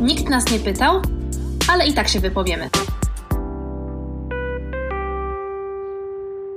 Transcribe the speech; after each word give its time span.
Nikt 0.00 0.28
nas 0.28 0.50
nie 0.50 0.58
pytał, 0.58 1.02
ale 1.72 1.86
i 1.86 1.92
tak 1.92 2.08
się 2.08 2.20
wypowiemy. 2.20 2.70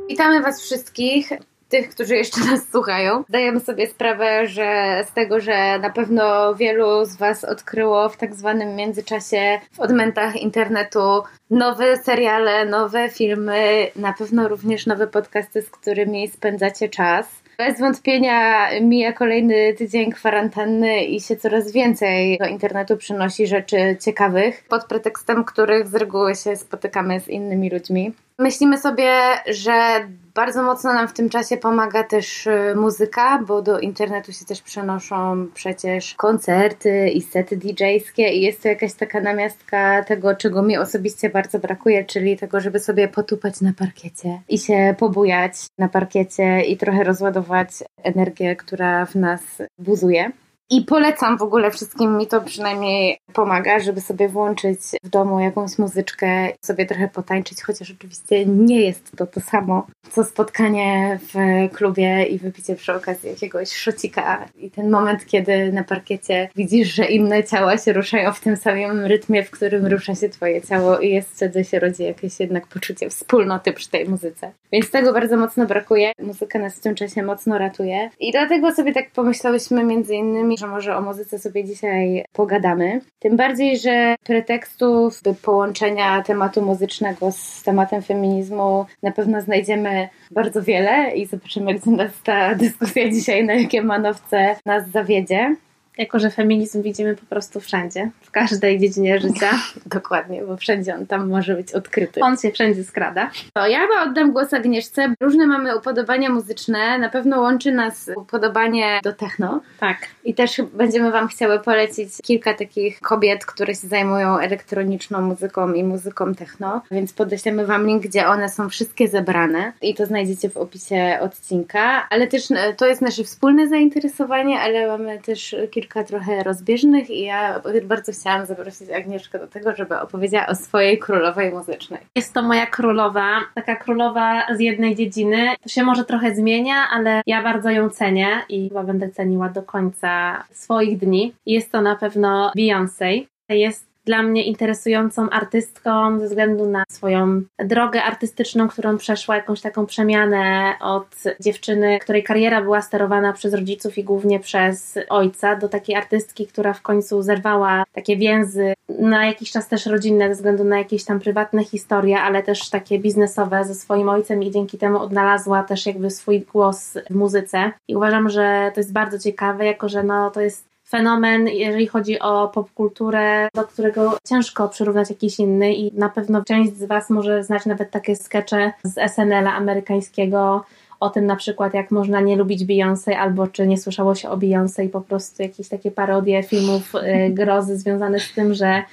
Witamy 0.10 0.41
Was 0.41 0.62
wszystkich 0.62 1.29
tych, 1.70 1.89
którzy 1.89 2.15
jeszcze 2.15 2.42
nas 2.46 2.70
słuchają. 2.71 3.23
Zdajemy 3.29 3.60
sobie 3.60 3.88
sprawę, 3.88 4.47
że 4.47 5.02
z 5.10 5.13
tego, 5.13 5.39
że 5.39 5.79
na 5.79 5.89
pewno 5.89 6.55
wielu 6.55 7.05
z 7.05 7.15
Was 7.15 7.44
odkryło 7.44 8.09
w 8.09 8.18
tak 8.18 8.36
zwanym 8.36 8.75
międzyczasie 8.75 9.59
w 9.71 9.79
odmętach 9.79 10.35
internetu 10.35 11.23
nowe 11.49 11.97
seriale, 11.97 12.65
nowe 12.65 13.09
filmy, 13.09 13.88
na 13.95 14.13
pewno 14.13 14.47
również 14.47 14.85
nowe 14.85 15.07
podcasty, 15.07 15.61
z 15.61 15.69
którymi 15.69 16.27
spędzacie 16.27 16.89
czas. 16.89 17.46
Bez 17.58 17.80
wątpienia 17.80 18.70
mija 18.82 19.14
kolejny 19.14 19.74
tydzień 19.74 20.12
kwarantanny 20.12 21.04
i 21.04 21.21
się 21.21 21.36
coraz 21.36 21.71
więcej 21.71 22.38
do 22.38 22.46
internetu 22.46 22.98
przynosi 22.98 23.48
rzeczy 23.48 23.98
ciekawych, 24.02 24.64
pod 24.70 24.86
pretekstem 24.86 25.43
których 25.43 25.88
z 25.88 25.96
reguły 25.96 26.36
się 26.36 26.56
spotykamy 26.56 27.20
z 27.20 27.28
innymi 27.28 27.70
ludźmi. 27.70 28.14
Myślimy 28.39 28.77
sobie, 28.77 29.11
że 29.47 30.07
bardzo 30.36 30.64
mocno 30.64 30.93
nam 30.93 31.07
w 31.07 31.14
tym 31.14 31.29
czasie 31.29 31.57
pomaga 31.57 32.03
też 32.03 32.47
y, 32.47 32.73
muzyka, 32.75 33.44
bo 33.47 33.61
do 33.61 33.80
internetu 33.80 34.31
się 34.31 34.45
też 34.45 34.61
przenoszą 34.61 35.47
przecież 35.53 36.14
koncerty 36.14 37.09
i 37.09 37.22
sety 37.22 37.58
DJ-skie 37.58 38.30
i 38.33 38.42
jest 38.42 38.64
to 38.64 38.67
jakaś 38.69 38.94
taka 38.94 39.22
namiastka 39.22 40.03
tego, 40.03 40.36
czego 40.36 40.64
mi 40.64 40.78
osobiście 40.78 41.30
bardzo 41.30 41.59
brakuje, 41.59 42.05
czyli 42.05 42.38
tego, 42.38 42.59
żeby 42.59 42.80
sobie 42.80 43.08
potupać 43.08 43.61
na 43.61 43.73
parkiecie 43.73 44.42
i 44.50 44.59
się 44.59 44.95
pobujać 45.00 45.53
na 45.78 45.89
parkiecie 45.89 46.61
i 46.61 46.78
trochę 46.78 47.03
rozładować 47.03 47.69
energię, 48.03 48.56
która 48.56 49.06
w 49.06 49.16
nas 49.16 49.42
buzuje. 49.80 50.31
I 50.70 50.81
polecam 50.81 51.38
w 51.38 51.42
ogóle 51.42 51.72
wszystkim, 51.72 52.17
mi 52.17 52.28
to 52.28 52.42
przynajmniej 52.42 53.20
pomaga, 53.34 53.80
żeby 53.80 54.02
sobie 54.02 54.30
włączyć 54.30 54.80
w 55.03 55.09
domu 55.09 55.40
jakąś 55.40 55.78
muzyczkę, 55.78 56.50
sobie 56.62 56.86
trochę 56.86 57.08
potańczyć, 57.08 57.64
chociaż 57.64 57.92
oczywiście 57.92 58.46
nie 58.46 58.82
jest 58.82 59.18
to 59.18 59.28
to 59.28 59.42
samo, 59.42 59.88
co 60.09 60.24
spotkanie 60.24 61.20
w 61.22 61.36
klubie 61.76 62.24
i 62.24 62.38
wypicie 62.38 62.76
przy 62.76 62.94
okazji 62.94 63.30
jakiegoś 63.30 63.74
szocika. 63.74 64.46
I 64.58 64.72
ten 64.72 64.90
moment, 64.90 65.26
kiedy 65.26 65.72
na 65.72 65.84
parkiecie 65.84 66.50
widzisz, 66.56 66.94
że 66.94 67.06
inne 67.06 67.44
ciała 67.44 67.78
się 67.78 67.94
ruszają 67.94 68.34
w 68.34 68.40
tym 68.40 68.58
samym 68.58 69.06
rytmie, 69.06 69.44
w 69.44 69.52
którym 69.52 69.86
rusza 69.86 70.16
się 70.16 70.30
twoje 70.30 70.62
ciało 70.62 71.00
i 71.00 71.09
jest 71.09 71.30
wtedy 71.30 71.64
się 71.64 71.80
rodzi 71.80 72.04
jakieś 72.04 72.40
jednak 72.40 72.68
poczucie 72.68 73.09
wspólnoty 73.09 73.74
przy 73.74 73.90
tej 73.90 74.09
muzyce. 74.09 74.52
Więc 74.72 74.92
tego 74.92 75.14
bardzo 75.14 75.38
mocno 75.38 75.66
brakuje. 75.66 76.12
Muzyka 76.22 76.59
nas 76.59 76.76
w 76.76 76.80
tym 76.80 76.96
czasie 76.96 77.24
mocno 77.24 77.58
ratuje. 77.58 78.09
I 78.20 78.31
dlatego 78.31 78.72
sobie 78.72 78.94
tak 78.94 79.12
pomyślałyśmy 79.12 79.84
między 79.84 80.16
innymi, 80.16 80.56
że 80.58 80.67
może 80.67 80.97
o 80.97 81.02
muzyce 81.02 81.39
sobie 81.39 81.63
dzisiaj 81.63 82.25
pogadamy. 82.33 83.02
Tym 83.19 83.38
bardziej, 83.38 83.80
że 83.80 84.16
pretekstów 84.23 85.22
do 85.22 85.33
połączenia 85.33 86.23
tematu 86.23 86.61
muzycznego 86.61 87.31
z 87.31 87.63
tematem 87.63 88.02
feminizmu 88.02 88.85
na 89.03 89.11
pewno 89.11 89.41
znajdziemy 89.41 90.09
bardzo 90.31 90.63
wiele 90.63 91.11
i 91.16 91.25
zobaczymy, 91.25 91.73
gdzie 91.73 91.91
nas 91.91 92.11
ta 92.23 92.55
dyskusja 92.55 93.09
dzisiaj 93.09 93.45
na 93.45 93.53
jakie 93.53 93.81
manowce 93.81 94.55
nas 94.66 94.89
zawiedzie. 94.89 95.55
Jako, 95.98 96.20
że 96.20 96.30
feminizm 96.30 96.81
widzimy 96.81 97.16
po 97.16 97.26
prostu 97.26 97.59
wszędzie, 97.59 98.09
w 98.22 98.31
każdej 98.31 98.80
dziedzinie 98.80 99.20
życia. 99.20 99.50
Dokładnie, 99.86 100.42
bo 100.44 100.58
wszędzie 100.58 100.95
on 100.95 101.08
tam 101.08 101.30
może 101.30 101.56
być 101.56 101.73
odkryty. 101.73 102.22
On 102.22 102.38
się 102.38 102.52
wszędzie 102.52 102.84
skrada. 102.84 103.31
To 103.53 103.67
ja 103.67 103.80
chyba 103.80 104.03
oddam 104.03 104.31
głos 104.31 104.53
Agnieszce. 104.53 105.14
Różne 105.22 105.48
mamy 105.48 105.78
upodobania 105.78 106.30
muzyczne. 106.30 107.00
Na 107.00 107.09
pewno 107.09 107.42
łączy 107.42 107.72
nas 107.72 108.09
upodobanie 108.16 109.00
do 109.03 109.14
techno. 109.14 109.62
Tak. 109.80 109.98
I 110.23 110.34
też 110.34 110.62
będziemy 110.73 111.12
Wam 111.12 111.28
chciały 111.28 111.59
polecić 111.59 112.09
kilka 112.23 112.53
takich 112.53 113.00
kobiet, 113.00 113.45
które 113.45 113.75
się 113.75 113.88
zajmują 113.88 114.38
elektroniczną 114.38 115.22
muzyką 115.22 115.73
i 115.73 115.84
muzyką 115.84 116.36
techno. 116.36 116.81
Więc 116.92 117.14
podeślemy 117.14 117.66
Wam 117.66 117.88
link, 117.88 118.03
gdzie 118.03 118.28
one 118.28 118.50
są 118.50 118.70
wszystkie 118.70 119.08
zebrane. 119.08 119.73
I 119.81 119.95
to 119.95 120.06
znajdziecie 120.06 120.50
w 120.50 120.58
opisie 120.58 121.18
odcinka. 121.22 122.08
Ale 122.09 122.28
też 122.28 122.52
e, 122.52 122.74
to 122.74 122.88
jest 122.88 123.02
nasze 123.02 123.24
wspólne 123.24 123.68
zainteresowanie, 123.68 124.59
ale 124.59 124.88
mamy 124.88 125.19
też 125.19 125.56
kilka 125.72 125.87
kilka 125.88 126.03
trochę 126.03 126.44
rozbieżnych 126.44 127.09
i 127.09 127.22
ja 127.22 127.62
bardzo 127.84 128.12
chciałam 128.12 128.46
zaprosić 128.46 128.90
Agnieszkę 128.90 129.40
do 129.40 129.48
tego, 129.48 129.75
żeby 129.75 130.00
opowiedziała 130.00 130.48
o 130.48 130.56
swojej 130.56 131.00
królowej 131.00 131.52
muzycznej. 131.52 132.00
Jest 132.16 132.34
to 132.34 132.42
moja 132.42 132.66
królowa, 132.66 133.40
taka 133.56 133.75
królowa 133.75 134.56
z 134.56 134.59
jednej 134.59 134.96
dziedziny. 134.96 135.47
To 135.62 135.70
się 135.70 135.84
może 135.84 136.06
trochę 136.06 136.36
zmienia, 136.36 136.76
ale 136.92 137.22
ja 137.26 137.44
bardzo 137.44 137.70
ją 137.70 137.90
cenię 137.90 138.28
i 138.50 138.70
chyba 138.70 138.84
będę 138.84 139.09
ceniła 139.09 139.50
do 139.50 139.64
końca 139.64 140.44
swoich 140.52 140.97
dni. 140.97 141.34
Jest 141.46 141.72
to 141.72 141.81
na 141.81 141.96
pewno 141.96 142.52
Beyoncé. 142.58 143.26
Jest 143.50 143.87
dla 144.07 144.23
mnie 144.23 144.44
interesującą 144.44 145.29
artystką 145.29 146.19
ze 146.19 146.25
względu 146.25 146.66
na 146.69 146.84
swoją 146.90 147.41
drogę 147.59 148.03
artystyczną, 148.03 148.68
którą 148.68 148.97
przeszła, 148.97 149.35
jakąś 149.35 149.62
taką 149.62 149.85
przemianę 149.85 150.73
od 150.81 151.16
dziewczyny, 151.40 152.00
której 152.00 152.23
kariera 152.23 152.62
była 152.62 152.81
sterowana 152.81 153.34
przez 153.34 153.53
rodziców 153.53 153.97
i 153.97 154.03
głównie 154.03 154.40
przez 154.40 155.00
ojca, 155.09 155.56
do 155.56 155.69
takiej 155.69 155.96
artystki, 155.96 156.47
która 156.47 156.73
w 156.73 156.81
końcu 156.81 157.22
zerwała 157.22 157.84
takie 157.94 158.17
więzy 158.17 158.73
na 158.90 159.25
jakiś 159.25 159.51
czas 159.51 159.67
też 159.67 159.85
rodzinne, 159.85 160.28
ze 160.28 160.34
względu 160.34 160.63
na 160.63 160.78
jakieś 160.78 161.06
tam 161.06 161.19
prywatne 161.19 161.63
historie, 161.63 162.19
ale 162.19 162.44
też 162.44 162.69
takie 162.69 163.00
biznesowe 163.00 163.66
ze 163.66 163.75
swoim 163.75 164.09
ojcem 164.09 164.44
i 164.44 164.51
dzięki 164.51 164.78
temu 164.78 165.00
odnalazła 165.00 165.63
też 165.63 165.85
jakby 165.85 166.12
swój 166.12 166.41
głos 166.41 166.94
w 167.09 167.16
muzyce. 167.16 167.72
I 167.88 167.96
uważam, 167.96 168.29
że 168.29 168.72
to 168.73 168.79
jest 168.79 168.94
bardzo 168.94 169.19
ciekawe, 169.19 169.66
jako 169.66 169.90
że 169.90 170.03
no, 170.03 170.31
to 170.31 170.41
jest 170.41 170.77
fenomen, 170.90 171.48
jeżeli 171.48 171.88
chodzi 171.88 172.20
o 172.20 172.48
popkulturę, 172.48 173.50
do 173.53 173.64
którego 173.64 174.18
ciężko 174.30 174.70
przyrównać 174.70 175.09
jakiś 175.09 175.40
inny 175.40 175.74
i 175.74 175.94
na 175.94 176.09
pewno 176.09 176.44
część 176.44 176.78
z 176.78 176.84
Was 176.84 177.09
może 177.09 177.44
znać 177.44 177.66
nawet 177.66 177.92
takie 177.92 178.16
skecze 178.16 178.72
z 178.84 179.12
SNL-a 179.12 179.53
amerykańskiego, 179.53 180.66
o 181.00 181.09
tym 181.09 181.26
na 181.26 181.36
przykład, 181.36 181.74
jak 181.74 181.92
można 181.92 182.22
nie 182.22 182.36
lubić 182.36 182.66
Beyoncé, 182.66 183.14
albo 183.14 183.47
czy 183.47 183.68
nie 183.68 183.78
słyszało 183.78 184.16
się 184.16 184.30
o 184.30 184.38
Beyoncé 184.38 184.86
i 184.86 184.90
po 184.90 185.02
prostu 185.02 185.44
jakieś 185.44 185.70
takie 185.70 185.92
parodie 185.92 186.44
filmów 186.44 186.96
y, 186.96 187.30
grozy 187.30 187.78
związane 187.78 188.20
z 188.20 188.34
tym, 188.34 188.53
że 188.53 188.84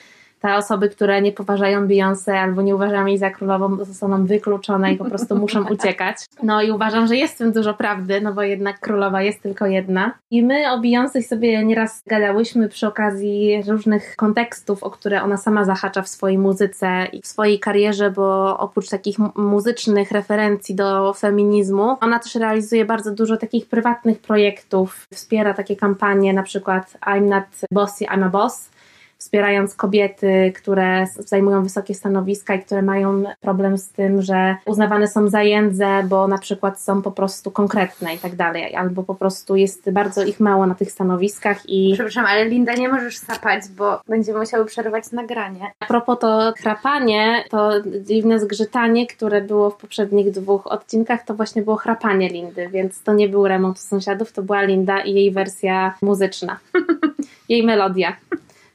te 0.44 0.56
osoby, 0.56 0.88
które 0.88 1.22
nie 1.22 1.32
poważają 1.32 1.87
Beyoncé 1.87 2.32
albo 2.32 2.62
nie 2.62 2.75
uważają 2.75 3.06
jej 3.06 3.19
za 3.19 3.31
królową, 3.31 3.84
zostaną 3.84 4.27
wykluczone 4.27 4.93
i 4.93 4.97
po 4.97 5.05
prostu 5.05 5.37
muszą 5.44 5.69
uciekać. 5.69 6.16
No 6.43 6.62
i 6.62 6.71
uważam, 6.71 7.06
że 7.06 7.16
jest 7.16 7.34
w 7.34 7.38
tym 7.38 7.53
dużo 7.53 7.75
prawdy, 7.75 8.21
no 8.21 8.32
bo 8.32 8.43
jednak 8.43 8.81
królowa 8.81 9.22
jest 9.22 9.43
tylko 9.43 9.66
jedna. 9.66 10.12
I 10.31 10.43
my 10.43 10.72
o 10.72 10.81
Beyoncé 10.81 11.22
sobie 11.22 11.65
nieraz 11.65 12.03
gadałyśmy 12.06 12.69
przy 12.69 12.87
okazji 12.87 13.62
różnych 13.69 14.16
kontekstów, 14.16 14.83
o 14.83 14.91
które 14.91 15.22
ona 15.22 15.37
sama 15.37 15.65
zahacza 15.65 16.03
w 16.03 16.09
swojej 16.09 16.38
muzyce 16.38 17.06
i 17.12 17.22
w 17.22 17.27
swojej 17.27 17.60
karierze, 17.60 18.10
bo 18.10 18.59
oprócz 18.59 18.88
takich 18.88 19.19
muzycznych 19.37 20.10
referencji 20.10 20.75
do 20.75 21.12
feminizmu, 21.12 21.97
ona 22.00 22.19
też 22.19 22.34
realizuje 22.34 22.84
bardzo 22.84 23.10
dużo 23.10 23.37
takich 23.37 23.69
prywatnych 23.69 24.19
projektów, 24.19 25.06
wspiera 25.15 25.54
takie 25.54 25.77
kampanie, 25.77 26.33
na 26.33 26.43
przykład 26.43 26.97
I'm 27.06 27.28
not 27.28 27.44
bossy, 27.71 28.04
I'm 28.04 28.25
a 28.25 28.28
boss, 28.28 28.73
wspierając 29.19 29.75
kobiety, 29.75 30.52
które 30.56 31.06
zajmują 31.19 31.62
wysokie 31.62 31.94
stanowiska 31.94 32.54
i 32.54 32.62
które 32.62 32.82
mają 32.82 33.25
problem 33.41 33.78
z 33.78 33.88
tym, 33.88 34.22
że 34.22 34.56
uznawane 34.66 35.08
są 35.08 35.28
za 35.28 35.42
jędze, 35.42 36.02
bo 36.08 36.28
na 36.28 36.38
przykład 36.38 36.80
są 36.80 37.02
po 37.02 37.12
prostu 37.12 37.50
konkretne 37.50 38.14
i 38.14 38.19
tak 38.19 38.36
dalej, 38.36 38.74
albo 38.74 39.03
po 39.03 39.14
prostu 39.14 39.56
jest 39.56 39.91
bardzo 39.91 40.22
ich 40.22 40.41
mało 40.41 40.66
na 40.66 40.74
tych 40.74 40.91
stanowiskach 40.91 41.69
i... 41.69 41.91
Przepraszam, 41.94 42.26
ale 42.26 42.44
Linda, 42.44 42.74
nie 42.74 42.88
możesz 42.88 43.16
sapać, 43.16 43.62
bo 43.76 44.00
będziemy 44.08 44.38
musiały 44.38 44.64
przerwać 44.64 45.12
nagranie. 45.12 45.72
A 45.80 45.86
propos 45.86 46.19
to 46.19 46.53
chrapanie, 46.56 47.44
to 47.50 47.70
dziwne 48.00 48.41
zgrzytanie, 48.41 49.06
które 49.06 49.41
było 49.41 49.70
w 49.70 49.76
poprzednich 49.76 50.30
dwóch 50.30 50.66
odcinkach, 50.66 51.24
to 51.24 51.34
właśnie 51.34 51.62
było 51.62 51.76
chrapanie 51.76 52.28
Lindy, 52.28 52.69
więc 52.69 53.03
to 53.03 53.14
nie 53.14 53.28
był 53.28 53.48
remont 53.48 53.78
sąsiadów, 53.78 54.32
to 54.32 54.42
była 54.42 54.62
Linda 54.62 55.00
i 55.00 55.14
jej 55.14 55.30
wersja 55.30 55.94
muzyczna. 56.03 56.58
jej 57.48 57.62
melodia 57.62 58.16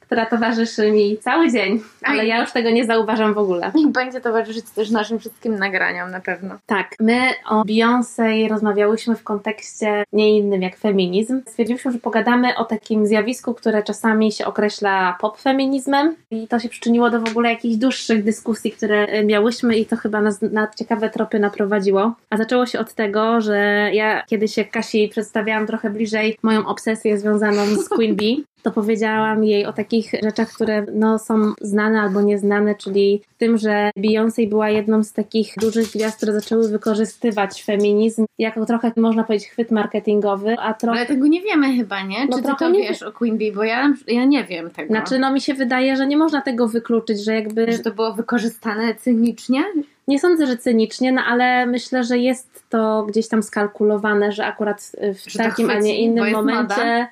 która 0.09 0.25
towarzyszy 0.25 0.91
mi 0.91 1.17
cały 1.17 1.51
dzień, 1.51 1.81
ale 2.03 2.25
ja 2.25 2.41
już 2.41 2.51
tego 2.51 2.69
nie 2.69 2.85
zauważam 2.85 3.33
w 3.33 3.37
ogóle. 3.37 3.71
I 3.75 3.87
będzie 3.87 4.21
towarzyszyć 4.21 4.65
też 4.75 4.89
naszym 4.89 5.19
wszystkim 5.19 5.55
nagraniom 5.55 6.11
na 6.11 6.19
pewno. 6.19 6.55
Tak, 6.65 6.95
my 6.99 7.19
o 7.49 7.63
Beyoncé 7.63 8.49
rozmawiałyśmy 8.49 9.15
w 9.15 9.23
kontekście 9.23 10.03
nie 10.13 10.37
innym 10.37 10.61
jak 10.61 10.77
feminizm. 10.77 11.41
Stwierdziliśmy, 11.47 11.91
że 11.91 11.99
pogadamy 11.99 12.57
o 12.57 12.65
takim 12.65 13.07
zjawisku, 13.07 13.53
które 13.53 13.83
czasami 13.83 14.31
się 14.31 14.45
określa 14.45 15.17
pop-feminizmem 15.21 16.13
i 16.31 16.47
to 16.47 16.59
się 16.59 16.69
przyczyniło 16.69 17.09
do 17.09 17.19
w 17.21 17.29
ogóle 17.29 17.49
jakichś 17.49 17.75
dłuższych 17.75 18.23
dyskusji, 18.23 18.71
które 18.71 19.23
miałyśmy 19.23 19.77
i 19.77 19.85
to 19.85 19.95
chyba 19.95 20.21
nas 20.21 20.41
na 20.41 20.67
ciekawe 20.79 21.09
tropy 21.09 21.39
naprowadziło. 21.39 22.13
A 22.29 22.37
zaczęło 22.37 22.65
się 22.65 22.79
od 22.79 22.93
tego, 22.93 23.41
że 23.41 23.89
ja 23.93 24.23
kiedyś 24.25 24.57
jak 24.57 24.71
Kasi 24.71 25.09
przedstawiałam 25.09 25.67
trochę 25.67 25.89
bliżej 25.89 26.37
moją 26.43 26.67
obsesję 26.67 27.19
związaną 27.19 27.65
z 27.65 27.89
Queen 27.89 28.15
Bee 28.15 28.43
to 28.63 28.71
powiedziałam 28.71 29.43
jej 29.43 29.65
o 29.65 29.73
takich 29.73 30.11
rzeczach, 30.23 30.49
które 30.53 30.85
no, 30.93 31.19
są 31.19 31.53
znane 31.61 32.01
albo 32.01 32.21
nieznane, 32.21 32.75
czyli 32.75 33.21
tym, 33.37 33.57
że 33.57 33.91
Beyoncé 33.97 34.49
była 34.49 34.69
jedną 34.69 35.03
z 35.03 35.13
takich 35.13 35.53
dużych 35.61 35.91
gwiazd, 35.91 36.17
które 36.17 36.33
zaczęły 36.33 36.69
wykorzystywać 36.69 37.63
feminizm 37.63 38.25
jako 38.39 38.65
trochę, 38.65 38.91
można 38.97 39.23
powiedzieć, 39.23 39.49
chwyt 39.49 39.71
marketingowy, 39.71 40.55
a 40.59 40.73
trochę... 40.73 40.97
Ale 40.97 41.07
tego 41.07 41.27
nie 41.27 41.41
wiemy 41.41 41.75
chyba, 41.75 42.01
nie? 42.01 42.25
No 42.25 42.37
Czy 42.37 42.43
ty 42.43 42.49
to 42.59 42.69
nie 42.69 42.79
wiesz 42.79 43.03
o 43.03 43.11
Queen 43.11 43.37
Bee? 43.37 43.51
Bo 43.51 43.63
ja, 43.63 43.93
ja 44.07 44.25
nie 44.25 44.43
wiem 44.43 44.69
tego. 44.69 44.87
Znaczy, 44.87 45.19
no 45.19 45.31
mi 45.31 45.41
się 45.41 45.53
wydaje, 45.53 45.95
że 45.95 46.07
nie 46.07 46.17
można 46.17 46.41
tego 46.41 46.67
wykluczyć, 46.67 47.23
że 47.23 47.33
jakby... 47.35 47.71
Że 47.71 47.79
to 47.79 47.91
było 47.91 48.13
wykorzystane 48.13 48.95
cynicznie? 48.95 49.63
Nie 50.07 50.19
sądzę, 50.19 50.47
że 50.47 50.57
cynicznie, 50.57 51.11
no 51.11 51.21
ale 51.27 51.65
myślę, 51.65 52.03
że 52.03 52.17
jest 52.17 52.63
to 52.69 53.05
gdzieś 53.09 53.27
tam 53.27 53.43
skalkulowane, 53.43 54.31
że 54.31 54.45
akurat 54.45 54.91
w 55.13 55.31
Że 55.31 55.39
to 55.39 55.45
takim, 55.45 55.69
a 55.69 55.73
chwyci, 55.73 55.87
nie 55.87 55.93
bo 55.93 55.99
innym 55.99 56.31
momencie, 56.31 56.61
moda. 56.61 57.07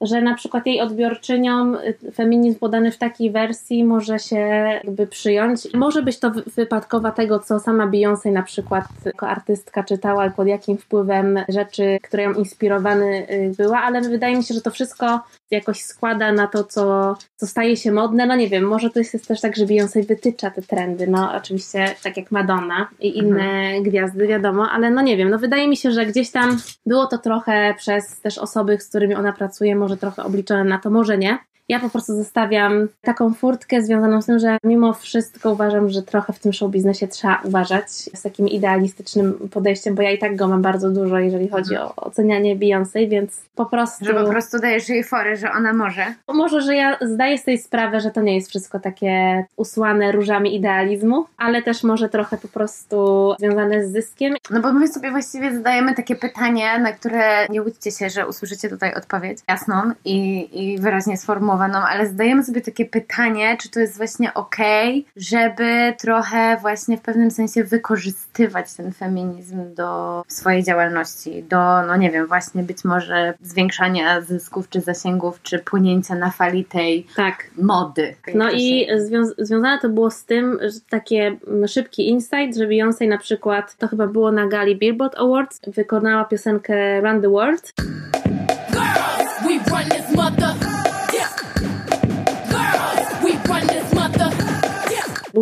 Że 0.00 0.20
na 0.22 0.34
przykład 0.34 0.66
jej 0.66 0.80
odbiorczyniom 0.80 1.76
feminizm 2.14 2.58
podany 2.58 2.92
w 2.92 2.98
takiej 2.98 3.30
wersji 3.30 3.84
może 3.84 4.18
się 4.18 4.36
jakby 4.84 5.06
przyjąć. 5.06 5.74
Może 5.74 6.02
być 6.02 6.18
to 6.18 6.30
wy- 6.30 6.42
wypadkowa 6.56 7.10
tego, 7.10 7.38
co 7.38 7.60
sama 7.60 7.86
Beyoncé 7.86 8.32
na 8.32 8.42
przykład 8.42 8.84
jako 9.04 9.28
artystka 9.28 9.84
czytała 9.84 10.26
i 10.26 10.30
pod 10.30 10.46
jakim 10.46 10.78
wpływem 10.78 11.38
rzeczy, 11.48 11.98
które 12.02 12.22
ją 12.22 12.32
inspirowany 12.32 13.26
y, 13.30 13.52
była, 13.58 13.78
ale 13.82 14.00
wydaje 14.00 14.36
mi 14.36 14.44
się, 14.44 14.54
że 14.54 14.60
to 14.60 14.70
wszystko 14.70 15.20
jakoś 15.50 15.82
składa 15.82 16.32
na 16.32 16.46
to, 16.46 16.64
co, 16.64 17.16
co 17.36 17.46
staje 17.46 17.76
się 17.76 17.92
modne. 17.92 18.26
No 18.26 18.36
nie 18.36 18.48
wiem, 18.48 18.64
może 18.64 18.90
to 18.90 18.98
jest 18.98 19.28
też 19.28 19.40
tak, 19.40 19.56
że 19.56 19.64
Beyoncé 19.64 20.06
wytycza 20.06 20.50
te 20.50 20.62
trendy. 20.62 21.06
No 21.06 21.34
oczywiście 21.34 21.94
tak 22.02 22.16
jak 22.16 22.30
Madonna 22.30 22.88
i 23.00 23.18
inne 23.18 23.82
gwiazdy, 23.82 24.26
wiadomo, 24.26 24.70
ale 24.70 24.90
no 24.90 25.02
nie 25.02 25.16
wiem, 25.16 25.30
no 25.30 25.38
wydaje 25.38 25.68
mi 25.68 25.76
się, 25.76 25.90
że 25.90 26.06
gdzieś 26.06 26.30
tam 26.30 26.58
było 26.86 27.06
to 27.06 27.18
trochę 27.18 27.74
przez 27.78 28.20
też 28.20 28.38
osoby, 28.38 28.78
z 28.80 28.88
którymi 28.88 29.14
ona 29.14 29.32
pracuje, 29.32 29.76
może 29.76 29.96
trochę 29.96 30.24
obliczone 30.24 30.64
na 30.64 30.78
to, 30.78 30.90
może 30.90 31.18
nie. 31.18 31.38
Ja 31.68 31.80
po 31.80 31.90
prostu 31.90 32.14
zostawiam 32.14 32.88
taką 33.02 33.34
furtkę 33.34 33.82
związaną 33.82 34.22
z 34.22 34.26
tym, 34.26 34.38
że 34.38 34.58
mimo 34.64 34.92
wszystko 34.92 35.52
uważam, 35.52 35.88
że 35.90 36.02
trochę 36.02 36.32
w 36.32 36.38
tym 36.38 36.52
show 36.52 36.70
biznesie 36.70 37.08
trzeba 37.08 37.40
uważać 37.44 37.90
z 37.90 38.22
takim 38.22 38.48
idealistycznym 38.48 39.48
podejściem, 39.50 39.94
bo 39.94 40.02
ja 40.02 40.10
i 40.10 40.18
tak 40.18 40.36
go 40.36 40.48
mam 40.48 40.62
bardzo 40.62 40.90
dużo, 40.90 41.18
jeżeli 41.18 41.48
chodzi 41.48 41.76
o 41.76 41.96
ocenianie 41.96 42.56
Beyoncé, 42.56 43.08
więc 43.08 43.42
po 43.54 43.66
prostu... 43.66 44.04
Że 44.04 44.14
po 44.14 44.30
prostu 44.30 44.58
dajesz 44.58 44.88
jej 44.88 45.04
fory, 45.04 45.36
że 45.36 45.52
ona 45.52 45.72
może. 45.72 46.14
Może, 46.28 46.62
że 46.62 46.74
ja 46.74 46.98
zdaję 47.00 47.38
sobie 47.38 47.58
sprawę, 47.58 48.00
że 48.00 48.10
to 48.10 48.20
nie 48.20 48.34
jest 48.34 48.48
wszystko 48.48 48.80
takie 48.80 49.44
usłane 49.56 50.12
różami 50.12 50.56
idealizmu, 50.56 51.26
ale 51.36 51.62
też 51.62 51.82
może 51.84 52.08
trochę 52.08 52.36
po 52.36 52.48
prostu 52.48 52.96
związane 53.38 53.86
z 53.86 53.92
zyskiem. 53.92 54.34
No 54.50 54.60
bo 54.60 54.72
my 54.72 54.88
sobie 54.88 55.10
właściwie 55.10 55.54
zadajemy 55.54 55.94
takie 55.94 56.16
pytanie, 56.16 56.78
na 56.78 56.92
które 56.92 57.46
nie 57.50 57.62
łudźcie 57.62 57.90
się, 57.90 58.10
że 58.10 58.26
usłyszycie 58.26 58.68
tutaj 58.68 58.94
odpowiedź 58.94 59.38
jasną 59.48 59.82
i, 60.04 60.48
i 60.52 60.78
wyraźnie 60.78 61.16
sformułowaną, 61.16 61.55
ale 61.64 62.06
zadajemy 62.06 62.44
sobie 62.44 62.60
takie 62.60 62.84
pytanie, 62.86 63.56
czy 63.60 63.70
to 63.70 63.80
jest 63.80 63.96
właśnie 63.96 64.34
okej, 64.34 65.06
żeby 65.16 65.94
trochę 65.98 66.56
właśnie 66.60 66.96
w 66.98 67.00
pewnym 67.00 67.30
sensie 67.30 67.64
wykorzystywać 67.64 68.74
ten 68.74 68.92
feminizm 68.92 69.74
do 69.74 70.22
swojej 70.28 70.64
działalności, 70.64 71.42
do, 71.42 71.82
no 71.86 71.96
nie 71.96 72.10
wiem, 72.10 72.26
właśnie 72.26 72.62
być 72.62 72.84
może 72.84 73.34
zwiększania 73.42 74.20
zysków 74.20 74.68
czy 74.68 74.80
zasięgów, 74.80 75.42
czy 75.42 75.58
płynięcia 75.58 76.14
na 76.14 76.30
fali 76.30 76.64
tej 76.64 77.06
Tak. 77.16 77.50
mody. 77.58 78.14
No 78.34 78.50
i 78.50 78.86
zwią- 79.08 79.32
związane 79.38 79.78
to 79.82 79.88
było 79.88 80.10
z 80.10 80.24
tym, 80.24 80.58
że 80.62 80.80
takie 80.90 81.36
mm, 81.48 81.68
szybki 81.68 82.08
insight, 82.08 82.56
że 82.58 82.66
Beyoncé 82.66 83.08
na 83.08 83.18
przykład, 83.18 83.76
to 83.76 83.88
chyba 83.88 84.06
było 84.06 84.32
na 84.32 84.46
gali 84.46 84.76
Billboard 84.76 85.14
Awards, 85.18 85.60
wykonała 85.66 86.24
piosenkę 86.24 87.00
Run 87.00 87.22
the 87.22 87.28
World 87.28 87.72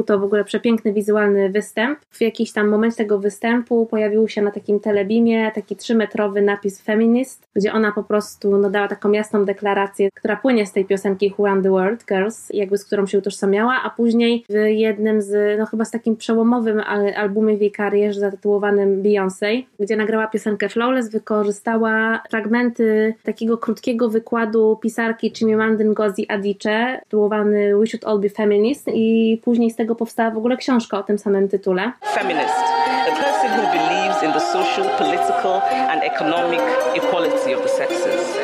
to 0.04 0.18
w 0.18 0.24
ogóle 0.24 0.44
przepiękny 0.44 0.92
wizualny 0.92 1.50
występ. 1.50 1.98
W 2.10 2.20
jakiś 2.20 2.52
tam 2.52 2.68
momencie 2.68 2.96
tego 2.96 3.18
występu 3.18 3.86
pojawił 3.86 4.28
się 4.28 4.42
na 4.42 4.50
takim 4.50 4.80
telebimie 4.80 5.50
taki 5.54 5.76
trzymetrowy 5.76 6.42
napis 6.42 6.80
feminist, 6.80 7.48
gdzie 7.54 7.72
ona 7.72 7.92
po 7.92 8.02
prostu 8.02 8.58
no, 8.58 8.70
dała 8.70 8.88
taką 8.88 9.12
jasną 9.12 9.44
deklarację, 9.44 10.10
która 10.14 10.36
płynie 10.36 10.66
z 10.66 10.72
tej 10.72 10.84
piosenki 10.84 11.34
Who 11.38 11.46
Run 11.46 11.62
the 11.62 11.70
World 11.70 12.04
Girls, 12.08 12.50
jakby 12.50 12.78
z 12.78 12.84
którą 12.84 13.06
się 13.06 13.18
utożsamiała, 13.18 13.80
a 13.84 13.90
później 13.90 14.44
w 14.48 14.54
jednym 14.68 15.22
z, 15.22 15.58
no 15.58 15.66
chyba 15.66 15.84
z 15.84 15.90
takim 15.90 16.16
przełomowym 16.16 16.80
al- 16.80 17.14
albumie 17.16 17.56
w 17.56 17.60
jej 17.60 17.70
karierze 17.70 18.20
zatytułowanym 18.20 19.02
Beyoncé, 19.02 19.64
gdzie 19.80 19.96
nagrała 19.96 20.26
piosenkę 20.26 20.68
Flawless, 20.68 21.10
wykorzystała 21.10 22.22
fragmenty 22.30 23.14
takiego 23.22 23.58
krótkiego 23.58 24.08
wykładu 24.08 24.78
pisarki 24.82 25.30
Chimamanda 25.30 25.84
Ngozi 25.84 26.28
Adichie, 26.28 27.00
tytułowany 27.02 27.78
We 27.78 27.86
Should 27.86 28.04
All 28.04 28.18
Be 28.18 28.28
Feminist 28.28 28.90
i 28.94 29.40
później 29.44 29.70
z 29.70 29.76
tego 29.76 29.93
powstała 29.94 30.30
w 30.30 30.36
ogóle 30.36 30.56
książka 30.56 30.98
o 30.98 31.02
tym 31.02 31.18
samym 31.18 31.48
tytule. 31.48 31.92
feminist, 32.14 32.64
a 33.08 33.12
person 33.22 33.50
who 33.50 33.62
believes 33.72 34.22
in 34.22 34.32
the 34.32 34.40
social, 34.40 34.84
political, 34.98 35.60
and 35.90 36.02
economic 36.02 36.60
equality 36.94 37.54
of 37.54 37.62
the 37.62 37.68
sexes. 37.68 38.43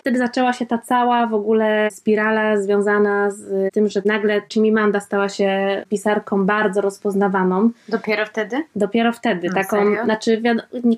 Wtedy 0.00 0.18
zaczęła 0.18 0.52
się 0.52 0.66
ta 0.66 0.78
cała 0.78 1.26
w 1.26 1.34
ogóle 1.34 1.88
spirala 1.90 2.56
związana 2.56 3.30
z 3.30 3.72
tym, 3.72 3.88
że 3.88 4.02
nagle 4.04 4.42
Chimamanda 4.52 5.00
stała 5.00 5.28
się 5.28 5.82
pisarką 5.88 6.46
bardzo 6.46 6.80
rozpoznawaną. 6.80 7.70
Dopiero 7.88 8.26
wtedy? 8.26 8.56
Dopiero 8.76 9.12
wtedy 9.12 9.48
No, 9.48 9.54
taką, 9.54 9.76
serio? 9.76 10.04
znaczy 10.04 10.42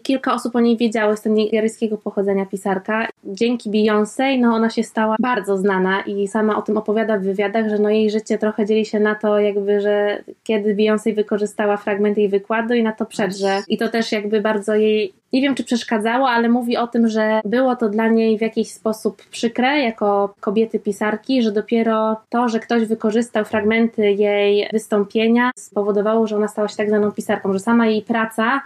kilka 0.03 0.35
osób 0.35 0.57
o 0.57 0.61
niej 0.61 0.77
wiedziało, 0.77 1.11
jest 1.11 1.25
to 1.25 1.31
nigeryjskiego 1.31 1.99
pochodzenia 1.99 2.47
pisarka. 2.47 3.09
Dzięki 3.25 3.71
Beyoncé, 3.71 4.39
no 4.39 4.55
ona 4.55 4.71
się 4.71 4.83
stała 4.83 5.17
bardzo 5.21 5.57
znana 5.57 6.01
i 6.01 6.29
sama 6.29 6.57
o 6.57 6.63
tym 6.63 6.77
opowiada 6.77 7.19
w 7.19 7.23
wywiadach, 7.23 7.69
że 7.69 7.79
no 7.79 7.91
jej 7.91 8.11
życie 8.11 8.39
trochę 8.39 8.67
dzieli 8.67 8.87
się 8.87 9.01
na 9.01 9.15
to 9.15 9.39
jakby, 9.41 9.81
że 9.81 10.25
kiedy 10.45 10.75
Beyoncé 10.75 11.15
wykorzystała 11.15 11.77
fragment 11.77 12.19
jej 12.19 12.29
wykładu 12.29 12.75
i 12.75 12.83
na 12.83 12.93
to 12.93 13.07
przed, 13.07 13.37
że 13.37 13.63
i 13.69 13.79
to 13.79 13.89
też 13.89 14.13
jakby 14.13 14.41
bardzo 14.41 14.75
jej 14.75 15.13
nie 15.33 15.41
wiem, 15.43 15.55
czy 15.55 15.65
przeszkadzało, 15.65 16.31
ale 16.31 16.49
mówi 16.49 16.77
o 16.77 16.87
tym, 16.87 17.09
że 17.09 17.41
było 17.45 17.77
to 17.77 17.89
dla 17.89 18.09
niej 18.09 18.39
w 18.39 18.41
jakiś 18.41 18.71
sposób 18.71 19.23
przykre 19.31 19.79
jako 19.79 20.35
kobiety 20.41 20.79
pisarki, 20.79 21.43
że 21.43 21.53
dopiero 21.53 22.17
to, 22.29 22.49
że 22.49 22.61
ktoś 22.61 22.85
wykorzystał 22.85 23.45
fragmenty 23.45 24.13
jej 24.13 24.69
wystąpienia, 24.73 25.51
spowodowało, 25.57 26.27
że 26.27 26.37
ona 26.37 26.49
stała 26.49 26.69
się 26.69 26.77
tak 26.77 26.89
zwaną 26.89 27.13
pisarką, 27.13 27.53
że 27.53 27.59
sama 27.59 27.87
jej 27.87 28.03
praca 28.03 28.63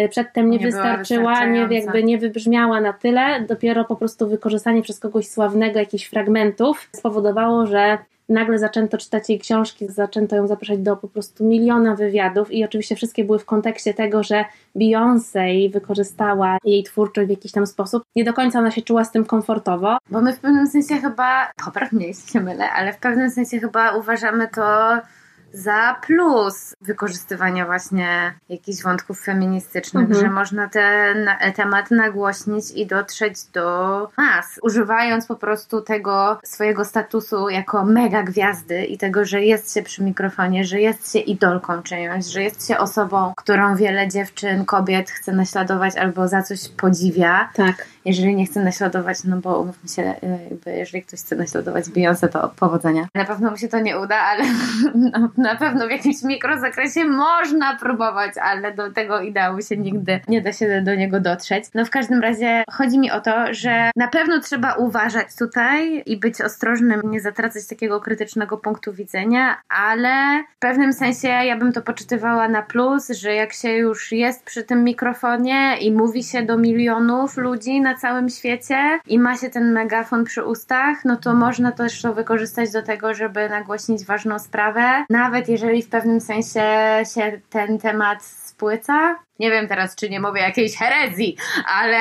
y, 0.00 0.08
przedtem 0.08 0.50
nie, 0.50 0.58
Nie 0.58 0.66
wystarczyła, 0.66 1.44
nie, 1.44 1.66
jakby 1.70 2.04
nie 2.04 2.18
wybrzmiała 2.18 2.80
na 2.80 2.92
tyle, 2.92 3.44
dopiero 3.48 3.84
po 3.84 3.96
prostu 3.96 4.28
wykorzystanie 4.28 4.82
przez 4.82 5.00
kogoś 5.00 5.28
sławnego 5.28 5.78
jakichś 5.78 6.04
fragmentów 6.04 6.88
spowodowało, 6.92 7.66
że 7.66 7.98
nagle 8.28 8.58
zaczęto 8.58 8.98
czytać 8.98 9.28
jej 9.28 9.38
książki, 9.38 9.86
zaczęto 9.88 10.36
ją 10.36 10.46
zapraszać 10.46 10.78
do 10.78 10.96
po 10.96 11.08
prostu 11.08 11.44
miliona 11.44 11.94
wywiadów 11.94 12.52
i 12.52 12.64
oczywiście 12.64 12.96
wszystkie 12.96 13.24
były 13.24 13.38
w 13.38 13.44
kontekście 13.44 13.94
tego, 13.94 14.22
że 14.22 14.44
Beyoncé 14.76 15.72
wykorzystała 15.72 16.58
jej 16.64 16.82
twórczość 16.82 17.26
w 17.26 17.30
jakiś 17.30 17.52
tam 17.52 17.66
sposób. 17.66 18.02
Nie 18.16 18.24
do 18.24 18.32
końca 18.32 18.58
ona 18.58 18.70
się 18.70 18.82
czuła 18.82 19.04
z 19.04 19.10
tym 19.10 19.24
komfortowo. 19.24 19.98
Bo 20.10 20.20
my 20.20 20.32
w 20.32 20.40
pewnym 20.40 20.66
sensie 20.66 20.96
chyba, 20.96 21.50
popraw 21.64 21.92
mnie 21.92 22.06
jeśli 22.06 22.32
się 22.32 22.40
mylę, 22.40 22.70
ale 22.70 22.92
w 22.92 22.98
pewnym 22.98 23.30
sensie 23.30 23.60
chyba 23.60 23.96
uważamy 23.96 24.48
to 24.48 24.62
za 25.54 25.96
plus 26.06 26.74
wykorzystywania 26.80 27.66
właśnie 27.66 28.34
jakichś 28.48 28.82
wątków 28.82 29.20
feministycznych, 29.20 30.04
Mhm. 30.04 30.20
że 30.26 30.30
można 30.30 30.68
ten 30.68 31.28
temat 31.56 31.90
nagłośnić 31.90 32.70
i 32.70 32.86
dotrzeć 32.86 33.44
do 33.44 34.08
mas, 34.16 34.58
używając 34.62 35.26
po 35.26 35.36
prostu 35.36 35.80
tego 35.80 36.38
swojego 36.44 36.84
statusu 36.84 37.48
jako 37.48 37.84
mega 37.84 38.22
gwiazdy 38.22 38.84
i 38.84 38.98
tego, 38.98 39.24
że 39.24 39.42
jest 39.42 39.74
się 39.74 39.82
przy 39.82 40.02
mikrofonie, 40.04 40.64
że 40.64 40.80
jest 40.80 41.12
się 41.12 41.18
idolką 41.18 41.82
czyjąś, 41.82 42.26
że 42.26 42.42
jest 42.42 42.68
się 42.68 42.78
osobą, 42.78 43.32
którą 43.36 43.76
wiele 43.76 44.08
dziewczyn, 44.08 44.64
kobiet 44.64 45.10
chce 45.10 45.32
naśladować 45.32 45.96
albo 45.96 46.28
za 46.28 46.42
coś 46.42 46.68
podziwia 46.68 47.48
Tak. 47.54 47.86
Jeżeli 48.04 48.36
nie 48.36 48.46
chce 48.46 48.64
naśladować, 48.64 49.24
no 49.24 49.36
bo 49.36 49.60
umówmy 49.60 49.88
się, 49.88 50.02
y, 50.02 50.50
jakby 50.50 50.72
jeżeli 50.72 51.02
ktoś 51.02 51.20
chce 51.20 51.36
naśladować 51.36 51.84
Beyoncé, 51.84 52.28
to 52.28 52.52
powodzenia. 52.56 53.06
Na 53.14 53.24
pewno 53.24 53.50
mu 53.50 53.56
się 53.56 53.68
to 53.68 53.80
nie 53.80 53.98
uda, 53.98 54.16
ale 54.16 54.44
no, 55.12 55.30
na 55.36 55.56
pewno 55.56 55.86
w 55.86 55.90
jakimś 55.90 56.22
mikrozakresie 56.22 57.04
można 57.04 57.76
próbować, 57.76 58.32
ale 58.42 58.74
do 58.74 58.92
tego 58.92 59.20
ideału 59.20 59.62
się 59.62 59.76
nigdy 59.76 60.20
nie 60.28 60.42
da 60.42 60.52
się 60.52 60.82
do 60.82 60.94
niego 60.94 61.20
dotrzeć. 61.20 61.64
No 61.74 61.84
w 61.84 61.90
każdym 61.90 62.20
razie 62.20 62.64
chodzi 62.70 62.98
mi 62.98 63.10
o 63.10 63.20
to, 63.20 63.54
że 63.54 63.90
na 63.96 64.08
pewno 64.08 64.40
trzeba 64.40 64.74
uważać 64.74 65.36
tutaj 65.38 66.02
i 66.06 66.16
być 66.16 66.40
ostrożnym, 66.40 67.00
nie 67.04 67.20
zatracać 67.20 67.66
takiego 67.66 68.00
krytycznego 68.00 68.58
punktu 68.58 68.92
widzenia, 68.92 69.56
ale 69.68 70.44
w 70.56 70.58
pewnym 70.58 70.92
sensie 70.92 71.28
ja 71.28 71.56
bym 71.56 71.72
to 71.72 71.82
poczytywała 71.82 72.48
na 72.48 72.62
plus, 72.62 73.08
że 73.08 73.34
jak 73.34 73.52
się 73.52 73.72
już 73.72 74.12
jest 74.12 74.44
przy 74.44 74.62
tym 74.62 74.84
mikrofonie 74.84 75.76
i 75.80 75.92
mówi 75.92 76.24
się 76.24 76.42
do 76.42 76.58
milionów 76.58 77.36
ludzi 77.36 77.80
na 77.80 77.93
całym 77.94 78.28
świecie 78.28 78.98
i 79.06 79.18
ma 79.18 79.36
się 79.36 79.50
ten 79.50 79.72
megafon 79.72 80.24
przy 80.24 80.44
ustach, 80.44 81.04
no 81.04 81.16
to 81.16 81.34
można 81.34 81.72
też 81.72 82.02
to 82.02 82.14
wykorzystać 82.14 82.72
do 82.72 82.82
tego, 82.82 83.14
żeby 83.14 83.48
nagłośnić 83.48 84.04
ważną 84.04 84.38
sprawę, 84.38 85.04
nawet 85.10 85.48
jeżeli 85.48 85.82
w 85.82 85.88
pewnym 85.88 86.20
sensie 86.20 86.62
się 87.14 87.40
ten 87.50 87.78
temat 87.78 88.43
spłyca. 88.54 89.16
Nie 89.38 89.50
wiem 89.50 89.68
teraz, 89.68 89.96
czy 89.96 90.10
nie 90.10 90.20
mówię 90.20 90.40
jakiejś 90.40 90.76
herezji, 90.76 91.36
ale 91.66 91.98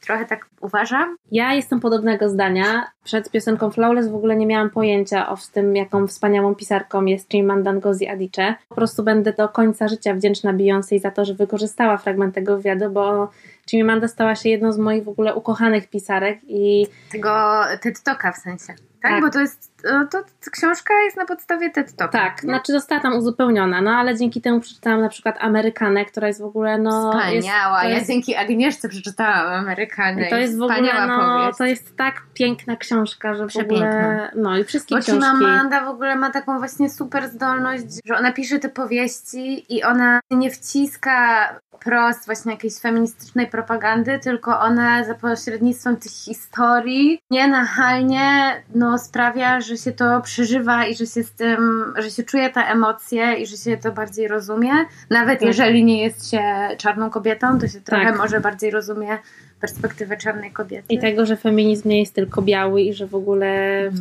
trochę 0.00 0.24
tak 0.24 0.46
uważam. 0.60 1.16
Ja 1.32 1.54
jestem 1.54 1.80
podobnego 1.80 2.28
zdania. 2.28 2.90
Przed 3.04 3.30
piosenką 3.30 3.70
Flawless 3.70 4.08
w 4.08 4.14
ogóle 4.14 4.36
nie 4.36 4.46
miałam 4.46 4.70
pojęcia 4.70 5.28
o 5.28 5.36
tym, 5.52 5.76
jaką 5.76 6.06
wspaniałą 6.06 6.54
pisarką 6.54 7.04
jest 7.04 7.30
Chimamanda 7.30 7.72
Ngozi 7.72 8.08
Adichie. 8.08 8.54
Po 8.68 8.74
prostu 8.74 9.02
będę 9.02 9.32
do 9.32 9.48
końca 9.48 9.88
życia 9.88 10.14
wdzięczna 10.14 10.52
Beyoncé 10.52 11.00
za 11.00 11.10
to, 11.10 11.24
że 11.24 11.34
wykorzystała 11.34 11.96
fragment 11.96 12.34
tego 12.34 12.56
wywiadu, 12.56 12.90
bo 12.90 13.30
Chimamanda 13.70 14.08
stała 14.08 14.34
się 14.34 14.48
jedną 14.48 14.72
z 14.72 14.78
moich 14.78 15.04
w 15.04 15.08
ogóle 15.08 15.34
ukochanych 15.34 15.90
pisarek 15.90 16.38
i 16.48 16.86
Tego 17.12 17.64
TED 17.80 18.02
Talka 18.02 18.32
w 18.32 18.38
sensie. 18.38 18.74
Tak? 19.02 19.12
Tak. 19.12 19.20
Bo 19.20 19.30
to 19.30 19.40
jest, 19.40 19.82
to, 19.82 20.22
to 20.22 20.50
książka 20.50 20.94
jest 21.04 21.16
na 21.16 21.26
podstawie 21.26 21.70
TED 21.70 21.96
Talka. 21.96 22.18
tak, 22.18 22.40
znaczy 22.40 22.72
została 22.72 23.00
tam 23.00 23.16
uzupełniona, 23.16 23.80
no 23.80 23.90
ale 23.90 24.16
dzięki 24.16 24.40
temu 24.40 24.60
przeczytałam 24.60 25.00
na 25.00 25.08
przykład 25.08 25.36
Amerykanę, 25.40 26.04
która 26.04 26.26
jest 26.28 26.40
w 26.40 26.44
ogóle 26.44 26.78
no... 26.78 27.12
Wspaniała. 27.12 27.82
Jest, 27.84 27.90
ja 27.90 27.96
jest, 27.96 28.06
dzięki 28.10 28.36
Agnieszce 28.36 28.88
przeczytałam 28.88 29.52
Amerykanę. 29.54 30.26
To 30.30 30.36
jest 30.36 30.58
w 30.58 30.62
ogóle, 30.62 31.06
no, 31.06 31.38
powieść. 31.38 31.58
to 31.58 31.64
jest 31.64 31.96
tak 31.96 32.22
piękna 32.34 32.76
książka, 32.76 33.34
że 33.34 33.44
w 33.44 33.48
Przepiękna. 33.48 33.88
ogóle, 33.88 34.30
no 34.34 34.58
i 34.58 34.64
wszystkie 34.64 34.94
Bo 34.94 35.00
książki. 35.00 35.22
Chimamanda 35.22 35.84
w 35.84 35.88
ogóle 35.88 36.16
ma 36.16 36.30
taką 36.30 36.58
właśnie 36.58 36.90
super 36.90 37.28
zdolność, 37.28 37.84
że 38.04 38.16
ona 38.16 38.32
pisze 38.32 38.58
te 38.58 38.68
powieści 38.68 39.76
i 39.76 39.82
ona 39.82 40.20
nie 40.30 40.50
wciska 40.50 41.48
prost 41.84 42.26
właśnie 42.26 42.52
jakiejś 42.52 42.78
feministycznej 42.78 43.46
propagandy, 43.46 44.18
tylko 44.18 44.60
ona 44.60 45.04
za 45.04 45.14
pośrednictwem 45.14 45.96
tych 45.96 46.12
historii 46.12 47.18
nienachalnie 47.30 48.52
no, 48.74 48.98
sprawia, 48.98 49.60
że 49.60 49.76
się 49.76 49.92
to 49.92 50.20
przeżywa 50.20 50.86
i 50.86 50.94
że 50.94 51.06
się 51.06 51.22
z 51.22 51.32
tym, 51.32 51.92
że 51.96 52.10
się 52.10 52.22
czuje 52.22 52.50
ta 52.50 52.72
emocje 52.72 53.34
i 53.34 53.46
że 53.46 53.56
się 53.56 53.76
to 53.76 53.92
bardziej 53.92 54.28
rozumie. 54.28 54.72
Nawet 55.10 55.38
Tak. 55.38 55.48
jeżeli 55.48 55.84
nie 55.84 56.02
jest 56.02 56.30
się 56.30 56.42
czarną 56.78 57.10
kobietą, 57.10 57.58
to 57.58 57.68
się 57.68 57.80
trochę 57.80 58.04
Tak. 58.04 58.18
może 58.18 58.40
bardziej 58.40 58.70
rozumie 58.70 59.18
perspektywę 59.60 60.16
czarnej 60.16 60.52
kobiety. 60.52 60.84
I 60.88 60.98
tego, 60.98 61.26
że 61.26 61.36
feminizm 61.36 61.88
nie 61.88 62.00
jest 62.00 62.14
tylko 62.14 62.42
biały 62.42 62.82
i 62.82 62.94
że 62.94 63.06
w 63.06 63.14
ogóle 63.14 63.46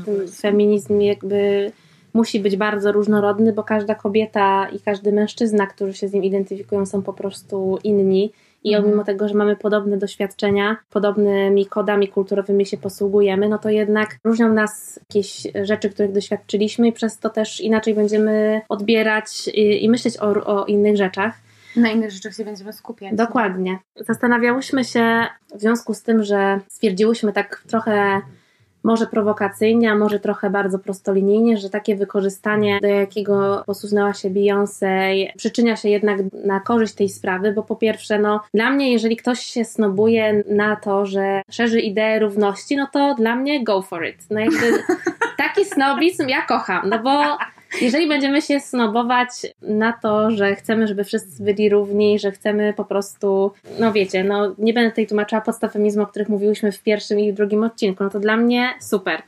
No 0.08 0.14
feminizm 0.42 1.02
jakby 1.02 1.72
musi 2.16 2.40
być 2.40 2.56
bardzo 2.58 2.92
różnorodny, 2.92 3.54
bo 3.54 3.64
każda 3.64 3.96
kobieta 3.96 4.68
i 4.70 4.80
każdy 4.80 5.12
mężczyzna, 5.12 5.68
którzy 5.68 5.94
się 5.94 6.08
z 6.08 6.14
nim 6.14 6.24
identyfikują, 6.24 6.86
są 6.86 7.02
po 7.02 7.14
prostu 7.14 7.80
inni. 7.84 8.32
I 8.64 8.76
Mhm. 8.76 8.92
mimo 8.92 9.04
tego, 9.04 9.28
że 9.28 9.34
mamy 9.34 9.56
podobne 9.56 9.98
doświadczenia, 9.98 10.78
podobnymi 10.90 11.66
kodami 11.66 12.08
kulturowymi 12.08 12.66
się 12.66 12.78
posługujemy, 12.78 13.50
no 13.50 13.58
to 13.58 13.70
jednak 13.70 14.18
różnią 14.24 14.54
nas 14.54 15.00
jakieś 15.10 15.48
rzeczy, 15.64 15.90
których 15.90 16.12
doświadczyliśmy 16.12 16.88
i 16.88 16.92
przez 16.92 17.20
to 17.20 17.30
też 17.30 17.62
inaczej 17.62 17.94
będziemy 17.94 18.62
odbierać 18.70 19.48
i, 19.48 19.84
i 19.84 19.90
myśleć 19.90 20.18
o, 20.18 20.46
o 20.46 20.66
innych 20.66 20.98
rzeczach. 20.98 21.34
Na 21.76 21.92
innych 21.92 22.12
rzeczach 22.12 22.36
się 22.36 22.46
będziemy 22.46 22.74
skupiać. 22.74 23.14
Dokładnie. 23.16 23.80
Zastanawiałyśmy 23.96 24.84
się 24.86 25.26
w 25.56 25.60
związku 25.60 25.94
z 25.94 26.04
tym, 26.04 26.24
że 26.24 26.60
stwierdziłyśmy 26.68 27.34
tak 27.34 27.64
trochę 27.68 28.22
może 28.86 29.08
prowokacyjnie, 29.08 29.92
a 29.92 29.96
może 29.96 30.20
trochę 30.20 30.50
bardzo 30.50 30.80
prostolinijnie, 30.80 31.58
że 31.58 31.70
takie 31.70 31.96
wykorzystanie, 31.96 32.80
do 32.82 32.88
jakiego 32.88 33.64
posunęła 33.66 34.14
się 34.14 34.30
Beyoncé, 34.30 35.28
przyczynia 35.38 35.76
się 35.76 35.90
jednak 35.90 36.20
na 36.46 36.60
korzyść 36.60 36.94
tej 36.94 37.10
sprawy, 37.10 37.52
bo 37.52 37.64
po 37.64 37.76
pierwsze, 37.76 38.20
no 38.20 38.42
dla 38.54 38.72
mnie, 38.72 38.92
jeżeli 38.92 39.18
ktoś 39.18 39.40
się 39.40 39.66
snobuje 39.66 40.44
na 40.50 40.76
to, 40.76 41.06
że 41.06 41.42
szerzy 41.52 41.80
ideę 41.80 42.20
równości, 42.20 42.78
no 42.78 42.88
to 42.94 43.16
dla 43.18 43.36
mnie 43.36 43.64
go 43.64 43.82
for 43.82 44.06
it. 44.06 44.18
No 44.30 44.40
jakby 44.40 44.84
taki 45.44 45.66
snobizm 45.66 46.28
ja 46.28 46.42
kocham, 46.42 46.90
no 46.90 47.00
bo 47.00 47.38
jeżeli 47.82 48.08
będziemy 48.08 48.42
się 48.42 48.60
snobować 48.60 49.30
na 49.62 49.94
to, 49.94 50.32
że 50.32 50.56
chcemy, 50.56 50.88
żeby 50.88 51.04
wszyscy 51.04 51.44
byli 51.44 51.70
równi, 51.70 52.20
że 52.20 52.32
chcemy 52.32 52.74
po 52.74 52.86
prostu, 52.86 53.52
no 53.80 53.92
wiecie, 53.94 54.24
no 54.24 54.56
nie 54.58 54.74
będę 54.74 54.90
tutaj 54.90 55.08
tłumaczyła 55.08 55.42
podstaw 55.42 55.74
feminizmu, 55.74 56.04
o 56.04 56.08
których 56.08 56.30
mówiłyśmy 56.30 56.72
w 56.72 56.84
pierwszym 56.84 57.20
i 57.20 57.32
w 57.32 57.36
drugim 57.36 57.64
odcinku, 57.64 58.04
no 58.04 58.10
to 58.10 58.20
dla 58.20 58.38
mnie 58.38 58.74
super. 58.82 59.22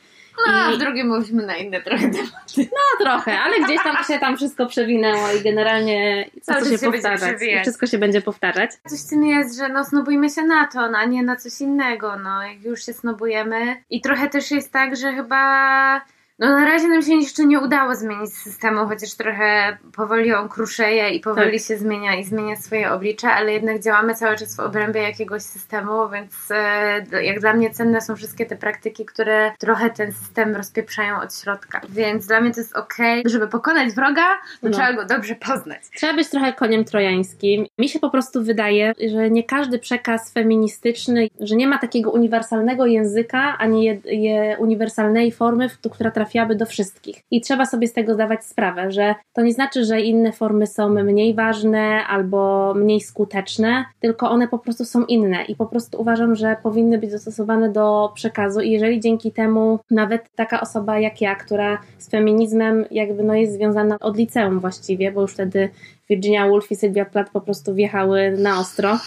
No, 0.48 0.54
a 0.54 0.72
I- 0.72 0.75
w 0.75 0.77
drugim 0.77 1.08
mówiliśmy 1.08 1.46
na 1.46 1.58
inne 1.58 1.82
trochę 1.82 2.01
tematy. 2.12 2.58
No 2.58 3.06
trochę, 3.06 3.39
ale 3.39 3.60
gdzieś 3.60 3.84
tam 3.84 3.96
się 4.08 4.20
tam 4.20 4.38
wszystko 4.38 4.66
przewinęło 4.66 5.32
i 5.39 5.44
generalnie 5.44 6.30
co 6.42 6.66
się 6.66 6.77
się 6.77 6.92
powtarzać. 6.92 7.38
Wszystko 7.62 7.88
się 7.88 7.98
będzie 7.98 8.22
powtarzać. 8.22 8.72
Coś 8.89 9.01
w 9.06 9.10
tym 9.10 9.25
jest, 9.25 9.58
że 9.58 9.70
no 9.70 9.86
snobujmy 9.86 10.30
się 10.30 10.44
na 10.44 10.66
to, 10.68 10.92
no, 10.92 10.98
a 10.98 11.06
nie 11.06 11.24
na 11.24 11.36
coś 11.36 11.62
innego, 11.62 12.16
no 12.24 12.44
jak 12.44 12.63
już 12.63 12.86
się 12.86 12.94
snobujemy. 12.94 13.75
I 13.89 14.01
trochę 14.01 14.30
też 14.30 14.51
jest 14.51 14.72
tak, 14.72 14.96
że 14.96 15.13
chyba 15.13 16.01
no 16.39 16.48
na 16.50 16.65
razie 16.65 16.88
nam 16.88 17.01
się 17.01 17.13
jeszcze 17.13 17.46
nie 17.46 17.60
udało 17.60 17.96
zmienić 17.96 18.34
systemu, 18.34 18.88
chociaż 18.88 19.13
trochę 19.13 19.77
powoli 19.96 20.34
on 20.34 20.50
kruszeje 20.50 21.10
i 21.10 21.20
powoli 21.20 21.51
Tak. 21.51 21.67
się 21.67 21.77
zmienia 21.77 22.15
i 22.15 22.24
zmienia 22.24 22.56
swoje 22.56 22.91
oblicze, 22.91 23.27
ale 23.29 23.53
jednak 23.53 23.79
działamy 23.79 24.15
cały 24.15 24.36
czas 24.36 24.56
w 24.56 24.60
obrębie 24.60 25.01
jakiegoś 25.01 25.41
systemu, 25.41 26.10
więc 26.10 26.51
e, 26.51 27.24
jak 27.24 27.39
dla 27.39 27.53
mnie 27.53 27.70
cenne 27.70 28.01
są 28.01 28.15
wszystkie 28.15 28.46
te 28.46 28.56
praktyki, 28.56 29.06
które 29.06 29.51
trochę 29.60 29.89
ten 29.89 30.12
system 30.13 30.56
rozpieprzają 30.56 31.22
od 31.22 31.36
środka. 31.36 31.82
Więc 31.89 32.27
dla 32.27 32.41
mnie 32.41 32.51
to 32.53 32.60
jest 32.60 32.75
okej, 32.75 33.24
żeby 33.25 33.48
pokonać 33.48 33.94
wroga, 33.94 34.24
to 34.62 34.67
No. 34.67 34.70
trzeba 34.70 34.94
go 34.94 35.06
dobrze 35.06 35.36
poznać. 35.36 35.82
Trzeba 35.96 36.13
być 36.13 36.29
trochę 36.29 36.53
koniem 36.53 36.86
trojańskim. 36.86 37.65
Mi 37.77 37.89
się 37.89 38.00
po 38.00 38.10
prostu 38.10 38.44
wydaje, 38.44 38.94
że 39.13 39.29
nie 39.29 39.44
każdy 39.44 39.79
przekaz 39.79 40.34
feministyczny, 40.34 41.27
że 41.39 41.56
nie 41.56 41.67
ma 41.67 41.77
takiego 41.77 42.12
uniwersalnego 42.12 42.86
języka, 42.86 43.58
ani 43.60 43.84
je, 43.84 43.98
je 44.06 44.56
uniwersalnej 44.60 45.32
formy, 45.32 45.70
która 45.94 46.12
trafiałaby 46.28 46.56
do 46.56 46.66
wszystkich. 46.66 47.24
I 47.32 47.42
trzeba 47.42 47.66
sobie 47.66 47.88
z 47.88 47.94
tego 47.94 48.14
zdawać 48.14 48.46
sprawę, 48.46 48.92
że 48.92 49.16
to 49.34 49.42
nie 49.42 49.54
znaczy, 49.54 49.86
że 49.86 50.02
inne 50.02 50.32
formy 50.32 50.68
są 50.68 50.90
mniej 50.90 51.34
ważne 51.34 52.04
albo 52.08 52.74
mniej 52.74 53.02
skuteczne, 53.02 53.86
tylko 54.00 54.30
one 54.30 54.48
po 54.48 54.60
prostu 54.60 54.86
są 54.86 55.06
inne 55.06 55.44
i 55.46 55.56
po 55.56 55.66
prostu 55.66 56.02
uważam, 56.02 56.36
że 56.36 56.58
powinny 56.64 56.98
być 56.98 57.12
dostosowane 57.12 57.72
do 57.72 58.12
przekazu 58.16 58.62
i 58.62 58.72
jeżeli 58.72 59.00
dzięki 59.00 59.32
temu 59.32 59.80
nawet 59.92 60.30
taka 60.36 60.62
osoba 60.62 61.00
jak 61.00 61.22
ja, 61.22 61.36
która 61.36 61.78
z 61.98 62.10
feminizmem 62.10 62.86
jakby 62.92 63.24
no 63.24 63.36
jest 63.36 63.54
związana 63.54 63.98
od 64.00 64.18
liceum 64.18 64.60
właściwie, 64.60 65.12
bo 65.12 65.22
już 65.22 65.34
wtedy 65.34 65.70
Virginia 66.10 66.48
Woolf 66.48 66.72
i 66.72 66.76
Sylwia 66.76 67.06
Plath 67.06 67.32
po 67.32 67.42
prostu 67.42 67.74
wjechały 67.74 68.32
na 68.38 68.60
ostro 68.60 69.00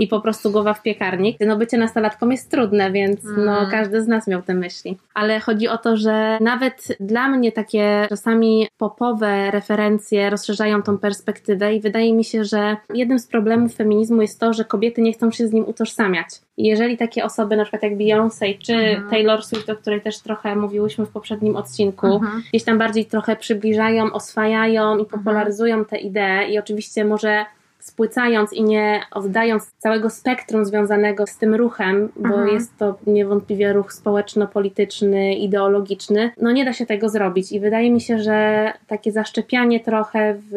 i 0.00 0.08
po 0.08 0.20
prostu 0.20 0.50
głowa 0.50 0.74
w 0.74 0.82
piekarnik. 0.82 1.36
No 1.46 1.56
bycie 1.56 1.78
nastolatką 1.78 2.28
jest 2.28 2.50
trudne, 2.50 2.92
więc 2.92 3.20
no 3.36 3.58
Mm. 3.58 3.70
każdy 3.70 4.02
z 4.02 4.08
nas 4.08 4.26
miał 4.26 4.42
te 4.42 4.54
myśli. 4.54 4.98
Ale 5.14 5.40
chodzi 5.40 5.68
o 5.68 5.78
to, 5.78 5.96
że 5.96 6.38
nawet 6.40 6.96
dla 7.00 7.28
mnie 7.28 7.52
takie 7.52 8.06
czasami 8.08 8.68
popowe 8.78 9.50
referencje 9.50 10.30
rozszerzają 10.30 10.82
tą 10.82 10.98
perspektywę 10.98 11.74
i 11.74 11.80
wydaje 11.80 12.14
mi 12.14 12.24
się, 12.24 12.44
że 12.44 12.76
jednym 12.94 13.18
z 13.18 13.26
problemów 13.26 13.74
feminizmu 13.74 14.22
jest 14.22 14.40
to, 14.40 14.52
że 14.52 14.64
kobiety 14.64 15.02
nie 15.02 15.12
chcą 15.12 15.30
się 15.30 15.48
z 15.48 15.52
nim 15.52 15.68
utożsamiać. 15.68 16.28
I 16.58 16.66
jeżeli 16.66 16.96
takie 16.96 17.24
osoby, 17.24 17.56
na 17.56 17.62
przykład 17.64 17.82
jak 17.82 17.96
Beyoncé 17.96 18.58
czy 18.58 18.74
Mhm. 18.74 19.10
Taylor 19.10 19.44
Swift, 19.44 19.70
o 19.70 19.76
której 19.76 20.00
też 20.00 20.18
trochę 20.20 20.56
mówiłyśmy 20.56 21.06
w 21.06 21.10
poprzednim 21.10 21.56
odcinku, 21.56 22.06
Mhm. 22.06 22.42
gdzieś 22.50 22.64
tam 22.64 22.78
bardziej 22.78 23.06
trochę 23.06 23.36
przybliżają, 23.36 24.12
oswajają 24.12 24.98
i 24.98 25.04
popularyzują 25.04 25.84
te 25.84 25.98
idee 25.98 26.52
i 26.52 26.58
oczywiście 26.58 27.04
może 27.04 27.44
spłycając 27.80 28.52
i 28.52 28.62
nie 28.62 29.00
oddając 29.10 29.70
całego 29.78 30.10
spektrum 30.10 30.64
związanego 30.64 31.26
z 31.26 31.36
tym 31.36 31.54
ruchem, 31.54 32.08
bo 32.16 32.28
Mhm. 32.28 32.48
jest 32.54 32.78
to 32.78 32.94
niewątpliwie 33.06 33.72
ruch 33.72 33.92
społeczno-polityczny, 33.92 35.34
ideologiczny, 35.34 36.30
no 36.40 36.52
nie 36.52 36.64
da 36.64 36.72
się 36.72 36.86
tego 36.86 37.08
zrobić 37.08 37.52
i 37.52 37.60
wydaje 37.60 37.90
mi 37.90 38.00
się, 38.00 38.18
że 38.18 38.72
takie 38.86 39.12
zaszczepianie 39.12 39.80
trochę 39.80 40.34
w 40.50 40.54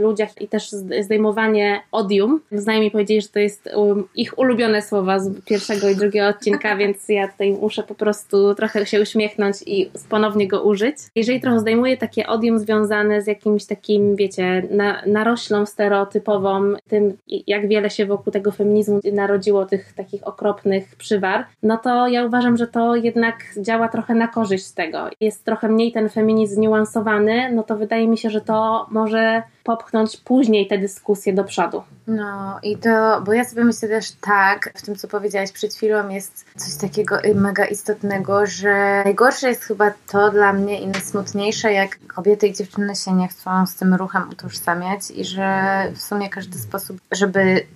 ludziach 0.00 0.42
i 0.42 0.48
też 0.48 0.70
zdejmowanie 1.02 1.80
odium, 1.92 2.40
znajomi 2.52 2.90
powiedzieli, 2.90 3.20
że 3.20 3.28
to 3.28 3.38
jest 3.38 3.68
um, 3.74 4.08
ich 4.14 4.38
ulubione 4.38 4.82
słowa 4.82 5.18
z 5.18 5.44
pierwszego 5.44 5.88
i 5.88 5.96
drugiego 5.96 6.28
odcinka, 6.28 6.76
więc 6.82 7.08
ja 7.08 7.28
tutaj 7.28 7.52
muszę 7.52 7.82
po 7.82 7.94
prostu 7.94 8.54
trochę 8.54 8.86
się 8.86 9.00
uśmiechnąć 9.02 9.56
i 9.66 9.90
ponownie 10.08 10.48
go 10.48 10.62
użyć. 10.62 10.96
Jeżeli 11.14 11.40
trochę 11.40 11.60
zdejmuję 11.60 11.96
takie 11.96 12.26
odium 12.26 12.58
związane 12.58 13.22
z 13.22 13.26
jakimś 13.26 13.64
takim, 13.64 14.16
wiecie, 14.16 14.62
na, 14.70 15.02
naroślą 15.06 15.66
stereotypową, 15.66 16.57
tym 16.88 17.16
jak 17.46 17.68
wiele 17.68 17.90
się 17.90 18.06
wokół 18.06 18.32
tego 18.32 18.52
feminizmu 18.52 19.00
narodziło 19.12 19.66
tych 19.66 19.92
takich 19.92 20.26
okropnych 20.26 20.96
przywar, 20.96 21.46
no 21.62 21.76
to 21.76 22.08
ja 22.08 22.24
uważam, 22.24 22.56
że 22.56 22.66
to 22.66 22.96
jednak 22.96 23.34
działa 23.60 23.88
trochę 23.88 24.14
na 24.14 24.28
korzyść 24.28 24.70
tego. 24.70 25.08
Jest 25.20 25.44
trochę 25.44 25.68
mniej 25.68 25.92
ten 25.92 26.08
feminizm 26.08 26.54
zniuansowany, 26.54 27.52
no 27.52 27.62
to 27.62 27.76
wydaje 27.76 28.08
mi 28.08 28.18
się, 28.18 28.30
że 28.30 28.40
to 28.40 28.86
może 28.90 29.42
popchnąć 29.64 30.16
później 30.16 30.66
te 30.66 30.78
dyskusje 30.78 31.32
do 31.32 31.44
przodu. 31.44 31.82
No 32.06 32.58
i 32.62 32.76
to, 32.76 33.22
bo 33.26 33.32
ja 33.32 33.44
sobie 33.44 33.64
myślę 33.64 33.88
też 33.88 34.10
tak, 34.10 34.72
w 34.76 34.82
tym 34.82 34.96
co 34.96 35.08
powiedziałaś 35.08 35.52
przed 35.52 35.74
chwilą 35.74 36.08
jest 36.08 36.44
coś 36.56 36.76
takiego 36.76 37.18
mega 37.34 37.66
istotnego, 37.66 38.46
że 38.46 39.02
najgorsze 39.04 39.48
jest 39.48 39.62
chyba 39.62 39.90
to 40.12 40.30
dla 40.30 40.52
mnie 40.52 40.80
i 40.80 40.86
najsmutniejsze, 40.86 41.72
jak 41.72 41.98
kobiety 42.06 42.46
i 42.48 42.54
dziewczyny 42.54 42.96
się 42.96 43.12
nie 43.12 43.28
chcą 43.28 43.66
z 43.66 43.74
tym 43.74 43.94
ruchem 43.94 44.30
utożsamiać 44.32 45.10
i 45.10 45.24
że 45.24 45.68
w 45.94 46.00
sumie 46.00 46.28
każdy 46.28 46.47
sposób, 46.56 47.00
żeby 47.12 47.66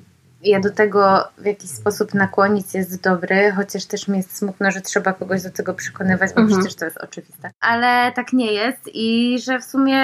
je 0.42 0.60
do 0.60 0.70
tego 0.70 1.28
w 1.38 1.44
jakiś 1.44 1.70
sposób 1.70 2.14
nakłonić 2.14 2.74
jest 2.74 3.02
dobry, 3.02 3.52
chociaż 3.56 3.84
też 3.84 4.08
mi 4.08 4.16
jest 4.16 4.36
smutno, 4.36 4.70
że 4.70 4.80
trzeba 4.80 5.12
kogoś 5.12 5.42
do 5.42 5.50
tego 5.50 5.74
przekonywać, 5.74 6.30
bo 6.34 6.40
Mhm. 6.40 6.60
przecież 6.60 6.76
to 6.78 6.84
jest 6.84 6.98
oczywiste. 6.98 7.50
Ale 7.60 8.12
tak 8.12 8.32
nie 8.32 8.52
jest 8.52 8.78
i 8.94 9.38
że 9.44 9.58
w 9.58 9.64
sumie 9.64 10.00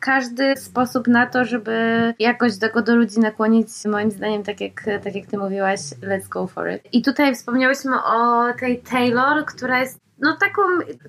każdy 0.00 0.56
sposób 0.56 1.08
na 1.08 1.26
to, 1.26 1.44
żeby 1.44 2.14
jakoś 2.18 2.58
tego 2.58 2.82
do 2.82 2.96
ludzi 2.96 3.20
nakłonić, 3.20 3.68
moim 3.86 4.10
zdaniem, 4.10 4.42
tak 4.42 4.60
jak, 4.60 4.84
tak 5.04 5.14
jak 5.14 5.26
ty 5.26 5.38
mówiłaś, 5.38 5.80
let's 5.80 6.28
go 6.28 6.46
for 6.46 6.70
it. 6.70 6.82
I 6.92 7.02
tutaj 7.02 7.34
wspomniałyśmy 7.34 7.96
o 8.04 8.44
tej 8.60 8.78
Taylor, 8.78 9.44
która 9.44 9.80
jest 9.80 10.07
no 10.20 10.36
taką 10.36 10.62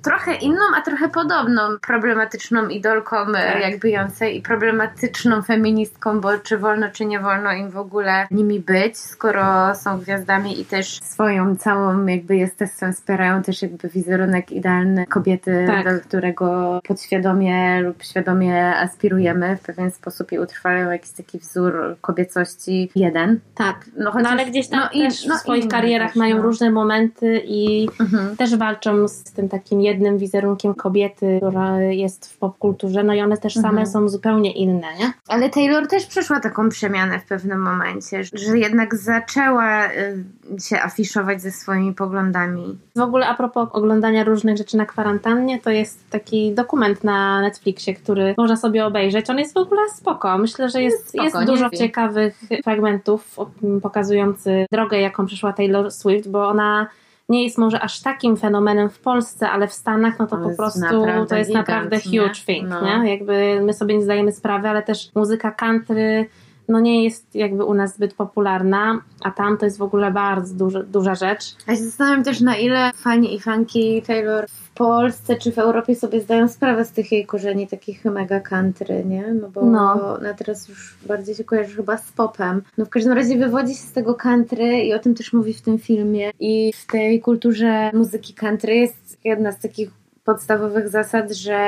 trochę 0.03 0.35
inną, 0.35 0.61
a 0.77 0.81
trochę 0.81 1.09
podobną 1.09 1.61
problematyczną 1.87 2.67
idolką 2.67 3.15
Tak. 3.33 3.61
jak 3.61 3.79
Beyoncé 3.79 4.29
i 4.31 4.41
problematyczną 4.41 5.41
feministką, 5.41 6.21
bo 6.21 6.37
czy 6.37 6.57
wolno, 6.57 6.87
czy 6.93 7.05
nie 7.05 7.19
wolno 7.19 7.51
im 7.53 7.69
w 7.69 7.77
ogóle 7.77 8.27
nimi 8.31 8.59
być, 8.59 8.97
skoro 8.97 9.75
są 9.75 9.99
gwiazdami 9.99 10.61
i 10.61 10.65
też 10.65 10.99
swoją 11.03 11.55
całą 11.55 12.05
jakby 12.05 12.35
jestestwem 12.37 12.93
wspierają 12.93 13.43
też 13.43 13.61
jakby 13.61 13.89
wizerunek 13.89 14.51
idealny 14.51 15.05
kobiety, 15.07 15.63
Tak. 15.67 15.85
do 15.95 16.01
którego 16.07 16.79
podświadomie 16.87 17.81
lub 17.81 18.03
świadomie 18.03 18.75
aspirujemy 18.75 19.57
w 19.57 19.61
pewien 19.61 19.91
sposób 19.91 20.31
i 20.31 20.39
utrwalają 20.39 20.91
jakiś 20.91 21.11
taki 21.11 21.39
wzór 21.39 21.95
kobiecości 22.01 22.91
jeden. 22.95 23.39
Tak. 23.55 23.75
No, 23.97 24.03
No 24.05 24.11
chociaż- 24.11 24.31
ale 24.31 24.45
gdzieś 24.45 24.67
tam 24.67 24.79
no 24.79 24.89
i- 24.91 25.01
też 25.07 25.25
no 25.25 25.35
w 25.35 25.39
swoich 25.39 25.67
karierach 25.67 26.07
też, 26.09 26.15
mają 26.15 26.37
no. 26.37 26.43
różne 26.43 26.71
momenty 26.71 27.41
i 27.45 27.89
Mhm. 27.99 28.37
też 28.37 28.55
walczą 28.55 28.98
z 29.07 29.23
tym 29.23 29.49
takim 29.49 29.81
jednym 29.81 30.17
wizerunkiem 30.17 30.73
kobiety, 30.73 31.37
która 31.37 31.81
jest 31.81 32.33
w 32.33 32.37
popkulturze, 32.37 33.03
no 33.03 33.13
i 33.13 33.21
one 33.21 33.37
też 33.37 33.53
same 33.53 33.67
Mhm. 33.69 33.87
są 33.87 34.09
zupełnie 34.09 34.51
inne, 34.51 34.87
nie? 34.99 35.13
Ale 35.27 35.49
Taylor 35.49 35.87
też 35.87 36.05
przeszła 36.05 36.39
taką 36.39 36.69
przemianę 36.69 37.19
w 37.19 37.25
pewnym 37.25 37.61
momencie, 37.61 38.23
że 38.23 38.57
jednak 38.57 38.95
zaczęła 38.95 39.85
y, 39.87 40.23
się 40.61 40.81
afiszować 40.81 41.41
ze 41.41 41.51
swoimi 41.51 41.93
poglądami. 41.93 42.77
W 42.95 42.99
ogóle 43.01 43.27
a 43.27 43.33
propos 43.33 43.69
oglądania 43.71 44.23
różnych 44.23 44.57
rzeczy 44.57 44.77
na 44.77 44.85
kwarantannie, 44.85 45.59
to 45.59 45.69
jest 45.69 46.09
taki 46.09 46.53
dokument 46.53 47.03
na 47.03 47.41
Netflixie, 47.41 47.93
który 47.95 48.33
można 48.37 48.55
sobie 48.55 48.85
obejrzeć. 48.85 49.29
On 49.29 49.39
jest 49.39 49.53
w 49.53 49.57
ogóle 49.57 49.81
spoko. 49.95 50.37
Myślę, 50.37 50.69
że 50.69 50.81
jest, 50.81 51.09
spoko, 51.09 51.23
jest 51.23 51.37
dużo 51.45 51.69
wiem. 51.69 51.79
ciekawych 51.79 52.39
fragmentów 52.63 53.39
o- 53.39 53.49
pokazujący 53.81 54.65
drogę, 54.71 54.99
jaką 54.99 55.25
przeszła 55.25 55.53
Taylor 55.53 55.91
Swift, 55.91 56.29
bo 56.29 56.47
ona 56.47 56.87
nie 57.29 57.43
jest 57.43 57.57
może 57.57 57.79
aż 57.81 58.01
takim 58.01 58.37
fenomenem 58.37 58.89
w 58.89 58.99
Polsce, 58.99 59.49
ale 59.49 59.67
w 59.67 59.73
Stanach 59.73 60.19
no 60.19 60.27
to 60.27 60.37
To 60.37 60.49
po 60.49 60.55
prostu 60.55 60.79
to 61.29 61.35
jest 61.37 61.49
gigant, 61.49 61.67
naprawdę 61.67 61.97
nie? 62.11 62.19
huge 62.21 62.39
thing, 62.45 62.69
No. 62.69 63.03
nie? 63.03 63.11
Jakby 63.11 63.61
my 63.63 63.73
sobie 63.73 63.95
nie 63.97 64.03
zdajemy 64.03 64.31
sprawy, 64.31 64.69
ale 64.69 64.83
też 64.83 65.11
muzyka 65.15 65.51
country 65.51 66.29
no 66.69 66.79
nie 66.79 67.03
jest 67.03 67.35
jakby 67.35 67.65
u 67.65 67.73
nas 67.73 67.95
zbyt 67.95 68.13
popularna, 68.13 69.01
a 69.23 69.31
tam 69.31 69.57
to 69.57 69.65
jest 69.65 69.77
w 69.77 69.81
ogóle 69.81 70.11
bardzo 70.11 70.53
duża, 70.55 70.83
duża 70.83 71.15
rzecz. 71.15 71.55
Ja 71.67 71.75
się 71.75 71.83
zastanawiam 71.83 72.23
też, 72.23 72.41
na 72.41 72.57
ile 72.57 72.91
fani 72.95 73.35
i 73.35 73.39
fanki 73.39 74.01
Taylor 74.01 74.45
w 74.49 74.69
Polsce 74.73 75.35
czy 75.35 75.51
w 75.51 75.57
Europie 75.57 75.95
sobie 75.95 76.21
zdają 76.21 76.47
sprawę 76.47 76.85
z 76.85 76.91
tych 76.91 77.11
jej 77.11 77.25
korzeni 77.25 77.67
takich 77.67 78.05
mega 78.05 78.39
country, 78.39 79.05
nie? 79.05 79.33
No 79.41 79.49
bo 79.49 79.65
No. 79.65 80.17
na 80.21 80.33
teraz 80.33 80.67
już 80.67 80.97
bardziej 81.07 81.35
się 81.35 81.43
kojarzy 81.43 81.75
chyba 81.75 81.97
z 81.97 82.11
popem. 82.11 82.61
No 82.77 82.85
w 82.85 82.89
każdym 82.89 83.13
razie 83.13 83.37
wywodzi 83.37 83.75
się 83.75 83.81
z 83.81 83.91
tego 83.91 84.15
country 84.15 84.81
i 84.81 84.93
o 84.93 84.99
tym 84.99 85.15
też 85.15 85.33
mówi 85.33 85.53
w 85.53 85.61
tym 85.61 85.79
filmie. 85.79 86.31
I 86.39 86.73
w 86.73 86.87
tej 86.91 87.21
kulturze 87.21 87.91
muzyki 87.93 88.33
country 88.33 88.75
jest 88.75 89.17
jedna 89.23 89.51
z 89.51 89.59
takich 89.59 89.89
podstawowych 90.33 90.89
zasad, 90.89 91.31
że 91.31 91.59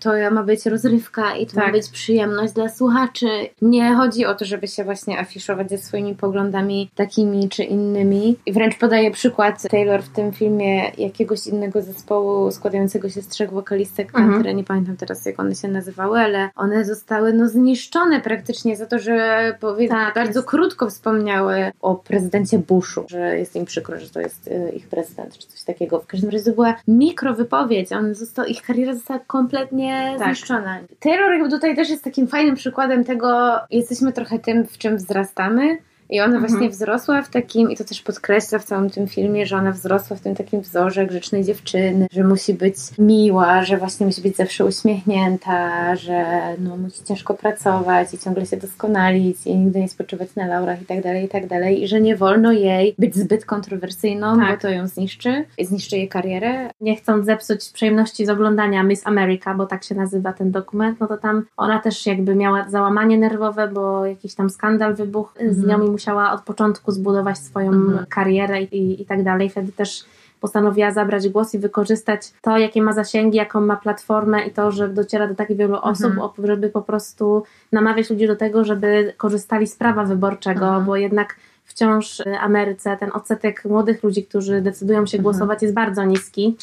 to 0.00 0.10
ma 0.30 0.42
być 0.42 0.66
rozrywka 0.66 1.36
i 1.36 1.46
to 1.46 1.56
ma 1.56 1.62
Tak. 1.62 1.72
być 1.72 1.88
przyjemność 1.90 2.52
dla 2.52 2.68
słuchaczy. 2.68 3.26
Nie 3.62 3.94
chodzi 3.94 4.26
o 4.26 4.34
to, 4.34 4.44
żeby 4.44 4.68
się 4.68 4.84
właśnie 4.84 5.18
afiszować 5.18 5.70
ze 5.70 5.78
swoimi 5.78 6.14
poglądami 6.14 6.90
takimi 6.94 7.48
czy 7.48 7.64
innymi. 7.64 8.36
I 8.46 8.52
wręcz 8.52 8.78
podaje 8.78 9.10
przykład 9.10 9.62
Taylor 9.70 10.02
w 10.02 10.08
tym 10.08 10.32
filmie 10.32 10.90
jakiegoś 10.98 11.46
innego 11.46 11.82
zespołu 11.82 12.50
składającego 12.50 13.08
się 13.08 13.22
z 13.22 13.28
trzech 13.28 13.50
wokalistek 13.50 14.08
Mhm. 14.08 14.30
country. 14.32 14.54
Nie 14.54 14.64
pamiętam 14.64 14.96
teraz 14.96 15.26
jak 15.26 15.40
one 15.40 15.54
się 15.54 15.68
nazywały, 15.68 16.18
ale 16.18 16.50
one 16.56 16.84
zostały 16.84 17.32
no 17.32 17.48
zniszczone 17.48 18.20
praktycznie 18.20 18.76
za 18.76 18.86
to, 18.86 18.98
że 18.98 19.16
powie- 19.60 19.88
Tak, 19.88 20.14
bardzo 20.14 20.38
jest. 20.38 20.48
krótko 20.48 20.90
wspomniały 20.90 21.72
o 21.80 21.94
prezydencie 21.94 22.58
Bushu, 22.58 23.04
że 23.08 23.38
jest 23.38 23.56
im 23.56 23.64
przykro, 23.64 24.00
że 24.00 24.10
to 24.10 24.20
jest 24.20 24.48
y, 24.48 24.72
ich 24.76 24.88
prezydent, 24.88 25.38
czy 25.38 25.48
coś 25.48 25.62
takiego. 25.62 26.00
W 26.00 26.06
każdym 26.06 26.30
razie 26.30 26.44
to 26.44 26.50
była 26.52 26.74
mikrowypowiedź. 26.88 27.92
On 27.92 28.03
został, 28.12 28.44
ich 28.44 28.62
kariera 28.62 28.94
została 28.94 29.20
kompletnie 29.26 30.14
Tak. 30.18 30.26
zniszczona. 30.26 30.78
Taylor 31.00 31.32
jakby 31.32 31.48
tutaj 31.48 31.76
też 31.76 31.90
jest 31.90 32.04
takim 32.04 32.26
fajnym 32.26 32.54
przykładem 32.54 33.04
tego, 33.04 33.60
jesteśmy 33.70 34.12
trochę 34.12 34.38
tym, 34.38 34.66
w 34.66 34.78
czym 34.78 34.96
wzrastamy. 34.96 35.78
I 36.14 36.20
ona 36.20 36.34
Mhm. 36.34 36.50
właśnie 36.52 36.68
wzrosła 36.70 37.22
w 37.22 37.30
takim, 37.30 37.70
i 37.70 37.76
to 37.76 37.84
też 37.84 38.02
podkreśla 38.02 38.58
w 38.58 38.64
całym 38.64 38.90
tym 38.90 39.06
filmie, 39.08 39.46
że 39.46 39.56
ona 39.56 39.72
wzrosła 39.72 40.16
w 40.16 40.20
tym 40.20 40.34
takim 40.34 40.60
wzorze 40.60 41.06
grzecznej 41.06 41.44
dziewczyny, 41.44 42.06
że 42.12 42.24
musi 42.24 42.54
być 42.54 42.76
miła, 42.98 43.64
że 43.64 43.76
właśnie 43.76 44.06
musi 44.06 44.22
być 44.22 44.36
zawsze 44.36 44.64
uśmiechnięta, 44.64 45.96
że 45.96 46.24
no, 46.58 46.76
musi 46.76 47.04
ciężko 47.04 47.34
pracować 47.34 48.14
i 48.14 48.18
ciągle 48.18 48.46
się 48.46 48.56
doskonalić 48.56 49.46
i 49.46 49.56
nigdy 49.56 49.80
nie 49.80 49.88
spoczywać 49.88 50.34
na 50.36 50.46
laurach 50.46 50.82
i 50.82 50.86
tak 50.86 51.02
dalej, 51.02 51.24
i 51.24 51.28
tak 51.28 51.46
dalej. 51.46 51.82
I 51.82 51.88
że 51.88 52.00
nie 52.00 52.16
wolno 52.16 52.52
jej 52.52 52.94
być 52.98 53.16
zbyt 53.16 53.44
kontrowersyjną, 53.44 54.38
Tak. 54.38 54.50
bo 54.50 54.62
to 54.62 54.68
ją 54.68 54.86
zniszczy, 54.88 55.44
i 55.58 55.64
zniszczy 55.66 55.96
jej 55.96 56.08
karierę. 56.08 56.70
nie 56.80 56.96
chcąc 56.96 57.26
zepsuć 57.26 57.70
przyjemności 57.72 58.26
z 58.26 58.28
oglądania 58.30 58.82
Miss 58.82 59.06
America, 59.06 59.54
bo 59.54 59.66
tak 59.66 59.84
się 59.84 59.94
nazywa 59.94 60.32
ten 60.32 60.50
dokument, 60.50 61.00
no 61.00 61.06
to 61.06 61.16
tam 61.16 61.44
ona 61.56 61.78
też 61.78 62.06
jakby 62.06 62.34
miała 62.34 62.68
załamanie 62.68 63.18
nerwowe, 63.18 63.68
bo 63.68 64.06
jakiś 64.06 64.34
tam 64.34 64.50
skandal 64.50 64.94
wybuchł 64.94 65.32
z 65.38 65.58
Mhm. 65.64 65.68
nią 65.68 65.86
i 65.86 65.90
musiała 66.04 66.32
od 66.32 66.40
początku 66.42 66.92
zbudować 66.92 67.38
swoją 67.38 67.72
Mhm. 67.72 68.06
karierę 68.06 68.62
i, 68.62 69.02
i, 69.02 69.06
tak 69.06 69.22
dalej. 69.22 69.50
Wtedy 69.50 69.72
też 69.72 70.04
postanowiła 70.40 70.90
zabrać 70.90 71.28
głos 71.28 71.54
i 71.54 71.58
wykorzystać 71.58 72.32
to, 72.42 72.58
jakie 72.58 72.82
ma 72.82 72.92
zasięgi, 72.92 73.36
jaką 73.36 73.60
ma 73.60 73.76
platformę 73.76 74.46
i 74.46 74.50
to, 74.50 74.70
że 74.70 74.88
dociera 74.88 75.26
do 75.28 75.34
tak 75.34 75.56
wielu 75.56 75.76
osób, 75.76 76.06
Mhm. 76.12 76.30
żeby 76.44 76.68
po 76.68 76.82
prostu 76.82 77.42
namawiać 77.72 78.10
ludzi 78.10 78.26
do 78.26 78.36
tego, 78.36 78.64
żeby 78.64 79.14
korzystali 79.16 79.66
z 79.66 79.76
prawa 79.76 80.04
wyborczego, 80.04 80.66
Mhm. 80.66 80.84
bo 80.84 80.96
jednak 80.96 81.36
wciąż 81.64 82.16
w 82.18 82.22
Ameryce 82.40 82.96
ten 82.96 83.10
odsetek 83.14 83.64
młodych 83.64 84.02
ludzi, 84.02 84.24
którzy 84.26 84.60
decydują 84.60 85.06
się 85.06 85.18
Mhm. 85.18 85.22
głosować 85.22 85.62
jest 85.62 85.74
bardzo 85.74 86.04
niski. 86.04 86.56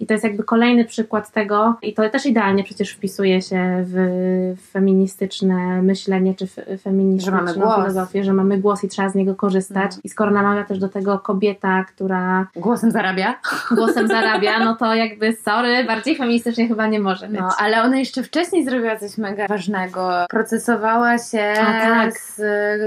I 0.00 0.06
to 0.06 0.12
jest 0.14 0.24
jakby 0.24 0.44
kolejny 0.44 0.84
przykład 0.84 1.30
tego, 1.32 1.76
i 1.82 1.94
to 1.94 2.10
też 2.10 2.26
idealnie 2.26 2.64
przecież 2.64 2.90
wpisuje 2.92 3.42
się 3.42 3.84
w 3.86 3.96
feministyczne 4.72 5.82
myślenie, 5.82 6.34
czy 6.34 6.46
Że 6.46 6.78
feministyczną 6.78 7.46
filozofię, 7.76 8.24
że 8.24 8.32
mamy 8.32 8.58
głos 8.58 8.84
i 8.84 8.88
trzeba 8.88 9.08
z 9.08 9.14
niego 9.14 9.34
korzystać. 9.34 9.90
No. 9.92 10.00
I 10.04 10.08
skoro 10.08 10.30
namawia 10.30 10.64
też 10.64 10.78
do 10.78 10.88
tego 10.88 11.18
kobieta, 11.18 11.84
która 11.84 12.46
Głosem 12.56 12.90
zarabia. 12.90 13.34
głosem 13.70 14.08
zarabia, 14.08 14.58
no 14.64 14.76
to 14.76 14.94
jakby 15.04 15.32
sorry, 15.36 15.84
bardziej 15.84 16.16
feministycznie 16.16 16.68
chyba 16.68 16.86
nie 16.86 17.00
może 17.00 17.28
być. 17.28 17.40
No, 17.40 17.48
ale 17.58 17.82
ona 17.82 17.96
jeszcze 17.98 18.22
wcześniej 18.22 18.64
zrobiła 18.64 18.96
coś 18.96 19.18
mega 19.18 19.46
ważnego. 19.46 20.10
Procesowała 20.30 21.18
się 21.18 21.42
A, 21.60 21.64
tak. 21.80 22.18
z 22.18 22.40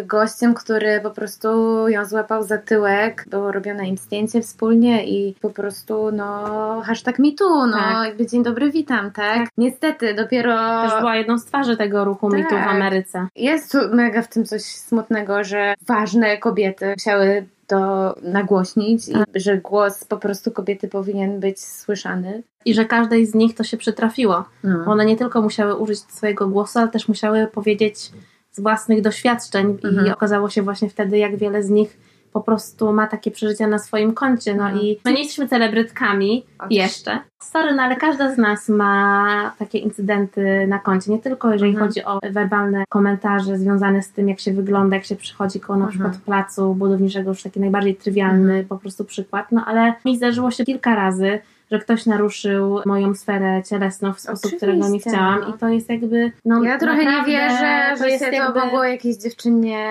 gościem, 0.08 0.54
który 0.54 1.00
po 1.04 1.10
prostu 1.12 1.59
ją 1.88 2.06
złapał 2.06 2.43
za 2.43 2.58
tyłek. 2.58 3.26
Było 3.28 3.52
robione 3.52 3.88
im 3.88 3.98
zdjęcie 3.98 4.41
wspólnie 4.41 5.06
i 5.08 5.36
po 5.41 5.50
prostu, 5.50 6.12
no, 6.12 6.82
hashtag 6.86 7.19
MeToo, 7.19 7.67
no, 7.67 7.78
Tak. 7.78 8.06
jakby 8.06 8.28
dzień 8.28 8.43
dobry, 8.43 8.72
witam, 8.72 9.12
tak? 9.12 9.48
Niestety, 9.58 10.13
dopiero 10.13 10.56
Też 10.89 11.00
była 11.00 11.15
jedną 11.15 11.38
z 11.38 11.45
twarzy 11.45 11.78
tego 11.78 12.06
ruchu 12.06 12.30
Tak. 12.30 12.39
mitu 12.39 12.56
w 12.56 12.67
Ameryce. 12.67 13.28
jest 13.36 13.72
tu 13.72 13.78
mega 13.93 14.22
w 14.22 14.28
tym 14.28 14.45
coś 14.45 14.62
smutnego, 14.62 15.43
że 15.43 15.74
ważne 15.88 16.38
kobiety 16.38 16.93
chciały 17.00 17.45
to 17.67 18.15
nagłośnić 18.24 19.12
Tak. 19.12 19.28
i 19.36 19.39
że 19.39 19.58
głos 19.58 20.06
po 20.06 20.17
prostu 20.17 20.52
kobiety 20.52 20.88
powinien 20.88 21.39
być 21.39 21.60
słyszany. 21.65 22.43
I 22.65 22.74
że 22.74 22.86
każdej 22.86 23.26
z 23.26 23.36
nich 23.36 23.56
to 23.56 23.63
się 23.63 23.78
przytrafiło. 23.78 24.43
No. 24.63 24.84
One 24.86 25.06
nie 25.06 25.17
tylko 25.17 25.41
musiały 25.41 25.76
użyć 25.76 26.00
swojego 26.00 26.48
głosu, 26.48 26.80
ale 26.80 26.88
też 26.88 27.08
musiały 27.08 27.48
powiedzieć 27.48 28.12
z 28.60 28.62
własnych 28.62 29.02
doświadczeń 29.02 29.78
i 29.84 29.88
Mhm. 29.88 30.13
okazało 30.13 30.50
się 30.50 30.62
właśnie 30.62 30.89
wtedy, 30.89 31.17
jak 31.17 31.36
wiele 31.38 31.63
z 31.63 31.69
nich 31.69 31.98
po 32.34 32.41
prostu 32.41 32.93
ma 32.93 33.08
takie 33.08 33.32
przeżycia 33.32 33.67
na 33.67 33.80
swoim 33.80 34.13
koncie. 34.13 34.56
No 34.56 34.63
Mhm. 34.63 34.82
i 34.82 35.00
my 35.06 35.13
nie 35.13 35.19
jesteśmy 35.19 35.48
celebrytkami 35.48 36.45
Oczywiście. 36.60 36.84
jeszcze. 36.84 37.19
Sorry, 37.39 37.76
no 37.76 37.84
ale 37.84 37.95
każda 37.95 38.36
z 38.36 38.38
nas 38.38 38.69
ma 38.69 39.54
takie 39.60 39.78
incydenty 39.78 40.67
na 40.67 40.80
koncie. 40.80 41.12
Nie 41.12 41.19
tylko 41.19 41.52
jeżeli 41.54 41.72
Mhm. 41.72 41.88
chodzi 41.88 42.04
o 42.06 42.19
werbalne 42.32 42.84
komentarze 42.89 43.58
związane 43.58 44.02
z 44.04 44.12
tym, 44.12 44.30
jak 44.30 44.39
się 44.39 44.54
wygląda, 44.54 44.95
jak 44.95 45.06
się 45.06 45.15
przychodzi 45.15 45.60
koło 45.60 45.80
na 45.80 45.86
Mhm. 45.86 45.91
przykład 46.12 46.26
placu 46.26 46.74
budowniczego, 46.76 47.30
już 47.30 47.43
taki 47.43 47.60
najbardziej 47.60 47.95
trywialny 47.95 48.52
Mhm. 48.54 48.65
po 48.65 48.78
prostu 48.78 49.06
przykład. 49.06 49.52
No 49.52 49.65
ale 49.65 49.93
mi 50.06 50.17
zdarzyło 50.17 50.52
się 50.52 50.63
kilka 50.65 50.95
razy, 50.95 51.39
że 51.72 51.80
ktoś 51.80 52.06
naruszył 52.06 52.80
moją 52.86 53.16
sferę 53.16 53.64
cielesną 53.70 54.14
w 54.14 54.20
sposób, 54.20 54.58
którego 54.58 54.78
nie 54.78 54.84
Oczywiście, 54.84 55.10
chciałam 55.10 55.56
i 55.56 55.58
to 55.58 55.70
jest 55.70 55.90
jakby 55.90 56.32
no 56.46 56.64
Ja 56.64 56.78
trochę 56.78 57.06
nie 57.06 57.26
wierzę, 57.26 57.96
że 57.98 58.10
jest 58.10 58.26
się 58.26 58.32
jakby... 58.32 58.60
to 58.60 58.66
mogło 58.66 58.84
jakiejś 58.84 59.18
dziewczynie 59.18 59.86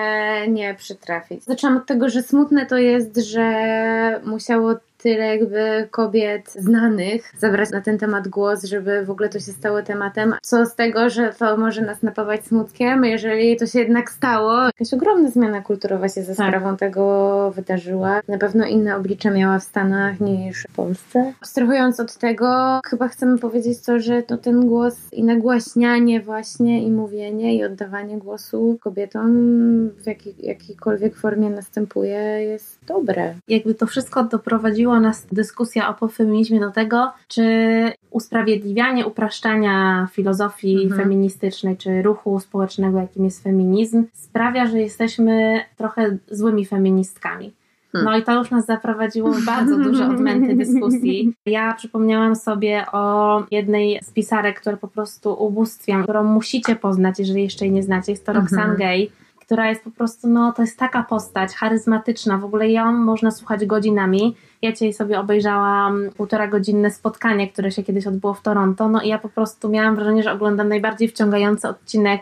nie 0.47 0.75
przytrafić. 0.75 1.43
Zaczęłam 1.43 1.77
od 1.77 1.85
tego, 1.85 2.09
że 2.09 2.23
smutne 2.23 2.65
to 2.65 2.77
jest, 2.77 3.17
że 3.17 4.21
musiało 4.25 4.75
tyle 5.03 5.37
jakby 5.37 5.87
kobiet 5.91 6.51
znanych 6.53 7.33
zabrać 7.37 7.69
na 7.71 7.81
ten 7.81 7.97
temat 7.97 8.27
głos, 8.27 8.63
żeby 8.63 9.05
w 9.05 9.09
ogóle 9.11 9.29
to 9.29 9.39
się 9.39 9.51
stało 9.51 9.81
tematem. 9.81 10.35
Co 10.41 10.65
z 10.65 10.75
tego, 10.75 11.09
że 11.09 11.33
to 11.39 11.57
może 11.57 11.81
nas 11.81 12.03
napawać 12.03 12.45
smutkiem, 12.45 13.05
jeżeli 13.05 13.57
to 13.57 13.65
się 13.65 13.79
jednak 13.79 14.11
stało. 14.11 14.53
Jakaś 14.65 14.93
ogromna 14.93 15.29
zmiana 15.29 15.61
kulturowa 15.61 16.09
się 16.09 16.23
za 16.23 16.35
Tak. 16.35 16.47
sprawą 16.47 16.77
tego 16.77 17.51
wydarzyła. 17.55 18.21
Na 18.27 18.37
pewno 18.37 18.65
inne 18.65 18.95
oblicze 18.95 19.31
miała 19.31 19.59
w 19.59 19.63
Stanach 19.63 20.19
niż 20.19 20.67
w 20.69 20.75
Polsce. 20.75 21.33
Abstrahując 21.41 21.99
od 21.99 22.15
tego, 22.17 22.79
chyba 22.85 23.07
chcemy 23.07 23.37
powiedzieć 23.37 23.81
to, 23.81 23.99
że 23.99 24.23
to 24.23 24.37
ten 24.37 24.67
głos 24.67 24.95
i 25.11 25.23
nagłaśnianie 25.23 26.21
właśnie 26.21 26.83
i 26.83 26.91
mówienie 26.91 27.55
i 27.55 27.63
oddawanie 27.63 28.17
głosu 28.17 28.77
kobietom 28.81 29.29
w 29.89 30.05
jaki, 30.07 30.35
jakiejkolwiek 30.39 31.15
formie 31.15 31.49
następuje 31.49 32.19
jest 32.43 32.79
dobre. 32.87 33.35
jakby 33.47 33.73
to 33.75 33.85
wszystko 33.85 34.23
doprowadziło 34.23 34.88
nas 34.99 35.27
dyskusja 35.31 35.89
o 35.89 35.93
pofeminizmie 35.93 36.59
do 36.59 36.71
tego, 36.71 37.11
czy 37.27 37.43
usprawiedliwianie 38.11 39.05
upraszczania 39.07 40.07
filozofii 40.11 40.83
Mhm. 40.83 41.01
feministycznej, 41.01 41.77
czy 41.77 42.01
ruchu 42.01 42.39
społecznego, 42.39 42.99
jakim 42.99 43.25
jest 43.25 43.43
feminizm, 43.43 44.05
sprawia, 44.13 44.67
że 44.67 44.79
jesteśmy 44.79 45.61
trochę 45.77 46.17
złymi 46.31 46.65
feministkami. 46.65 47.53
Hmm. 47.91 48.11
No 48.11 48.17
i 48.17 48.23
to 48.23 48.33
już 48.39 48.51
nas 48.51 48.65
zaprowadziło 48.65 49.31
w 49.31 49.45
bardzo 49.45 49.77
duże 49.77 50.05
odmęty 50.07 50.55
dyskusji. 50.55 51.33
Ja 51.45 51.73
przypomniałam 51.73 52.35
sobie 52.35 52.85
o 52.91 53.43
jednej 53.51 53.99
z 54.03 54.11
pisarek, 54.11 54.59
która 54.61 54.77
po 54.77 54.87
prostu 54.87 55.33
ubóstwiam, 55.45 56.03
którą 56.03 56.23
musicie 56.23 56.75
poznać, 56.75 57.19
jeżeli 57.19 57.43
jeszcze 57.43 57.65
jej 57.65 57.73
nie 57.73 57.83
znacie. 57.83 58.11
Jest 58.11 58.25
to 58.25 58.33
Roxane 58.33 58.61
Mhm. 58.61 58.77
Gay, 58.77 59.07
która 59.39 59.69
jest 59.69 59.83
po 59.83 59.91
prostu, 59.91 60.27
no 60.27 60.53
to 60.53 60.61
jest 60.61 60.79
taka 60.79 61.03
postać 61.03 61.53
charyzmatyczna, 61.53 62.37
w 62.37 62.45
ogóle 62.45 62.69
ją 62.69 62.91
można 62.91 63.31
słuchać 63.31 63.65
godzinami. 63.65 64.35
Ja 64.61 64.71
dzisiaj 64.71 64.93
sobie 64.93 65.19
obejrzałam 65.19 66.01
półtora 66.17 66.47
godzinne 66.47 66.91
spotkanie, 66.91 67.49
które 67.51 67.71
się 67.71 67.83
kiedyś 67.83 68.07
odbyło 68.07 68.33
w 68.33 68.41
Toronto, 68.41 68.89
no 68.89 69.01
i 69.01 69.07
ja 69.07 69.19
po 69.19 69.29
prostu 69.29 69.69
miałam 69.69 69.95
wrażenie, 69.95 70.23
że 70.23 70.31
oglądam 70.31 70.69
najbardziej 70.69 71.07
wciągający 71.07 71.67
odcinek 71.67 72.21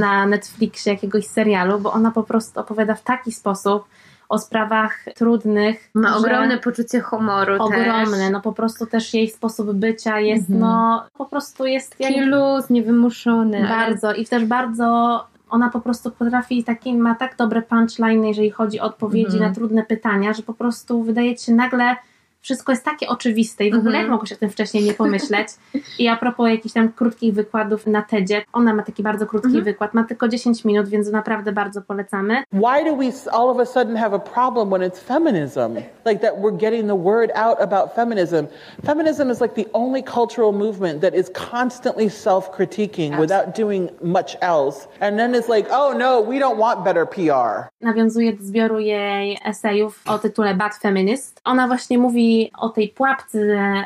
na 0.00 0.26
Netflixie 0.26 0.92
jakiegoś 0.92 1.26
serialu, 1.26 1.78
bo 1.80 1.92
ona 1.92 2.10
po 2.10 2.22
prostu 2.22 2.60
opowiada 2.60 2.94
w 2.94 3.02
taki 3.02 3.32
sposób 3.32 3.84
o 4.28 4.38
sprawach 4.38 5.04
trudnych. 5.14 5.90
Ma 5.94 6.16
ogromne 6.16 6.58
poczucie 6.58 7.00
humoru 7.00 7.54
Ogromne, 7.58 8.16
też. 8.18 8.30
no 8.32 8.40
po 8.40 8.52
prostu 8.52 8.86
też 8.86 9.14
jej 9.14 9.30
sposób 9.30 9.72
bycia 9.72 10.20
jest, 10.20 10.50
Mhm. 10.50 10.60
no 10.60 11.04
po 11.18 11.26
prostu 11.26 11.66
jest 11.66 11.96
jak, 12.00 12.08
Taki 12.14 12.20
luz, 12.24 12.70
niewymuszony. 12.70 13.58
ale- 13.58 13.68
bardzo 13.68 14.12
i 14.12 14.26
też 14.26 14.44
bardzo 14.44 15.24
ona 15.54 15.70
po 15.70 15.80
prostu 15.80 16.10
potrafi 16.10 16.64
taki, 16.64 16.94
ma 16.94 17.14
tak 17.14 17.36
dobre 17.36 17.62
punchline, 17.62 18.24
jeżeli 18.24 18.50
chodzi 18.50 18.80
o 18.80 18.84
odpowiedzi 18.84 19.36
Mhm. 19.36 19.42
na 19.48 19.54
trudne 19.54 19.82
pytania, 19.82 20.32
że 20.32 20.42
po 20.42 20.54
prostu 20.54 21.02
wydaje 21.02 21.36
ci 21.36 21.44
się 21.46 21.52
nagle 21.54 21.96
wszystko 22.44 22.72
jest 22.72 22.84
takie 22.84 23.08
oczywiste 23.08 23.64
i 23.64 23.70
w 23.70 23.74
ogóle 23.74 23.90
Mhm. 23.90 24.02
jak 24.04 24.10
mogło 24.10 24.26
się 24.26 24.34
o 24.34 24.38
tym 24.38 24.50
wcześniej 24.50 24.84
nie 24.84 24.94
pomyśleć. 24.94 25.48
I 25.98 26.08
a 26.08 26.16
propos 26.16 26.48
jakichś 26.48 26.74
tam 26.74 26.92
krótkich 26.92 27.34
wykładów 27.34 27.86
na 27.86 28.02
TEDzie, 28.02 28.42
ona 28.52 28.74
ma 28.74 28.82
taki 28.82 29.02
bardzo 29.02 29.26
krótki 29.26 29.46
Mhm. 29.48 29.64
wykład, 29.64 29.94
ma 29.94 30.04
tylko 30.04 30.28
10 30.28 30.64
minut, 30.64 30.88
więc 30.88 31.10
naprawdę 31.10 31.52
bardzo 31.52 31.82
polecamy. 31.82 32.42
Why 32.52 32.84
do 32.84 32.96
we 32.96 33.06
all 33.32 33.50
of 33.50 33.58
a 33.60 33.66
sudden 33.66 33.96
have 33.96 34.16
a 34.16 34.18
problem 34.18 34.68
when 34.70 34.90
it's 34.90 34.98
feminism? 34.98 35.74
Like 36.06 36.18
that 36.20 36.34
we're 36.40 36.56
getting 36.56 36.86
the 36.88 36.96
word 36.98 37.30
out 37.34 37.60
about 37.60 37.94
feminism. 37.94 38.46
Feminism 38.86 39.30
is 39.30 39.40
like 39.40 39.54
the 39.54 39.70
only 39.72 40.02
cultural 40.02 40.52
movement 40.52 41.00
that 41.00 41.14
is 41.14 41.30
constantly 41.50 42.10
self 42.10 42.50
critiquing 42.56 43.18
without 43.20 43.56
doing 43.58 43.88
much 44.02 44.36
else. 44.40 44.88
And 45.00 45.16
then 45.18 45.34
it's 45.34 45.48
like, 45.48 45.68
oh 45.72 45.98
no, 45.98 46.20
we 46.30 46.38
don't 46.38 46.58
want 46.58 46.84
better 46.84 47.06
PR. 47.08 47.68
nawiązuje 47.80 48.32
do 48.32 48.44
zbioru 48.44 48.78
jej 48.78 49.38
esejów 49.44 50.02
o 50.06 50.18
tytule 50.18 50.54
Bad 50.54 50.74
Feminist. 50.74 51.40
Ona 51.44 51.66
właśnie 51.68 51.98
mówi 52.34 52.50
o 52.58 52.68
tej 52.68 52.88
pułapce 52.88 53.38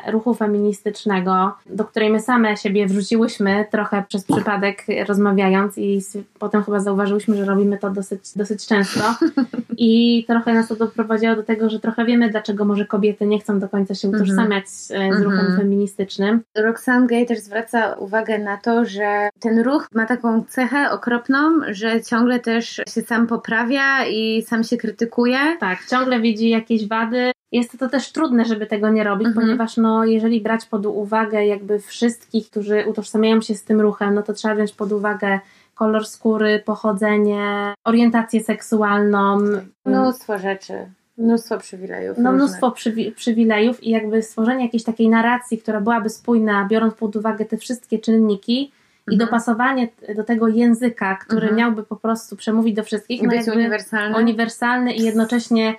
ruchu 0.07 0.33
feministycznego, 0.33 1.51
do 1.65 1.85
której 1.85 2.09
my 2.09 2.19
same 2.19 2.57
siebie 2.57 2.87
wrzuciłyśmy 2.87 3.65
trochę 3.71 4.03
przez 4.07 4.23
przypadek 4.23 4.85
rozmawiając 5.07 5.77
i 5.77 6.01
potem 6.39 6.63
chyba 6.63 6.79
zauważyłyśmy, 6.79 7.37
że 7.37 7.45
robimy 7.45 7.77
to 7.77 7.89
dosyć, 7.89 8.21
dosyć 8.35 8.67
często 8.67 9.15
i 9.77 10.23
trochę 10.27 10.53
nas 10.53 10.67
to 10.67 10.75
doprowadziło 10.75 11.35
do 11.35 11.43
tego, 11.43 11.69
że 11.69 11.79
trochę 11.79 12.05
wiemy, 12.05 12.29
dlaczego 12.29 12.65
może 12.65 12.85
kobiety 12.85 13.25
nie 13.25 13.39
chcą 13.39 13.59
do 13.59 13.69
końca 13.69 13.95
się 13.95 14.09
utożsamiać 14.09 14.65
e, 14.65 15.13
z 15.17 15.21
ruchem 15.21 15.39
Mhm. 15.39 15.57
feministycznym. 15.57 16.41
Roxane 16.57 17.07
Gay 17.07 17.25
też 17.25 17.39
zwraca 17.39 17.93
uwagę 17.93 18.37
na 18.39 18.57
to, 18.57 18.85
że 18.85 19.29
ten 19.39 19.59
ruch 19.59 19.87
ma 19.93 20.05
taką 20.05 20.43
cechę 20.43 20.91
okropną, 20.91 21.37
że 21.69 22.01
ciągle 22.01 22.39
też 22.39 22.81
się 22.93 23.01
sam 23.01 23.27
poprawia 23.27 24.05
i 24.05 24.41
sam 24.47 24.63
się 24.63 24.77
krytykuje. 24.77 25.37
Tak, 25.59 25.85
ciągle 25.89 26.19
widzi 26.19 26.49
jakieś 26.49 26.87
wady. 26.87 27.31
Jest 27.51 27.79
to 27.79 27.89
też 27.89 28.11
trudne, 28.11 28.45
żeby 28.45 28.65
tego 28.65 28.89
nie 28.89 29.03
robić, 29.03 29.27
Mhm. 29.27 29.45
ponieważ 29.45 29.77
no, 29.77 30.05
jeżeli 30.05 30.41
brać 30.41 30.65
pod 30.65 30.85
uwagę 30.85 31.45
jakby 31.45 31.79
wszystkich, 31.79 32.49
którzy 32.49 32.83
utożsamiają 32.87 33.41
się 33.41 33.55
z 33.55 33.63
tym 33.63 33.81
ruchem, 33.81 34.13
no 34.13 34.23
to 34.23 34.33
trzeba 34.33 34.55
wziąć 34.55 34.71
pod 34.71 34.91
uwagę 34.91 35.39
kolor 35.75 36.05
skóry, 36.07 36.61
pochodzenie, 36.65 37.73
orientację 37.85 38.43
seksualną, 38.43 39.37
Mnóstwo 39.85 40.37
rzeczy, 40.39 40.73
mnóstwo 41.17 41.57
przywilejów. 41.57 42.17
no, 42.17 42.31
różnych. 42.31 42.47
mnóstwo 42.47 42.69
przywi- 42.71 43.11
przywilejów 43.11 43.83
i 43.83 43.89
jakby 43.89 44.23
stworzenie 44.23 44.63
jakiejś 44.65 44.83
takiej 44.83 45.09
narracji, 45.09 45.57
która 45.57 45.81
byłaby 45.81 46.09
spójna, 46.09 46.67
biorąc 46.69 46.93
pod 46.93 47.15
uwagę 47.15 47.45
te 47.45 47.57
wszystkie 47.57 47.99
czynniki 47.99 48.61
i 48.61 49.13
Mhm. 49.13 49.19
dopasowanie 49.19 49.87
do 50.15 50.23
tego 50.23 50.47
języka, 50.47 51.15
który 51.15 51.41
Mhm. 51.41 51.55
miałby 51.55 51.83
po 51.83 51.95
prostu 51.95 52.35
przemówić 52.35 52.75
do 52.75 52.83
wszystkich. 52.83 53.21
I 53.21 53.23
no 53.23 53.29
być 53.29 53.47
uniwersalny. 53.47 54.17
uniwersalny 54.17 54.93
i 54.93 55.03
jednocześnie 55.03 55.75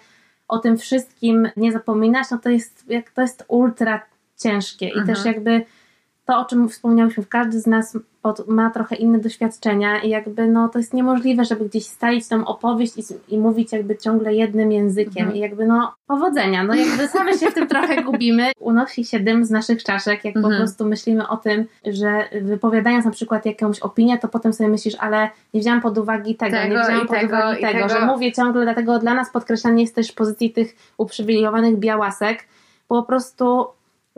o 0.51 0.59
tym 0.59 0.79
wszystkim 0.79 1.49
nie 1.57 1.73
zapominać, 1.73 2.27
no 2.31 2.39
to 2.39 2.51
jest, 2.51 2.85
jak, 2.89 3.11
to 3.11 3.23
jest 3.23 3.45
ultra 3.49 4.03
ciężkie 4.39 4.87
i 4.89 4.99
Mhm. 4.99 5.07
też 5.07 5.25
jakby 5.25 5.65
to, 6.27 6.39
o 6.39 6.45
czym 6.45 6.69
wspomniałyśmy, 6.69 7.25
każdy 7.29 7.61
z 7.61 7.67
nas 7.67 7.99
pod, 8.23 8.49
ma 8.49 8.71
trochę 8.71 8.97
inne 8.97 9.19
doświadczenia 9.19 9.99
i 10.03 10.09
jakby 10.09 10.47
no 10.49 10.69
to 10.69 10.79
jest 10.79 10.95
niemożliwe, 10.95 11.45
żeby 11.45 11.65
gdzieś 11.69 11.87
stalić 11.87 12.29
tą 12.29 12.47
opowieść 12.47 12.93
i, 12.99 13.35
i 13.35 13.39
mówić 13.39 13.73
jakby 13.73 13.97
ciągle 13.97 14.35
jednym 14.35 14.73
językiem 14.73 15.23
Mhm. 15.23 15.37
i 15.37 15.41
jakby 15.41 15.67
no 15.67 15.95
powodzenia, 16.07 16.65
no 16.65 16.75
jakby 16.75 17.09
same 17.09 17.33
się 17.39 17.51
w 17.51 17.55
tym 17.55 17.69
trochę 17.69 18.03
gubimy. 18.03 18.53
Unosi 18.59 19.05
się 19.05 19.21
dym 19.21 19.45
z 19.45 19.51
naszych 19.51 19.85
czaszek, 19.85 20.25
jak 20.25 20.35
po 20.35 20.41
Mhm. 20.41 20.57
prostu 20.57 20.85
myślimy 20.87 21.29
o 21.29 21.37
tym, 21.37 21.65
że 21.87 22.29
wypowiadając 22.43 23.05
na 23.05 23.11
przykład 23.11 23.47
jakąś 23.47 23.81
opinię, 23.81 24.19
to 24.19 24.29
potem 24.29 24.53
sobie 24.53 24.71
myślisz, 24.71 24.95
ale 24.99 25.31
nie 25.55 25.61
wziąłam 25.61 25.81
pod 25.81 25.99
uwagę 25.99 26.35
tego, 26.35 26.57
Tego 26.57 26.75
nie 26.75 26.83
wziąłam 26.85 27.05
i 27.05 27.09
pod 27.09 27.17
tego, 27.21 27.37
uwagę 27.37 27.59
i 27.59 27.63
tego, 27.63 27.79
tego. 27.79 27.89
że 27.89 28.07
mówię 28.07 28.33
ciągle, 28.33 28.63
dlatego 28.65 28.99
dla 28.99 29.15
nas 29.15 29.31
podkreślanie 29.31 29.83
jest 29.83 29.95
też 29.95 30.13
pozycji 30.13 30.51
tych 30.51 30.77
uprzywilejowanych 30.99 31.77
białasek, 31.77 32.45
po 32.89 33.03
prostu 33.03 33.67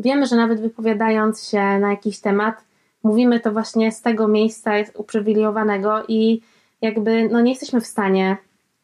wiemy, 0.03 0.27
że 0.27 0.37
nawet 0.37 0.61
wypowiadając 0.61 1.49
się 1.49 1.79
na 1.79 1.91
jakiś 1.91 2.21
temat, 2.21 2.65
mówimy 3.03 3.41
to 3.41 3.53
właśnie 3.53 3.93
z 3.93 4.03
tego 4.03 4.29
miejsca 4.29 4.71
uprzywilejowanego 4.95 6.03
i 6.09 6.41
jakby 6.81 7.29
no 7.29 7.41
nie 7.41 7.51
jesteśmy 7.51 7.81
w 7.81 7.87
stanie 7.87 8.37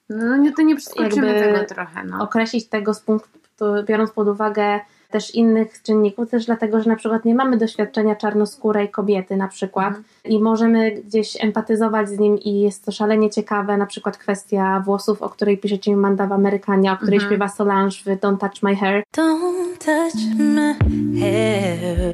No 0.08 0.36
nie, 0.36 0.52
to 0.52 0.62
nie 0.62 0.76
przeskoczymy 0.76 1.34
tego 1.34 1.64
trochę, 1.64 2.04
no. 2.04 2.22
określić 2.22 2.68
tego 2.68 2.94
z 2.94 3.00
punktu, 3.00 3.64
biorąc 3.86 4.10
pod 4.10 4.28
uwagę 4.28 4.80
też 5.10 5.34
innych 5.34 5.82
czynników, 5.82 6.30
też 6.30 6.46
dlatego, 6.46 6.82
że 6.82 6.90
na 6.90 6.96
przykład 6.96 7.24
nie 7.24 7.34
mamy 7.34 7.56
doświadczenia 7.56 8.16
czarnoskórej 8.16 8.90
kobiety 8.90 9.36
na 9.36 9.48
przykład 9.48 9.88
Mhm. 9.88 10.04
i 10.24 10.38
możemy 10.42 10.90
gdzieś 10.90 11.44
empatyzować 11.44 12.08
z 12.08 12.18
nim 12.18 12.38
i 12.38 12.60
jest 12.60 12.84
to 12.84 12.92
szalenie 12.92 13.30
ciekawe, 13.30 13.76
na 13.76 13.86
przykład 13.86 14.16
kwestia 14.18 14.80
włosów, 14.86 15.22
o 15.22 15.28
której 15.28 15.58
pisze 15.58 15.76
Jim 15.86 16.00
Manda 16.00 16.26
w 16.26 16.32
Amerykanie, 16.32 16.92
o 16.92 16.96
której 16.96 17.14
Mhm. 17.14 17.30
śpiewa 17.30 17.48
Solange 17.48 17.96
w 17.96 18.20
Don't 18.20 18.38
Touch 18.38 18.62
My 18.62 18.76
Hair. 18.76 19.02
Don't 19.16 19.78
touch 19.78 20.38
my 20.38 20.74
hair. 21.20 22.10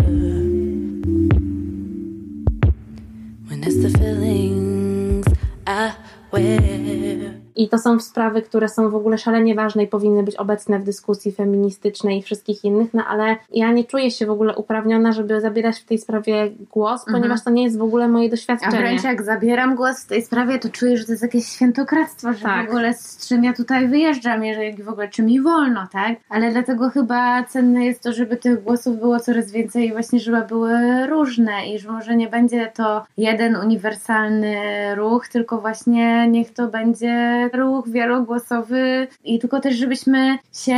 When 3.49 3.61
it's 3.61 3.83
the 3.83 3.99
feelings 3.99 5.27
I 5.67 5.91
wear. 6.33 7.44
I 7.57 7.69
to 7.69 7.79
są 7.79 8.01
sprawy, 8.01 8.43
które 8.43 8.69
są 8.69 8.91
w 8.91 8.95
ogóle 8.95 9.19
szalenie 9.19 9.55
ważne 9.55 9.83
i 9.83 9.87
powinny 9.87 10.23
być 10.23 10.37
obecne 10.37 10.79
w 10.79 10.85
dyskusji 10.85 11.33
feministycznej 11.33 12.19
i 12.19 12.23
wszystkich 12.23 12.65
innych, 12.65 12.95
no 12.95 13.05
ale 13.09 13.37
ja 13.53 13.73
nie 13.73 13.85
czuję 13.85 14.11
się 14.11 14.27
w 14.27 14.31
ogóle 14.31 14.57
uprawniona, 14.57 15.13
żeby 15.13 15.41
zabierać 15.41 15.79
w 15.81 15.85
tej 15.85 15.99
sprawie 15.99 16.51
głos, 16.73 17.01
Mhm. 17.01 17.17
ponieważ 17.23 17.45
to 17.45 17.51
nie 17.51 17.65
jest 17.65 17.79
w 17.79 17.83
ogóle 17.83 18.09
moje 18.09 18.27
A 18.29 18.31
doświadczenie. 18.31 18.77
wręcz 18.79 19.05
jak 19.05 19.23
zabieram 19.23 19.75
głos 19.77 20.05
w 20.05 20.07
tej 20.07 20.23
sprawie, 20.23 20.59
to 20.59 20.69
czuję, 20.69 20.97
że 20.97 21.05
to 21.05 21.13
jest 21.13 21.23
jakieś 21.23 21.47
świętokradztwo, 21.47 22.33
że 22.33 22.43
Tak. 22.43 22.67
w 22.67 22.69
ogóle 22.71 22.95
z 22.95 23.29
czym 23.29 23.45
ja 23.45 23.53
tutaj 23.53 23.89
wyjeżdżam, 23.89 24.45
jeżeli 24.45 24.83
w 24.83 24.89
ogóle 24.89 25.09
czy 25.09 25.23
mi 25.23 25.41
wolno, 25.41 25.87
tak? 25.93 26.13
Ale 26.29 26.51
dlatego 26.51 26.91
chyba 26.91 27.45
cenne 27.45 27.85
jest 27.85 28.03
to, 28.03 28.13
żeby 28.13 28.37
tych 28.37 28.63
głosów 28.63 28.99
było 28.99 29.21
coraz 29.21 29.51
więcej 29.51 29.87
i 29.89 29.93
właśnie, 29.93 30.21
żeby 30.21 30.43
były 30.49 31.07
różne 31.07 31.67
i 31.75 31.79
że 31.79 31.93
może 31.93 32.17
nie 32.17 32.29
będzie 32.29 32.73
to 32.77 33.05
jeden 33.17 33.57
uniwersalny 33.57 34.55
ruch, 34.95 35.29
tylko 35.29 35.61
właśnie 35.61 36.29
niech 36.29 36.53
to 36.55 36.69
będzie 36.69 37.44
ruch 37.53 37.89
wielogłosowy 37.89 39.09
i 39.25 39.39
tylko 39.39 39.61
też, 39.61 39.75
żebyśmy 39.77 40.39
się 40.53 40.77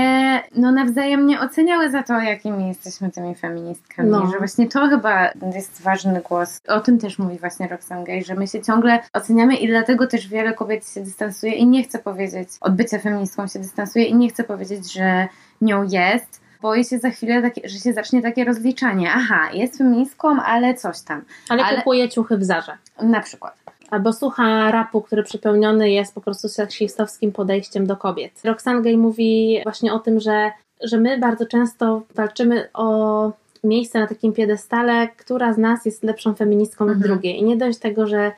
no 0.57 0.73
nawzajem 0.73 1.27
nie 1.27 1.41
oceniały 1.41 1.91
za 1.91 2.03
to, 2.03 2.21
jakimi 2.21 2.69
jesteśmy 2.69 3.11
tymi 3.11 3.35
feministkami, 3.35 4.11
No. 4.11 4.27
że 4.33 4.39
właśnie 4.39 4.69
to 4.69 4.89
chyba 4.89 5.31
jest 5.55 5.83
ważny 5.83 6.21
głos. 6.29 6.61
O 6.69 6.81
tym 6.81 6.99
też 6.99 7.19
mówi 7.19 7.39
właśnie 7.39 7.69
Roxane 7.69 8.05
Gay, 8.05 8.23
że 8.25 8.35
my 8.35 8.47
się 8.47 8.63
ciągle 8.63 8.99
oceniamy 9.13 9.57
i 9.57 9.69
dlatego 9.69 10.07
też 10.07 10.29
wiele 10.29 10.53
kobiet 10.55 10.89
się 10.95 11.01
dystansuje 11.01 11.53
i 11.53 11.67
nie 11.67 11.83
chce 11.83 11.99
powiedzieć, 11.99 12.49
od 12.61 12.75
bycia 12.75 12.99
feministką 12.99 13.47
się 13.47 13.59
dystansuje 13.59 14.05
i 14.05 14.15
nie 14.15 14.29
chce 14.29 14.45
powiedzieć, 14.45 14.93
że 14.93 15.29
nią 15.61 15.83
jest, 15.83 16.41
boję 16.63 16.85
się 16.85 16.99
za 16.99 17.11
chwilę, 17.11 17.43
takie, 17.43 17.69
że 17.69 17.79
się 17.79 17.93
zacznie 17.93 18.23
takie 18.23 18.45
rozliczanie. 18.45 19.11
Aha, 19.15 19.41
jest 19.53 19.79
feministką, 19.79 20.43
ale 20.43 20.75
coś 20.75 21.01
tam. 21.01 21.23
Ale, 21.49 21.65
Ale- 21.65 21.79
kupuje 21.79 22.09
ciuchy 22.09 22.37
w 22.39 22.45
Zarze. 22.45 22.73
Na 23.03 23.21
przykład. 23.21 23.66
Albo 23.91 24.13
słucha 24.13 24.71
rapu, 24.71 25.01
który 25.03 25.23
przepełniony 25.23 25.91
jest 25.91 26.15
po 26.15 26.21
prostu 26.21 26.49
seksistowskim 26.49 27.33
podejściem 27.33 27.87
do 27.87 27.97
kobiet. 27.97 28.33
Roxane 28.45 28.83
Gay 28.83 28.97
mówi 28.97 29.61
właśnie 29.65 29.93
o 29.93 29.99
tym, 29.99 30.21
że, 30.21 30.51
że 30.83 30.99
my 31.01 31.19
bardzo 31.19 31.47
często 31.47 32.03
walczymy 32.15 32.69
o 32.75 33.33
miejsce 33.65 33.99
na 34.01 34.07
takim 34.07 34.33
piedestale, 34.33 35.09
która 35.09 35.53
z 35.53 35.59
nas 35.59 35.85
jest 35.85 36.03
lepszą 36.05 36.35
feministką 36.35 36.85
od 36.85 36.91
Mhm. 36.91 37.11
drugiej. 37.11 37.39
I 37.39 37.45
nie 37.45 37.57
dość 37.57 37.79
tego, 37.79 38.07
że 38.07 38.33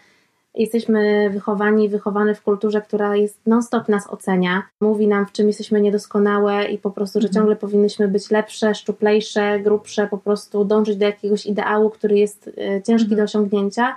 jesteśmy 0.54 1.30
wychowani, 1.30 1.88
wychowane 1.88 2.34
w 2.34 2.42
kulturze, 2.42 2.80
która 2.80 3.16
jest 3.16 3.38
non-stop 3.46 3.88
nas 3.88 4.06
ocenia, 4.10 4.62
mówi 4.80 5.06
nam 5.08 5.26
w 5.26 5.32
czym 5.32 5.46
jesteśmy 5.46 5.80
niedoskonałe 5.80 6.64
i 6.64 6.78
po 6.78 6.90
prostu, 6.90 7.20
że 7.20 7.28
Mhm. 7.28 7.34
ciągle 7.42 7.56
powinnyśmy 7.56 8.08
być 8.08 8.30
lepsze, 8.30 8.74
szczuplejsze, 8.74 9.60
grubsze, 9.60 10.06
po 10.06 10.18
prostu 10.18 10.64
dążyć 10.64 10.96
do 10.96 11.04
jakiegoś 11.06 11.46
ideału, 11.46 11.90
który 11.90 12.18
jest 12.18 12.48
e, 12.48 12.82
ciężki 12.82 13.04
Mhm. 13.10 13.16
do 13.16 13.22
osiągnięcia. 13.22 13.96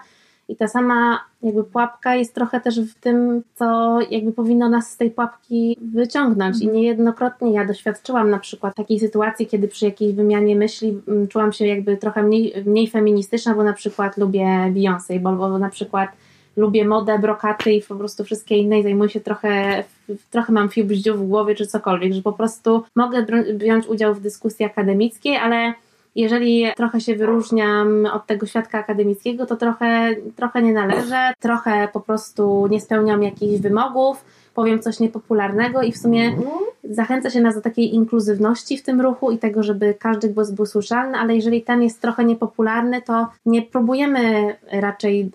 I 0.51 0.55
ta 0.55 0.67
sama 0.67 1.19
jakby 1.43 1.63
pułapka 1.63 2.15
jest 2.15 2.35
trochę 2.35 2.61
też 2.61 2.79
w 2.79 2.95
tym, 2.99 3.43
co 3.55 3.99
jakby 4.09 4.31
powinno 4.31 4.69
nas 4.69 4.91
z 4.91 4.97
tej 4.97 5.11
pułapki 5.11 5.77
wyciągnąć. 5.93 6.61
I 6.61 6.67
niejednokrotnie 6.67 7.53
ja 7.53 7.65
doświadczyłam 7.65 8.29
na 8.29 8.39
przykład 8.39 8.75
takiej 8.75 8.99
sytuacji, 8.99 9.47
kiedy 9.47 9.67
przy 9.67 9.85
jakiejś 9.85 10.13
wymianie 10.13 10.55
myśli 10.55 11.01
mm, 11.07 11.27
czułam 11.27 11.53
się 11.53 11.67
jakby 11.67 11.97
trochę 11.97 12.23
mniej, 12.23 12.53
mniej 12.65 12.87
feministyczna, 12.87 13.55
bo 13.55 13.63
na 13.63 13.73
przykład 13.73 14.17
lubię 14.17 14.45
Beyoncé, 14.73 15.19
bo, 15.19 15.31
bo 15.31 15.59
na 15.59 15.69
przykład 15.69 16.09
lubię 16.57 16.85
modę, 16.85 17.19
brokaty 17.19 17.73
i 17.73 17.81
po 17.81 17.95
prostu 17.95 18.23
wszystkie 18.23 18.57
inne 18.57 18.79
i 18.79 18.83
zajmuję 18.83 19.09
się 19.09 19.19
trochę, 19.19 19.83
trochę 20.31 20.53
mam 20.53 20.69
fiu 20.69 20.85
w 21.15 21.27
głowie 21.27 21.55
czy 21.55 21.67
cokolwiek, 21.67 22.13
że 22.13 22.21
po 22.21 22.33
prostu 22.33 22.83
mogę 22.95 23.23
br- 23.23 23.57
wziąć 23.57 23.87
udział 23.87 24.13
w 24.13 24.21
dyskusji 24.21 24.65
akademickiej, 24.65 25.37
ale 25.37 25.73
jeżeli 26.15 26.65
trochę 26.75 27.01
się 27.01 27.15
wyróżniam 27.15 28.05
od 28.05 28.25
tego 28.25 28.45
świadka 28.45 28.79
akademickiego, 28.79 29.45
to 29.45 29.55
trochę, 29.55 30.15
trochę 30.35 30.61
nie 30.61 30.73
należę, 30.73 31.33
trochę 31.39 31.87
po 31.93 31.99
prostu 31.99 32.67
nie 32.67 32.81
spełniam 32.81 33.23
jakichś 33.23 33.61
wymogów, 33.61 34.25
powiem 34.53 34.79
coś 34.79 34.99
niepopularnego 34.99 35.81
i 35.81 35.91
w 35.91 35.97
sumie 35.97 36.35
zachęca 36.83 37.29
się 37.29 37.41
nas 37.41 37.55
do 37.55 37.61
takiej 37.61 37.95
inkluzywności 37.95 38.77
w 38.77 38.83
tym 38.83 39.01
ruchu 39.01 39.31
i 39.31 39.37
tego, 39.37 39.63
żeby 39.63 39.93
każdy 39.99 40.29
głos 40.29 40.51
był 40.51 40.65
słyszalny, 40.65 41.17
ale 41.17 41.35
jeżeli 41.35 41.61
ten 41.61 41.83
jest 41.83 42.01
trochę 42.01 42.25
niepopularny, 42.25 43.01
to 43.01 43.27
nie 43.45 43.61
próbujemy 43.61 44.55
raczej, 44.71 45.31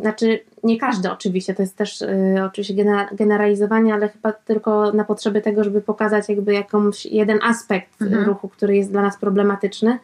znaczy 0.00 0.40
nie 0.64 0.78
każdy 0.78 1.10
oczywiście, 1.10 1.54
to 1.54 1.62
jest 1.62 1.76
też 1.76 2.02
y, 2.02 2.08
oczywiście 2.46 2.84
generalizowanie, 3.12 3.94
ale 3.94 4.08
chyba 4.08 4.32
tylko 4.32 4.92
na 4.92 5.04
potrzeby 5.04 5.40
tego, 5.40 5.64
żeby 5.64 5.80
pokazać 5.80 6.28
jakby 6.28 6.54
jakąś 6.54 7.06
jeden 7.06 7.38
aspekt 7.42 8.02
Mhm. 8.02 8.24
ruchu, 8.24 8.48
który 8.48 8.76
jest 8.76 8.90
dla 8.90 9.02
nas 9.02 9.18
problematyczny. 9.18 9.98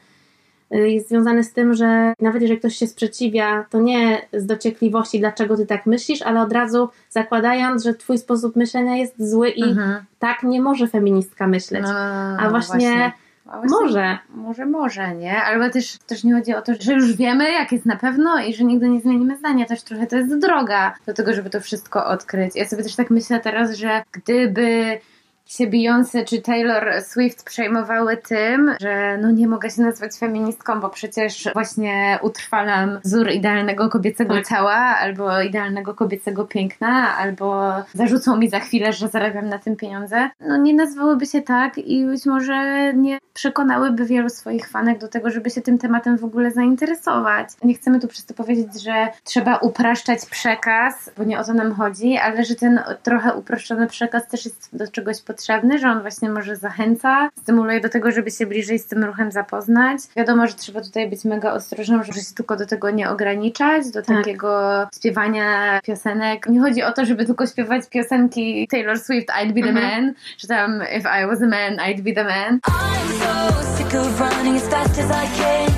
y, 0.74 0.90
Jest 0.90 1.08
związany 1.08 1.44
z 1.44 1.52
tym, 1.52 1.74
że 1.74 2.14
nawet 2.20 2.42
jeżeli 2.42 2.58
ktoś 2.60 2.76
się 2.76 2.86
sprzeciwia, 2.86 3.66
to 3.70 3.80
nie 3.80 4.18
z 4.32 4.46
dociekliwości, 4.46 5.20
dlaczego 5.20 5.56
ty 5.56 5.66
tak 5.66 5.86
myślisz, 5.86 6.22
ale 6.22 6.40
od 6.42 6.52
razu 6.52 6.88
zakładając, 7.10 7.84
że 7.84 7.94
twój 7.94 8.18
sposób 8.18 8.56
myślenia 8.56 8.96
jest 8.96 9.30
zły 9.30 9.48
i 9.50 9.62
Mhm. 9.64 10.04
tak 10.18 10.42
nie 10.42 10.60
może 10.62 10.86
feministka 10.88 11.46
myśleć. 11.46 11.82
No, 11.82 11.94
A 12.38 12.50
właśnie, 12.50 13.04
A 13.04 13.25
może. 13.46 14.18
Może, 14.34 14.66
może, 14.66 15.14
nie? 15.14 15.42
Ale 15.42 15.70
też, 15.70 15.98
też 15.98 16.24
nie 16.24 16.34
chodzi 16.34 16.54
o 16.54 16.62
to, 16.62 16.72
że 16.80 16.92
już 16.92 17.16
wiemy, 17.16 17.52
jak 17.52 17.72
jest 17.72 17.86
na 17.86 17.96
pewno 17.96 18.38
i 18.38 18.54
że 18.54 18.64
nigdy 18.64 18.88
nie 18.88 19.00
zmienimy 19.00 19.36
zdania. 19.36 19.66
Też 19.66 19.82
trochę 19.82 20.06
to 20.06 20.16
jest 20.16 20.38
droga 20.38 20.94
do 21.06 21.14
tego, 21.14 21.34
żeby 21.34 21.50
to 21.50 21.60
wszystko 21.60 22.06
odkryć. 22.06 22.56
Ja 22.56 22.68
sobie 22.68 22.82
też 22.82 22.96
tak 22.96 23.10
myślę 23.10 23.40
teraz, 23.40 23.76
że 23.76 24.02
gdyby 24.12 24.98
się 25.46 25.66
Beyoncé 25.66 26.24
czy 26.24 26.42
Taylor 26.42 27.02
Swift 27.02 27.44
przejmowały 27.44 28.16
tym, 28.16 28.74
że 28.80 29.18
no 29.22 29.30
nie 29.30 29.48
mogę 29.48 29.70
się 29.70 29.82
nazwać 29.82 30.14
feministką, 30.14 30.80
bo 30.80 30.90
przecież 30.90 31.48
właśnie 31.52 32.18
utrwalam 32.22 33.00
wzór 33.04 33.30
idealnego 33.30 33.88
kobiecego 33.88 34.34
Tak. 34.34 34.48
ciała, 34.48 34.74
albo 34.74 35.42
idealnego 35.42 35.94
kobiecego 35.94 36.44
piękna, 36.44 37.16
albo 37.16 37.72
zarzucą 37.94 38.36
mi 38.36 38.48
za 38.50 38.60
chwilę, 38.60 38.92
że 38.92 39.08
zarabiam 39.08 39.48
na 39.48 39.58
tym 39.58 39.76
pieniądze. 39.76 40.30
No 40.40 40.56
nie 40.56 40.74
nazwałyby 40.74 41.26
się 41.26 41.42
tak 41.42 41.78
i 41.78 42.06
być 42.06 42.26
może 42.26 42.92
nie 42.94 43.18
przekonałyby 43.34 44.04
wielu 44.04 44.28
swoich 44.28 44.68
fanek 44.68 44.98
do 44.98 45.08
tego, 45.08 45.30
żeby 45.30 45.50
się 45.50 45.60
tym 45.60 45.78
tematem 45.78 46.18
w 46.18 46.24
ogóle 46.24 46.50
zainteresować. 46.50 47.48
Nie 47.64 47.74
chcemy 47.74 48.00
tu 48.00 48.08
przez 48.08 48.24
to 48.26 48.34
powiedzieć, 48.34 48.82
że 48.82 49.08
trzeba 49.24 49.56
upraszczać 49.56 50.26
przekaz, 50.26 51.10
bo 51.18 51.24
nie 51.24 51.40
o 51.40 51.44
to 51.44 51.54
nam 51.54 51.74
chodzi, 51.74 52.16
ale 52.16 52.44
że 52.44 52.54
ten 52.54 52.80
trochę 53.02 53.34
uproszczony 53.34 53.86
przekaz 53.86 54.28
też 54.28 54.44
jest 54.44 54.76
do 54.76 54.88
czegoś 54.88 55.22
potrzebny, 55.22 55.35
że 55.78 55.88
on 55.90 56.00
właśnie 56.00 56.30
może 56.30 56.56
zachęca, 56.56 57.28
stymuluje 57.42 57.80
do 57.80 57.88
tego, 57.88 58.10
żeby 58.10 58.30
się 58.30 58.46
bliżej 58.46 58.78
z 58.78 58.86
tym 58.86 59.04
ruchem 59.04 59.32
zapoznać. 59.32 59.98
Wiadomo, 60.16 60.46
że 60.46 60.54
trzeba 60.54 60.80
tutaj 60.80 61.10
być 61.10 61.24
mega 61.24 61.52
ostrożną, 61.52 62.02
żeby 62.02 62.18
się 62.20 62.34
tylko 62.34 62.56
do 62.56 62.66
tego 62.66 62.90
nie 62.90 63.10
ograniczać, 63.10 63.90
do 63.90 64.02
Tak. 64.02 64.16
takiego 64.16 64.86
śpiewania 64.98 65.80
piosenek. 65.84 66.46
Nie 66.48 66.60
chodzi 66.60 66.82
o 66.82 66.92
to, 66.92 67.04
żeby 67.04 67.24
tylko 67.24 67.46
śpiewać 67.46 67.82
piosenki 67.90 68.68
Taylor 68.70 68.98
Swift, 68.98 69.28
I'd 69.28 69.52
be 69.52 69.62
the 69.62 69.68
Mhm. 69.68 69.74
man, 70.04 70.14
czy 70.38 70.48
tam 70.48 70.82
If 70.98 71.08
I 71.22 71.26
was 71.26 71.42
a 71.42 71.46
man, 71.46 71.76
I'd 71.76 72.00
be 72.02 72.12
the 72.12 72.24
man. 72.24 72.58
I'm 72.68 73.12
so 73.20 73.62
sick 73.76 73.94
of 73.94 74.20
running 74.20 74.56
as 74.56 74.68
fast 74.68 74.98
as 74.98 75.06
I 75.10 75.26
can. 75.38 75.72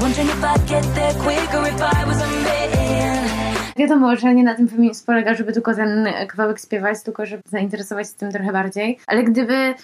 Wondering 0.00 0.28
if 0.28 0.44
I'd 0.44 0.66
get 0.68 0.94
there 0.94 1.14
quicker 1.14 1.62
if 1.68 1.80
I 1.82 2.04
was 2.06 2.22
a 2.22 2.26
man. 2.26 2.65
Wiadomo, 3.76 4.16
że 4.16 4.34
nie 4.34 4.44
na 4.44 4.54
tym 4.54 4.68
feminizm 4.68 5.06
polega, 5.06 5.34
żeby 5.34 5.52
tylko 5.52 5.74
ten 5.74 6.08
kawałek 6.28 6.60
śpiewać, 6.60 7.02
tylko 7.02 7.26
żeby 7.26 7.42
zainteresować 7.46 8.08
się 8.08 8.14
tym 8.14 8.32
trochę 8.32 8.52
bardziej. 8.52 8.98
Ale 9.06 9.24
gdyby 9.24 9.74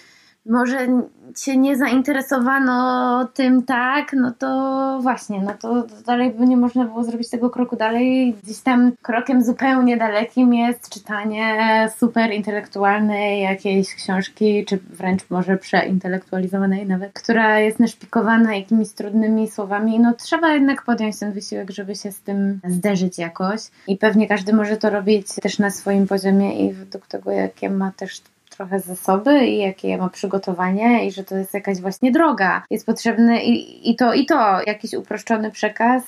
może 0.45 0.87
cię 1.35 1.57
nie 1.57 1.77
zainteresowano 1.77 3.27
tym 3.33 3.63
tak, 3.63 4.13
no 4.13 4.31
to 4.39 4.99
właśnie, 5.01 5.41
no 5.41 5.53
to 5.61 5.87
dalej 6.05 6.31
by 6.31 6.45
nie 6.45 6.57
można 6.57 6.85
było 6.85 7.03
zrobić 7.03 7.29
tego 7.29 7.49
kroku 7.49 7.75
dalej. 7.75 8.35
Gdzieś 8.43 8.59
tam 8.59 8.91
krokiem 9.01 9.43
zupełnie 9.43 9.97
dalekim 9.97 10.53
jest 10.53 10.89
czytanie 10.89 11.89
super 11.97 12.31
intelektualnej 12.31 13.41
jakiejś 13.41 13.95
książki, 13.95 14.65
czy 14.65 14.77
wręcz 14.77 15.29
może 15.29 15.57
przeintelektualizowanej 15.57 16.87
nawet, 16.87 17.13
która 17.13 17.59
jest 17.59 17.79
naszpikowana 17.79 18.55
jakimiś 18.55 18.89
trudnymi 18.89 19.47
słowami. 19.47 19.99
No 19.99 20.13
trzeba 20.13 20.53
jednak 20.53 20.85
podjąć 20.85 21.19
ten 21.19 21.31
wysiłek, 21.31 21.71
żeby 21.71 21.95
się 21.95 22.11
z 22.11 22.21
tym 22.21 22.59
zderzyć 22.67 23.17
jakoś. 23.17 23.61
I 23.87 23.97
pewnie 23.97 24.27
każdy 24.27 24.53
może 24.53 24.77
to 24.77 24.89
robić 24.89 25.27
też 25.41 25.59
na 25.59 25.71
swoim 25.71 26.07
poziomie 26.07 26.67
i 26.67 26.73
według 26.73 27.07
tego, 27.07 27.31
jakie 27.31 27.69
ma 27.69 27.91
też 27.91 28.21
trochę 28.55 28.79
zasoby 28.79 29.45
i 29.45 29.57
jakie 29.57 29.97
ma 29.97 30.09
przygotowanie 30.09 31.07
i 31.07 31.11
że 31.11 31.23
to 31.23 31.35
jest 31.35 31.53
jakaś 31.53 31.81
właśnie 31.81 32.11
droga. 32.11 32.63
Jest 32.69 32.85
potrzebny 32.85 33.43
i, 33.43 33.89
i 33.91 33.95
to, 33.95 34.13
i 34.13 34.25
to. 34.25 34.61
Jakiś 34.67 34.93
uproszczony 34.93 35.51
przekaz 35.51 36.03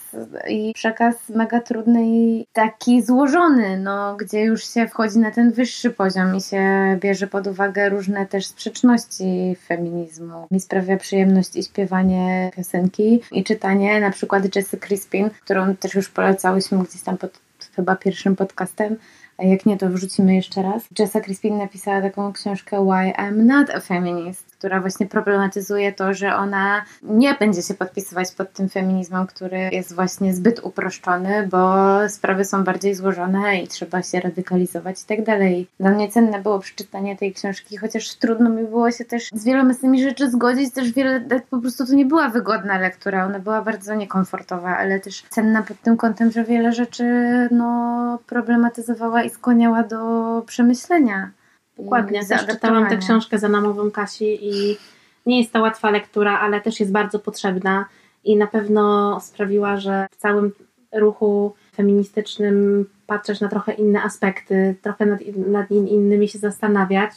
i 0.49 0.71
przekaz 0.75 1.15
mega 1.29 1.59
trudny 1.59 2.03
i 2.05 2.47
taki 2.53 3.03
złożony, 3.03 3.79
no, 3.79 4.15
gdzie 4.15 4.41
już 4.41 4.73
się 4.73 4.87
wchodzi 4.87 5.19
na 5.19 5.31
ten 5.31 5.51
wyższy 5.51 5.91
poziom 5.91 6.35
i 6.35 6.41
się 6.41 6.61
bierze 6.99 7.27
pod 7.27 7.47
uwagę 7.47 7.89
różne 7.89 8.25
też 8.25 8.47
sprzeczności 8.47 9.55
feminizmu. 9.67 10.47
Mi 10.51 10.59
sprawia 10.59 10.97
przyjemność 10.97 11.55
i 11.55 11.63
śpiewanie 11.63 12.51
piosenki 12.55 13.21
i 13.31 13.43
czytanie 13.43 13.99
na 13.99 14.11
przykład 14.11 14.55
Jessy 14.55 14.77
Crispin, 14.77 15.29
którą 15.43 15.75
też 15.75 15.93
już 15.93 16.09
polecałyśmy 16.09 16.83
gdzieś 16.83 17.01
tam 17.01 17.17
pod 17.17 17.45
chyba 17.75 17.95
pierwszym 17.95 18.35
podcastem, 18.35 18.95
jak 19.39 19.65
nie, 19.65 19.77
to 19.77 19.89
wrzucimy 19.89 20.35
jeszcze 20.35 20.61
raz. 20.61 20.83
Jessa 20.99 21.21
Crispin 21.21 21.57
napisała 21.57 22.01
taką 22.01 22.33
książkę 22.33 22.85
Why 22.85 23.23
I'm 23.23 23.45
Not 23.45 23.69
a 23.69 23.79
Feminist, 23.79 24.54
która 24.57 24.81
właśnie 24.81 25.07
problematyzuje 25.07 25.93
to, 25.93 26.13
że 26.13 26.35
ona 26.35 26.85
nie 27.03 27.33
będzie 27.33 27.61
się 27.61 27.73
podpisywać 27.73 28.31
pod 28.31 28.53
tym 28.53 28.69
feminizmem, 28.69 29.27
który 29.27 29.69
jest 29.71 29.95
właśnie 29.95 30.33
zbyt 30.33 30.59
uproszczony, 30.63 31.47
bo 31.47 31.75
sprawy 32.09 32.45
są 32.45 32.63
bardziej 32.63 32.95
złożone 32.95 33.61
i 33.61 33.67
trzeba 33.67 34.03
się 34.03 34.19
radykalizować 34.19 35.03
i 35.03 35.05
tak 35.05 35.23
dalej. 35.23 35.67
Dla 35.79 35.91
mnie 35.91 36.11
cenne 36.11 36.41
było 36.41 36.59
przeczytanie 36.59 37.17
tej 37.17 37.33
książki, 37.33 37.77
chociaż 37.77 38.15
trudno 38.15 38.49
mi 38.49 38.63
było 38.63 38.91
się 38.91 39.05
też 39.05 39.29
z 39.33 39.43
wieloma 39.43 39.73
z 39.73 39.79
tymi 39.79 40.03
rzeczy 40.03 40.31
zgodzić, 40.31 40.73
też 40.73 40.91
wiele, 40.91 41.21
po 41.49 41.57
prostu 41.61 41.85
to 41.85 41.93
nie 41.93 42.05
była 42.05 42.29
wygodna 42.29 42.79
lektura, 42.79 43.25
ona 43.25 43.39
była 43.39 43.61
bardzo 43.61 43.95
niekomfortowa, 43.95 44.77
ale 44.77 44.99
też 44.99 45.23
cenna 45.29 45.63
pod 45.63 45.81
tym 45.81 45.97
kątem, 45.97 46.31
że 46.31 46.43
wiele 46.43 46.73
rzeczy 46.73 47.05
no, 47.51 48.19
problematyzowała 48.27 49.23
i 49.23 49.29
skłaniała 49.29 49.83
do 49.83 50.43
przemyślenia. 50.45 51.31
Dokładnie, 51.77 52.25
też 52.25 52.45
czytałam 52.45 52.89
tę 52.89 52.97
książkę 52.97 53.39
za 53.39 53.49
namową 53.49 53.91
Kasi 53.91 54.39
i 54.41 54.77
nie 55.25 55.39
jest 55.39 55.53
to 55.53 55.61
łatwa 55.61 55.91
lektura, 55.91 56.39
ale 56.39 56.61
też 56.61 56.79
jest 56.79 56.91
bardzo 56.91 57.19
potrzebna 57.19 57.85
i 58.23 58.37
na 58.37 58.47
pewno 58.47 59.19
sprawiła, 59.19 59.77
że 59.77 60.07
w 60.11 60.15
całym 60.15 60.51
ruchu 60.93 61.53
feministycznym 61.75 62.85
patrzeć 63.07 63.41
na 63.41 63.47
trochę 63.47 63.73
inne 63.73 64.03
aspekty, 64.03 64.75
trochę 64.81 65.05
nad, 65.05 65.19
nad 65.47 65.71
in- 65.71 65.87
innymi 65.87 66.27
się 66.27 66.39
zastanawiać 66.39 67.11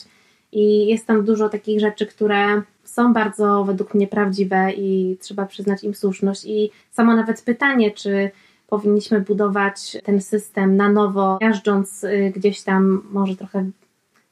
i 0.52 0.86
jest 0.86 1.06
tam 1.06 1.24
dużo 1.24 1.48
takich 1.48 1.80
rzeczy, 1.80 2.06
które 2.06 2.62
są 2.84 3.12
bardzo 3.12 3.64
według 3.64 3.94
mnie 3.94 4.06
prawdziwe 4.06 4.72
i 4.72 5.16
trzeba 5.20 5.46
przyznać 5.46 5.84
im 5.84 5.94
słuszność. 5.94 6.44
I 6.44 6.70
samo 6.90 7.16
nawet 7.16 7.42
pytanie, 7.42 7.90
czy 7.90 8.30
powinniśmy 8.66 9.20
budować 9.20 9.96
ten 10.04 10.20
system 10.20 10.76
na 10.76 10.88
nowo, 10.88 11.38
miażdżąc 11.40 12.04
y, 12.04 12.32
gdzieś 12.36 12.62
tam, 12.62 13.02
może 13.10 13.36
trochę, 13.36 13.70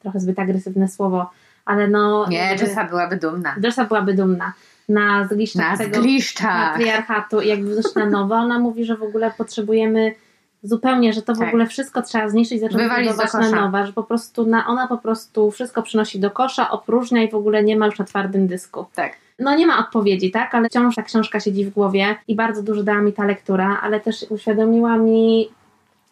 trochę 0.06 0.20
zbyt 0.20 0.38
agresywne 0.38 0.88
słowo, 0.88 1.30
ale 1.64 1.88
no... 1.88 2.26
Nie, 2.28 2.38
jakby- 2.38 2.64
Jessa 2.64 2.84
byłaby 2.84 3.16
dumna. 3.16 3.54
Jessa 3.62 3.84
byłaby 3.84 4.14
dumna. 4.14 4.52
Na 4.88 5.26
zgliszczach 5.26 5.78
Na 5.78 5.84
zgliszczach. 5.84 6.72
patriarchatu 6.72 7.40
jakby 7.40 7.74
wrócić 7.74 7.94
na 7.94 8.06
nowo. 8.06 8.34
Ona 8.34 8.58
mówi, 8.58 8.84
że 8.84 8.96
w 8.96 9.02
ogóle 9.02 9.32
potrzebujemy 9.38 10.14
zupełnie, 10.62 11.12
że 11.12 11.22
to 11.22 11.34
w 11.34 11.38
Tak. 11.38 11.48
ogóle 11.48 11.66
wszystko 11.66 12.02
trzeba 12.02 12.28
zniszczyć 12.28 12.60
zacząć 12.60 12.82
Wywalić 12.82 13.08
budować 13.08 13.32
do 13.32 13.38
na 13.38 13.50
nowo, 13.50 13.86
że 13.86 13.92
po 13.92 14.02
prostu 14.02 14.46
na, 14.46 14.66
ona 14.66 14.86
po 14.86 14.98
prostu 14.98 15.50
wszystko 15.50 15.82
przynosi 15.82 16.20
do 16.20 16.30
kosza, 16.30 16.70
opróżnia 16.70 17.22
i 17.22 17.30
w 17.30 17.34
ogóle 17.34 17.64
nie 17.64 17.76
ma 17.76 17.86
już 17.86 17.98
na 17.98 18.04
twardym 18.04 18.46
dysku. 18.46 18.86
Tak. 18.94 19.12
No 19.38 19.54
nie 19.56 19.66
ma 19.66 19.78
odpowiedzi, 19.78 20.30
tak? 20.30 20.54
Ale 20.54 20.68
wciąż 20.68 20.94
ta 20.94 21.02
książka 21.02 21.40
siedzi 21.40 21.64
w 21.64 21.70
głowie 21.70 22.16
i 22.28 22.36
bardzo 22.36 22.62
dużo 22.62 22.82
dała 22.82 23.00
mi 23.02 23.12
ta 23.12 23.24
lektura, 23.24 23.80
ale 23.82 24.00
też 24.00 24.26
uświadomiła 24.28 24.96
mi 24.98 25.48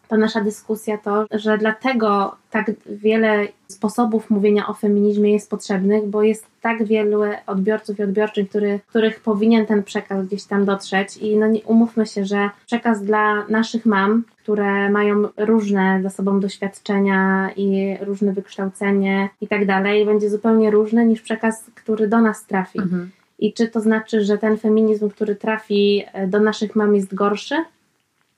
ta 0.07 0.17
nasza 0.17 0.41
dyskusja 0.41 0.97
to, 0.97 1.25
że 1.31 1.57
dlatego 1.57 2.35
tak 2.51 2.71
wiele 2.87 3.47
sposobów 3.67 4.29
mówienia 4.29 4.67
o 4.67 4.73
feminizmie 4.73 5.33
jest 5.33 5.49
potrzebnych, 5.49 6.07
bo 6.07 6.23
jest 6.23 6.45
tak 6.61 6.83
wielu 6.83 7.21
odbiorców 7.47 7.99
i 7.99 8.03
odbiorczyń, 8.03 8.47
który, 8.47 8.79
których 8.87 9.19
powinien 9.19 9.65
ten 9.65 9.83
przekaz 9.83 10.27
gdzieś 10.27 10.43
tam 10.43 10.65
dotrzeć 10.65 11.17
i 11.17 11.37
no 11.37 11.47
nie, 11.47 11.61
umówmy 11.63 12.05
się, 12.05 12.25
że 12.25 12.49
przekaz 12.65 13.03
dla 13.03 13.47
naszych 13.47 13.85
mam, 13.85 14.23
które 14.37 14.89
mają 14.89 15.27
różne 15.37 15.99
ze 16.03 16.09
sobą 16.09 16.39
doświadczenia 16.39 17.49
i 17.55 17.97
różne 18.01 18.33
wykształcenie 18.33 19.29
i 19.41 19.47
tak 19.47 19.65
dalej, 19.65 20.05
będzie 20.05 20.29
zupełnie 20.29 20.71
różny 20.71 21.05
niż 21.05 21.21
przekaz, 21.21 21.71
który 21.75 22.07
do 22.07 22.21
nas 22.21 22.45
trafi. 22.45 22.79
Mhm. 22.79 23.11
I 23.39 23.53
czy 23.53 23.67
to 23.67 23.81
znaczy, 23.81 24.25
że 24.25 24.37
ten 24.37 24.57
feminizm, 24.57 25.09
który 25.09 25.35
trafi 25.35 26.03
do 26.27 26.39
naszych 26.39 26.75
mam 26.75 26.95
jest 26.95 27.15
gorszy? 27.15 27.55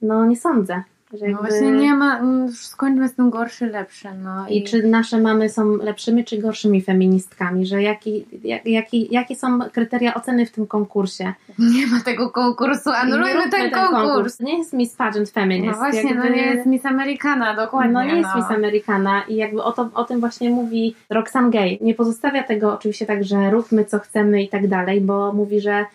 No 0.02 0.26
nie 0.26 0.36
sądzę. 0.36 0.84
Że 1.14 1.26
No 1.26 1.32
jakby- 1.32 1.48
właśnie 1.48 1.72
nie 1.72 1.94
ma, 1.94 2.20
już 2.46 2.66
skończmy 2.66 3.10
z 3.10 3.16
tym 3.16 3.30
gorszy, 3.30 3.68
lepszy. 3.68 4.08
No 4.24 4.48
I 4.50 4.64
czy 4.64 4.84
nasze 4.84 5.18
mamy 5.22 5.50
są 5.50 5.78
lepszymi 5.78 6.26
czy 6.26 6.38
gorszymi 6.38 6.82
feministkami? 6.82 7.66
Że 7.66 7.82
jaki, 7.82 8.26
jak, 8.44 8.66
jaki, 8.66 9.08
jakie 9.12 9.36
są 9.36 9.60
kryteria 9.60 10.14
oceny 10.14 10.46
w 10.46 10.52
tym 10.52 10.68
konkursie? 10.68 11.34
nie 11.60 11.88
ma 11.88 12.00
tego 12.00 12.30
konkursu, 12.30 12.90
anulujmy 12.90 13.34
róbmy 13.34 13.52
ten 13.52 13.72
konkurs. 13.72 14.40
Nie 14.40 14.58
jest 14.58 14.74
Miss 14.74 14.96
Pageant 14.96 15.30
Feminist. 15.30 15.72
No 15.72 15.78
właśnie, 15.78 16.16
no 16.16 16.24
jakby- 16.24 16.38
nie 16.40 16.46
jest 16.46 16.66
Miss 16.66 16.86
Americana, 16.86 17.56
dokładnie. 17.56 17.94
No 17.94 18.04
nie 18.04 18.16
jest 18.16 18.30
no. 18.36 18.42
Miss 18.42 18.52
Americana 18.52 19.24
i 19.28 19.36
jakby 19.36 19.64
o, 19.64 19.72
to, 19.72 19.90
o 19.94 20.04
tym 20.04 20.20
właśnie 20.20 20.50
mówi 20.50 20.96
Roxane 21.10 21.50
Gay. 21.50 21.78
Nie 21.82 21.94
pozostawia 21.94 22.44
tego 22.44 22.74
oczywiście 22.74 23.06
tak, 23.06 23.24
że 23.24 23.50
róbmy 23.52 23.86
co 23.86 24.00
chcemy 24.00 24.44
i 24.44 24.50
tak 24.50 24.68
dalej, 24.68 25.02
bo 25.02 25.34
mówi, 25.34 25.62
że 25.62 25.86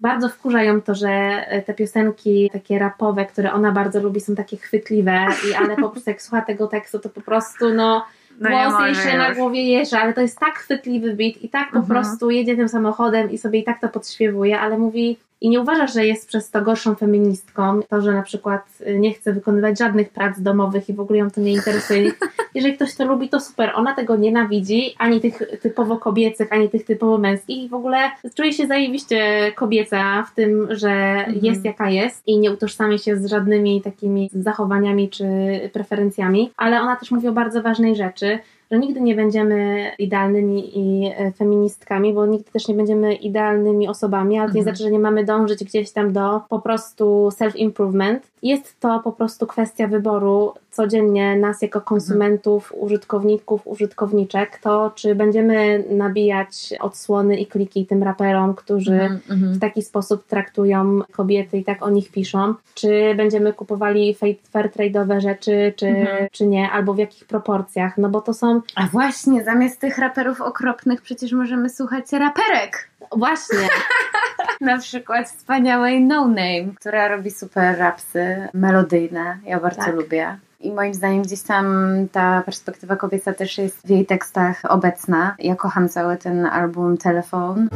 bardzo 0.00 0.28
wkurza 0.28 0.62
ją 0.62 0.82
to, 0.82 0.94
że 0.94 1.08
e, 1.48 1.62
te 1.62 1.74
piosenki 1.74 2.50
takie 2.52 2.78
rapowe, 2.78 3.26
które 3.26 3.52
ona 3.52 3.72
bardzo 3.72 4.02
lubi, 4.02 4.20
są 4.20 4.34
takie 4.34 4.56
chwytliwe, 4.56 5.26
i, 5.50 5.54
ale 5.54 5.76
po 5.76 5.88
prostu 5.88 6.10
jak 6.10 6.22
słucha 6.22 6.42
tego 6.42 6.66
tekstu, 6.66 6.98
to 6.98 7.08
po 7.08 7.20
prostu 7.20 7.74
no 7.74 8.04
No 8.40 8.50
włosy 8.50 8.84
jej 8.86 8.94
się 8.94 9.18
na 9.18 9.34
głowie 9.34 9.62
jeżdża, 9.62 10.00
ale 10.00 10.12
to 10.14 10.20
jest 10.20 10.38
tak 10.38 10.54
chwytliwy 10.58 11.14
beat 11.14 11.36
i 11.42 11.48
tak 11.48 11.70
po 11.70 11.78
Mhm. 11.78 11.86
prostu 11.86 12.30
jedzie 12.30 12.56
tym 12.56 12.68
samochodem 12.68 13.30
i 13.30 13.38
sobie 13.38 13.58
i 13.58 13.64
tak 13.64 13.80
to 13.80 13.88
podśpiewuje, 13.88 14.60
ale 14.60 14.78
mówi 14.78 15.18
i 15.40 15.48
nie 15.48 15.60
uważa, 15.60 15.86
że 15.86 16.06
jest 16.06 16.28
przez 16.28 16.50
to 16.50 16.62
gorszą 16.62 16.94
feministką, 16.94 17.80
to, 17.88 18.00
że 18.00 18.12
na 18.12 18.22
przykład 18.22 18.68
y, 18.86 18.98
nie 18.98 19.14
chce 19.14 19.32
wykonywać 19.32 19.78
żadnych 19.78 20.10
prac 20.10 20.40
domowych 20.40 20.88
i 20.88 20.92
w 20.92 21.00
ogóle 21.00 21.18
ją 21.18 21.30
to 21.30 21.40
nie 21.40 21.52
interesuje. 21.52 22.12
Jeżeli 22.54 22.74
ktoś 22.74 22.94
to 22.94 23.04
lubi, 23.04 23.28
to 23.28 23.40
super. 23.40 23.72
Ona 23.74 23.94
tego 23.94 24.16
nienawidzi, 24.16 24.94
ani 24.98 25.20
tych 25.20 25.42
typowo 25.62 25.96
kobiecych, 25.96 26.52
ani 26.52 26.68
tych 26.68 26.84
typowo 26.84 27.18
męskich 27.18 27.64
i 27.64 27.68
w 27.68 27.74
ogóle 27.74 27.98
czuje 28.34 28.52
się 28.52 28.66
zajebiście 28.66 29.52
kobieca 29.54 30.22
w 30.22 30.34
tym, 30.34 30.66
że 30.70 31.16
Mhm. 31.16 31.44
jest 31.44 31.64
jaka 31.64 31.90
jest 31.90 32.22
i 32.26 32.38
nie 32.38 32.52
utożsamia 32.52 32.98
się 32.98 33.16
z 33.16 33.26
żadnymi 33.26 33.82
takimi 33.82 34.30
zachowaniami 34.32 35.10
czy 35.10 35.24
preferencjami, 35.72 36.50
ale 36.56 36.80
ona 36.80 36.96
też 36.96 37.10
mówi 37.10 37.28
o 37.28 37.32
bardzo 37.32 37.62
ważnej 37.62 37.96
rzeczy, 37.96 38.38
że 38.70 38.78
nigdy 38.78 39.00
nie 39.00 39.14
będziemy 39.14 39.90
idealnymi 39.98 40.78
i 40.78 41.12
e, 41.16 41.32
feministkami, 41.32 42.12
bo 42.12 42.26
nigdy 42.26 42.50
też 42.50 42.68
nie 42.68 42.74
będziemy 42.74 43.14
idealnymi 43.14 43.88
osobami, 43.88 44.38
ale 44.38 44.48
to 44.48 44.54
nie 44.54 44.60
Mhm. 44.60 44.76
znaczy, 44.76 44.84
że 44.84 44.90
nie 44.90 44.98
mamy 44.98 45.24
dążyć 45.24 45.64
gdzieś 45.64 45.90
tam 45.92 46.12
do 46.12 46.40
po 46.48 46.60
prostu 46.60 47.28
self-improvement. 47.28 48.18
Jest 48.42 48.80
to 48.80 49.00
po 49.04 49.12
prostu 49.12 49.46
kwestia 49.46 49.86
wyboru 49.88 50.54
codziennie 50.70 51.36
nas 51.36 51.62
jako 51.62 51.80
konsumentów, 51.80 52.72
użytkowników, 52.76 53.60
użytkowniczek, 53.64 54.58
to 54.58 54.92
czy 54.94 55.14
będziemy 55.14 55.84
nabijać 55.90 56.74
odsłony 56.80 57.36
i 57.36 57.46
kliki 57.46 57.86
tym 57.86 58.02
raperom, 58.02 58.54
którzy 58.54 58.92
Mhm, 58.92 59.20
mhm. 59.30 59.52
w 59.54 59.60
taki 59.60 59.82
sposób 59.82 60.26
traktują 60.26 61.00
kobiety 61.12 61.58
i 61.58 61.64
tak 61.64 61.82
o 61.82 61.90
nich 61.90 62.10
piszą. 62.12 62.54
Czy 62.74 63.14
będziemy 63.16 63.52
kupowali 63.52 64.14
fair, 64.14 64.34
fair 64.50 64.70
trade'owe 64.70 65.20
rzeczy, 65.20 65.72
czy, 65.76 65.86
Mhm. 65.86 66.28
czy 66.32 66.46
nie, 66.46 66.70
albo 66.70 66.94
w 66.94 66.98
jakich 66.98 67.24
proporcjach. 67.24 67.98
No 67.98 68.08
bo 68.08 68.20
to 68.20 68.34
są 68.34 68.60
A 68.74 68.86
właśnie, 68.86 69.44
zamiast 69.44 69.80
tych 69.80 69.98
raperów 69.98 70.40
okropnych 70.40 71.02
przecież 71.02 71.32
możemy 71.32 71.70
słuchać 71.70 72.12
raperek. 72.12 72.90
właśnie. 73.16 73.58
Na 74.60 74.78
przykład 74.78 75.28
wspaniałej 75.28 76.00
No 76.00 76.28
Name, 76.28 76.74
która 76.76 77.08
robi 77.08 77.30
super 77.30 77.78
rapsy 77.78 78.48
melodyjne. 78.54 79.38
Ja 79.46 79.60
bardzo 79.60 79.82
Tak. 79.82 79.94
lubię. 79.94 80.36
I 80.60 80.72
moim 80.72 80.94
zdaniem 80.94 81.22
gdzieś 81.22 81.42
tam 81.42 81.66
ta 82.12 82.42
perspektywa 82.42 82.96
kobieca 82.96 83.32
też 83.32 83.58
jest 83.58 83.86
w 83.86 83.90
jej 83.90 84.06
tekstach 84.06 84.60
obecna. 84.68 85.34
Ja 85.38 85.56
kocham 85.56 85.88
cały 85.88 86.16
ten 86.16 86.46
album 86.46 86.98
Telefon. 86.98 87.68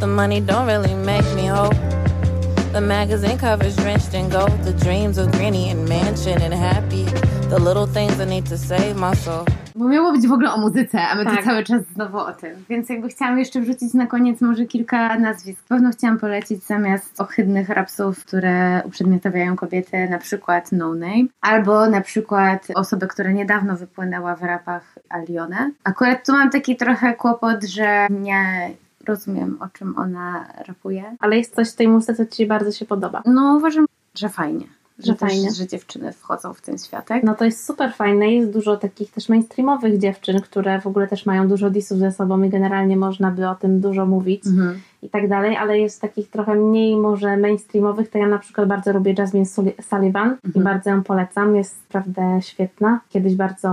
The 0.00 0.06
money 0.06 0.42
don't 0.42 0.66
really 0.66 0.94
make 0.96 1.34
me 1.36 1.52
whole. 1.54 1.70
The 2.72 2.80
magazine 2.80 3.38
covers 3.38 3.76
drenched 3.76 4.14
in 4.14 4.28
gold. 4.28 4.64
The 4.64 4.72
dreams 4.84 5.18
of 5.18 5.26
granny 5.30 5.70
and 5.72 5.88
mansion 5.88 6.42
and 6.42 6.54
happy. 6.54 7.04
The 7.52 7.58
little 7.58 7.86
things 7.86 8.20
I 8.20 8.26
need 8.26 8.48
to 8.48 8.58
save 8.58 8.94
my 8.96 9.16
soul. 9.16 9.44
Bo 9.74 9.88
miało 9.88 10.12
być 10.12 10.28
w 10.28 10.32
ogóle 10.32 10.52
o 10.52 10.58
muzyce, 10.58 11.00
a 11.08 11.14
my 11.14 11.24
Tak. 11.24 11.38
tu 11.38 11.44
cały 11.44 11.64
czas 11.64 11.82
znowu 11.94 12.18
o 12.18 12.32
tym. 12.32 12.64
Więc 12.68 12.88
jakby 12.88 13.08
chciałam 13.08 13.38
jeszcze 13.38 13.60
wrzucić 13.60 13.94
na 13.94 14.06
koniec 14.06 14.40
może 14.40 14.64
kilka 14.64 15.18
nazwisk. 15.18 15.64
Pewno 15.68 15.90
chciałam 15.90 16.18
polecić 16.18 16.64
zamiast 16.64 17.20
ohydnych 17.20 17.68
rapsów, 17.68 18.24
które 18.24 18.82
uprzedmiotawiają 18.84 19.56
kobiety, 19.56 20.08
na 20.10 20.18
przykład 20.18 20.72
No 20.72 20.94
Name, 20.94 21.24
albo 21.40 21.86
na 21.86 22.00
przykład 22.00 22.68
osobę, 22.74 23.06
która 23.06 23.30
niedawno 23.32 23.76
wypłynęła 23.76 24.36
w 24.36 24.42
rapach 24.42 24.98
Alione. 25.08 25.70
Akurat 25.84 26.26
tu 26.26 26.32
mam 26.32 26.50
taki 26.50 26.76
trochę 26.76 27.14
kłopot, 27.14 27.64
że 27.64 28.06
nie 28.10 28.70
rozumiem, 29.06 29.58
o 29.60 29.68
czym 29.68 29.98
ona 29.98 30.46
rapuje. 30.68 31.16
Ale 31.20 31.38
jest 31.38 31.54
coś 31.54 31.70
w 31.72 31.76
tej 31.76 31.88
muzyce, 31.88 32.14
co 32.14 32.26
Ci 32.26 32.46
bardzo 32.46 32.72
się 32.72 32.84
podoba. 32.84 33.22
No 33.26 33.54
uważam, 33.56 33.86
że 34.14 34.28
fajnie. 34.28 34.66
Że, 35.06 35.14
też, 35.14 35.30
fajnie. 35.30 35.52
że 35.52 35.66
dziewczyny 35.66 36.12
wchodzą 36.12 36.54
w 36.54 36.60
ten 36.60 36.78
światek. 36.78 37.22
No 37.22 37.34
to 37.34 37.44
jest 37.44 37.66
super 37.66 37.92
fajne. 37.94 38.32
Jest 38.32 38.50
dużo 38.50 38.76
takich 38.76 39.10
też 39.10 39.28
mainstreamowych 39.28 39.98
dziewczyn, 39.98 40.40
które 40.40 40.80
w 40.80 40.86
ogóle 40.86 41.08
też 41.08 41.26
mają 41.26 41.48
dużo 41.48 41.70
disów 41.70 41.98
ze 41.98 42.12
sobą 42.12 42.42
i 42.42 42.48
generalnie 42.48 42.96
można 42.96 43.30
by 43.30 43.48
o 43.48 43.54
tym 43.54 43.80
dużo 43.80 44.06
mówić 44.06 44.46
Mhm. 44.46 44.80
I 45.12 45.20
tak 45.20 45.28
dalej, 45.28 45.56
ale 45.56 45.78
jest 45.78 46.00
takich 46.00 46.30
trochę 46.30 46.54
mniej 46.54 46.96
może 46.96 47.36
mainstreamowych, 47.36 48.10
to 48.10 48.18
ja 48.18 48.28
na 48.28 48.38
przykład 48.38 48.68
bardzo 48.68 48.92
lubię 48.92 49.14
Jasmine 49.18 49.44
Sulli- 49.46 49.82
Sullivan 49.82 50.36
i 50.44 50.46
Mhm. 50.46 50.64
bardzo 50.64 50.90
ją 50.90 51.02
polecam. 51.02 51.56
Jest 51.56 51.76
naprawdę 51.88 52.42
świetna. 52.42 53.00
Kiedyś 53.08 53.34
bardzo 53.34 53.68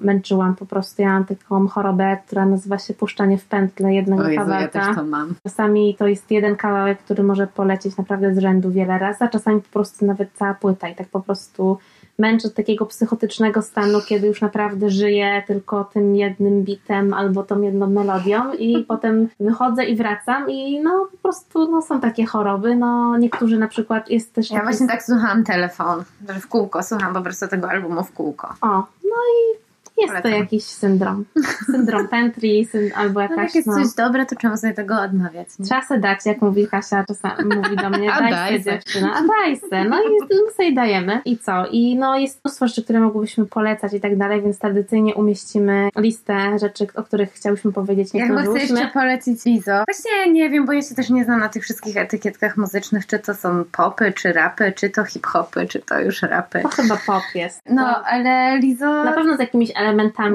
męczyłam 0.00 0.54
po 0.56 0.66
prostu. 0.66 1.02
Ja 1.02 1.08
mam 1.08 1.24
taką 1.24 1.68
chorobę, 1.68 2.16
która 2.26 2.46
nazywa 2.46 2.78
się 2.78 2.94
puszczanie 2.94 3.38
w 3.38 3.44
pętle 3.44 3.94
jednego 3.94 4.22
O 4.22 4.28
Jezu, 4.28 4.40
ja 4.40 4.44
kawałka. 4.46 4.68
też 4.86 4.96
to 4.96 5.04
mam. 5.04 5.34
Czasami 5.42 5.96
to 5.98 6.06
jest 6.06 6.30
jeden 6.30 6.56
kawałek, 6.56 6.98
który 6.98 7.22
może 7.22 7.46
polecieć 7.46 7.96
naprawdę 7.96 8.34
z 8.34 8.38
rzędu 8.38 8.70
wiele 8.70 8.98
razy, 8.98 9.24
a 9.24 9.28
czasami 9.28 9.60
po 9.60 9.68
prostu 9.72 10.06
nawet 10.06 10.28
cała 10.34 10.54
płyta 10.54 10.88
i 10.88 10.94
tak 10.94 11.08
po 11.08 11.20
prostu 11.20 11.78
męczę 12.18 12.48
od 12.48 12.54
takiego 12.54 12.86
psychotycznego 12.86 13.62
stanu, 13.62 14.00
kiedy 14.08 14.26
już 14.26 14.40
naprawdę 14.40 14.90
żyję 14.90 15.42
tylko 15.46 15.84
tym 15.84 16.16
jednym 16.16 16.62
bitem 16.62 17.14
albo 17.14 17.42
tą 17.42 17.62
jedną 17.62 17.86
melodią 17.90 18.52
i 18.52 18.78
potem 18.88 19.28
wychodzę 19.40 19.84
i 19.84 19.96
wracam 19.96 20.50
i 20.50 20.80
no 20.80 21.08
po 21.12 21.18
prostu 21.18 21.70
no, 21.70 21.82
są 21.82 22.00
takie 22.00 22.26
choroby, 22.26 22.76
no 22.76 23.18
niektórzy 23.18 23.58
na 23.58 23.68
przykład 23.68 24.10
jest 24.10 24.34
też 24.34 24.50
Ja 24.50 24.62
właśnie 24.62 24.88
tak 24.88 25.02
słucham 25.02 25.44
telefon, 25.44 26.04
że 26.28 26.40
w 26.40 26.48
kółko 26.48 26.82
słucham 26.82 27.14
po 27.14 27.20
prostu 27.20 27.48
tego 27.48 27.70
albumu 27.70 28.04
w 28.04 28.12
kółko. 28.12 28.54
O, 28.60 28.68
no 29.04 29.16
i 29.34 29.67
jest 30.00 30.14
to 30.16 30.22
Polecam. 30.22 30.40
jakiś 30.40 30.64
syndrom. 30.64 31.24
Syndrom 31.66 32.08
pętli 32.14 32.64
syn, 32.66 32.90
albo 32.96 33.14
No 33.14 33.20
jakaś 33.20 33.38
jak 33.38 33.54
jest 33.54 33.66
no, 33.68 33.74
coś 33.74 33.94
dobre, 33.94 34.26
to 34.26 34.36
czemu 34.36 34.56
sobie 34.56 34.72
tego 34.74 35.00
odmawiać? 35.00 35.48
Nie? 35.58 35.64
Trzeba 35.66 35.82
se 35.82 35.98
dać, 35.98 36.26
jak 36.26 36.42
mówi 36.42 36.66
Kasia, 36.68 37.04
czasami 37.08 37.56
mówi 37.56 37.76
do 37.76 37.90
mnie, 37.90 38.08
daj, 38.20 38.30
daj 38.30 38.62
se 38.62 38.70
dziewczyna, 38.72 39.12
a 39.14 39.22
daj 39.22 39.56
se. 39.56 39.84
No 39.84 40.02
i 40.02 40.10
my 40.46 40.52
sobie 40.56 40.72
dajemy. 40.72 41.20
I 41.24 41.38
co? 41.38 41.66
I 41.66 41.96
no 41.96 42.18
jest 42.18 42.44
mnóstwo 42.44 42.66
rzeczy, 42.68 42.84
które 42.84 43.00
mogłybyśmy 43.00 43.46
polecać 43.46 43.92
i 43.94 44.00
tak 44.00 44.16
dalej, 44.16 44.42
więc 44.42 44.58
tradycyjnie 44.58 45.14
umieścimy 45.14 45.88
listę 45.96 46.58
rzeczy, 46.58 46.86
o 46.94 47.02
których 47.02 47.32
chciałyśmy 47.32 47.72
powiedzieć, 47.72 48.08
Ja 48.14 48.26
chyba 48.26 48.42
chcę 48.42 48.58
jeszcze 48.58 48.86
polecić 48.86 49.44
Lizo. 49.44 49.84
Właśnie 49.88 50.32
nie 50.32 50.50
wiem, 50.50 50.66
bo 50.66 50.72
ja 50.72 50.82
się 50.82 50.94
też 50.94 51.10
nie 51.10 51.24
znam 51.24 51.40
na 51.40 51.48
tych 51.48 51.62
wszystkich 51.62 51.96
etykietkach 51.96 52.56
muzycznych, 52.56 53.06
czy 53.06 53.18
to 53.18 53.34
są 53.34 53.64
popy, 53.72 54.12
czy 54.12 54.32
rapy, 54.32 54.72
czy 54.76 54.90
to 54.90 55.04
hip-hopy, 55.04 55.66
czy 55.66 55.78
to 55.78 56.00
już 56.00 56.22
rapy. 56.22 56.60
To 56.62 56.68
chyba 56.68 56.96
pop 57.06 57.22
jest. 57.34 57.60
No, 57.70 57.82
To 57.94 58.06
ale 58.06 58.58
Lizo... 58.58 59.04
na 59.04 59.12
pewno 59.12 59.36
z 59.36 59.40
jakimiś 59.40 59.70
elementami 59.76 59.87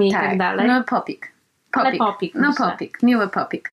i 0.09 0.11
tak 0.11 0.37
dalej. 0.37 0.67
No 0.67 0.83
popik. 0.83 1.31
Ale 1.71 1.85
Popik. 1.85 1.99
popik, 1.99 2.35
No 2.35 2.49
myślę. 2.49 2.71
popik, 2.71 3.03
miły 3.03 3.27
popik. 3.27 3.69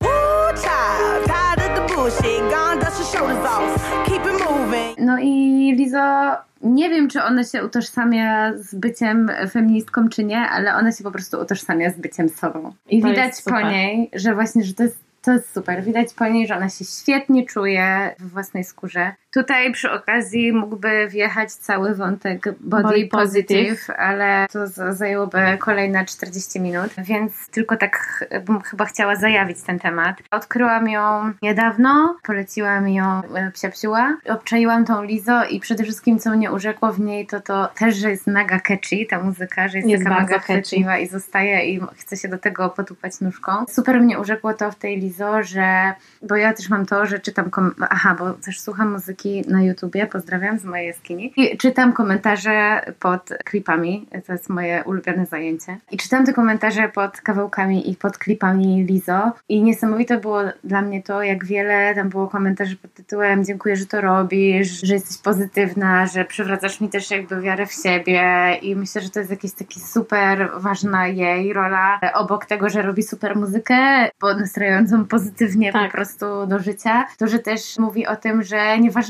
No 4.98 5.18
i 5.18 5.72
Lizo 5.76 6.36
Nie 6.62 6.90
wiem, 6.90 7.08
czy 7.08 7.22
ona 7.22 7.44
się 7.44 7.64
utożsamia 7.64 8.52
z 8.56 8.74
byciem 8.74 9.30
feministką, 9.50 10.08
czy 10.08 10.24
nie, 10.24 10.38
ale 10.40 10.74
ona 10.74 10.92
się 10.92 11.04
po 11.04 11.10
prostu 11.10 11.40
utożsamia 11.40 11.90
z 11.90 11.96
byciem 11.98 12.28
sobą. 12.28 12.72
I 12.88 13.02
To 13.02 13.08
widać 13.08 13.32
po 13.44 13.60
niej, 13.60 14.10
że 14.12 14.34
właśnie, 14.34 14.64
że 14.64 14.74
to 14.74 14.82
jest 14.82 15.10
to 15.22 15.32
jest 15.32 15.54
super. 15.54 15.84
Widać 15.84 16.14
po 16.14 16.28
niej, 16.28 16.46
że 16.46 16.56
ona 16.56 16.68
się 16.68 16.84
świetnie 16.84 17.46
czuje 17.46 18.14
w 18.18 18.30
własnej 18.30 18.64
skórze. 18.64 19.12
Tutaj 19.32 19.72
przy 19.72 19.90
okazji 19.90 20.52
mógłby 20.52 21.08
wjechać 21.08 21.52
cały 21.52 21.94
wątek 21.94 22.44
body, 22.60 22.82
Body 22.82 23.08
positive, 23.10 23.68
positive. 23.68 23.90
ale 23.98 24.46
to 24.52 24.66
zajęłoby 24.92 25.38
kolejne 25.58 26.04
40 26.04 26.60
minut, 26.60 26.90
więc 26.98 27.48
tylko 27.48 27.76
tak 27.76 28.24
bym 28.44 28.60
chyba 28.60 28.84
chciała 28.84 29.16
zajawić 29.16 29.62
ten 29.62 29.78
temat. 29.78 30.16
Odkryłam 30.30 30.88
ją 30.88 31.32
niedawno, 31.42 32.16
poleciła 32.22 32.80
mi 32.80 32.94
ją 32.94 33.22
e, 33.34 33.50
psia 33.50 33.70
psiła. 33.70 34.16
Obczaiłam 34.28 34.84
tą 34.84 35.02
Lizo 35.02 35.44
i 35.44 35.60
przede 35.60 35.84
wszystkim 35.84 36.18
co 36.18 36.30
mnie 36.30 36.52
urzekło 36.52 36.92
w 36.92 37.00
niej 37.00 37.26
to 37.26 37.40
to 37.40 37.68
też, 37.78 37.96
że 37.96 38.10
jest 38.10 38.26
mega 38.26 38.60
catchy 38.60 39.06
ta 39.10 39.22
muzyka, 39.22 39.68
że 39.68 39.78
jest, 39.78 39.90
Jest 39.90 40.04
taka 40.04 40.20
mega 40.20 40.34
catchy. 40.34 40.52
chwytliwa 40.52 40.98
i 40.98 41.08
zostaje 41.08 41.64
i 41.74 41.80
chce 41.96 42.16
się 42.16 42.28
do 42.28 42.38
tego 42.38 42.70
potupać 42.70 43.20
nóżką. 43.20 43.52
Super 43.68 44.00
mnie 44.00 44.18
urzekło 44.18 44.54
to 44.54 44.70
w 44.70 44.76
tej 44.76 45.00
Lizo, 45.00 45.42
że 45.42 45.92
bo 46.22 46.36
ja 46.36 46.52
też 46.52 46.68
mam 46.68 46.86
to, 46.86 47.06
że 47.06 47.18
czytam 47.18 47.50
aha, 47.90 48.16
bo 48.18 48.32
też 48.32 48.60
słucham 48.60 48.92
muzyki 48.92 49.19
na 49.48 49.62
YouTubie, 49.62 50.06
pozdrawiam 50.06 50.58
z 50.58 50.64
mojej 50.64 50.86
jaskini. 50.86 51.32
I 51.36 51.56
czytam 51.58 51.92
komentarze 51.92 52.80
pod 53.00 53.28
klipami, 53.44 54.06
to 54.26 54.32
jest 54.32 54.48
moje 54.48 54.84
ulubione 54.84 55.26
zajęcie. 55.26 55.76
I 55.90 55.96
czytam 55.96 56.26
te 56.26 56.32
komentarze 56.32 56.88
pod 56.88 57.20
kawałkami 57.20 57.90
i 57.90 57.96
pod 57.96 58.18
klipami 58.18 58.84
Lizo. 58.84 59.32
I 59.48 59.62
niesamowite 59.62 60.18
było 60.18 60.40
dla 60.64 60.82
mnie 60.82 61.02
to, 61.02 61.22
jak 61.22 61.44
wiele 61.44 61.94
tam 61.94 62.08
było 62.08 62.28
komentarzy 62.28 62.76
pod 62.76 62.94
tytułem 62.94 63.44
dziękuję, 63.44 63.76
że 63.76 63.86
to 63.86 64.00
robisz, 64.00 64.80
że 64.82 64.94
jesteś 64.94 65.18
pozytywna, 65.18 66.06
że 66.06 66.24
przywracasz 66.24 66.80
mi 66.80 66.88
też 66.88 67.10
jakby 67.10 67.40
wiarę 67.40 67.66
w 67.66 67.72
siebie 67.72 68.52
i 68.62 68.76
myślę, 68.76 69.02
że 69.02 69.10
to 69.10 69.18
jest 69.18 69.30
jakiś 69.30 69.52
taki 69.52 69.80
super 69.80 70.50
ważna 70.56 71.06
jej 71.08 71.52
rola 71.52 72.00
obok 72.14 72.46
tego, 72.46 72.68
że 72.68 72.82
robi 72.82 73.02
super 73.02 73.36
muzykę, 73.36 74.08
bo 74.20 74.34
nastrajającą 74.34 75.04
pozytywnie 75.04 75.72
Tak. 75.72 75.90
po 75.90 75.96
prostu 75.96 76.46
do 76.46 76.58
życia, 76.58 77.06
to, 77.18 77.26
że 77.26 77.38
też 77.38 77.78
mówi 77.78 78.06
o 78.06 78.16
tym, 78.16 78.42
że 78.42 78.78
nieważne 78.78 79.09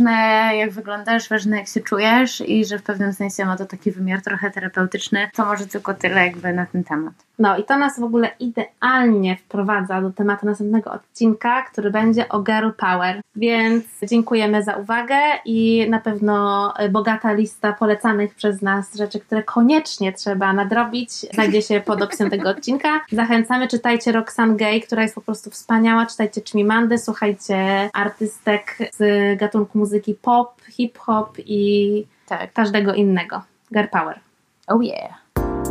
jak 0.53 0.71
wyglądasz, 0.71 1.29
ważne 1.29 1.57
jak 1.57 1.69
się 1.69 1.81
czujesz 1.81 2.41
i 2.41 2.65
że 2.65 2.79
w 2.79 2.83
pewnym 2.83 3.13
sensie 3.13 3.45
ma 3.45 3.57
to 3.57 3.67
taki 3.67 3.91
wymiar 3.91 4.23
trochę 4.23 4.51
terapeutyczny, 4.51 5.31
to 5.35 5.45
może 5.45 5.67
tylko 5.67 5.95
tyle 5.95 6.27
jakby 6.27 6.53
na 6.53 6.67
ten 6.67 6.85
temat. 6.85 7.15
No 7.41 7.57
i 7.59 7.65
to 7.65 7.79
nas 7.79 8.01
w 8.01 8.03
ogóle 8.03 8.31
idealnie 8.41 9.37
wprowadza 9.37 10.03
do 10.03 10.11
tematu 10.11 10.47
następnego 10.47 10.93
odcinka, 10.93 11.63
który 11.63 11.91
będzie 11.91 12.29
o 12.29 12.43
girl 12.43 12.71
power. 12.77 13.21
Więc 13.37 13.85
dziękujemy 14.09 14.63
za 14.63 14.77
uwagę 14.77 15.17
i 15.45 15.87
na 15.91 16.01
pewno 16.01 16.75
e, 16.77 16.89
bogata 16.89 17.33
lista 17.33 17.73
polecanych 17.73 18.35
przez 18.35 18.63
nas 18.63 18.97
rzeczy, 18.97 19.21
które 19.21 19.43
koniecznie 19.43 20.13
trzeba 20.13 20.53
nadrobić, 20.53 21.11
znajdzie 21.13 21.63
się 21.63 21.81
pod 21.81 22.03
opisem 22.03 22.31
tego 22.31 22.49
odcinka. 22.49 23.01
Zachęcamy, 23.13 23.69
czytajcie 23.69 24.13
Roxanne 24.13 24.57
Gay, 24.57 24.81
która 24.81 25.03
jest 25.03 25.15
po 25.15 25.21
prostu 25.21 25.51
wspaniała, 25.51 26.07
czytajcie 26.07 26.41
Chimimandę, 26.41 26.99
słuchajcie 26.99 27.91
artystek 27.93 28.79
z 28.93 29.39
gatunku 29.39 29.79
muzyki 29.91 30.15
pop, 30.15 30.63
hip-hop 30.71 31.37
i 31.47 32.05
Tak. 32.27 32.53
każdego 32.53 32.95
innego. 32.95 33.43
Girl 33.75 33.87
power. 33.93 34.21
Oh 34.67 34.85
yeah. 34.85 35.15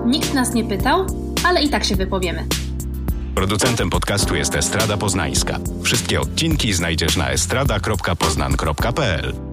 Nikt 0.05 0.33
nas 0.33 0.53
nie 0.53 0.63
pytał, 0.63 1.05
ale 1.43 1.63
i 1.63 1.69
tak 1.69 1.83
się 1.83 1.95
wypowiemy. 1.95 2.45
Producentem 3.35 3.89
podcastu 3.89 4.35
jest 4.35 4.55
Estrada 4.55 4.97
Poznańska. 4.97 5.57
Wszystkie 5.83 6.21
odcinki 6.21 6.73
znajdziesz 6.73 7.17
na 7.17 7.29
estrada.poznan.pl. 7.29 9.48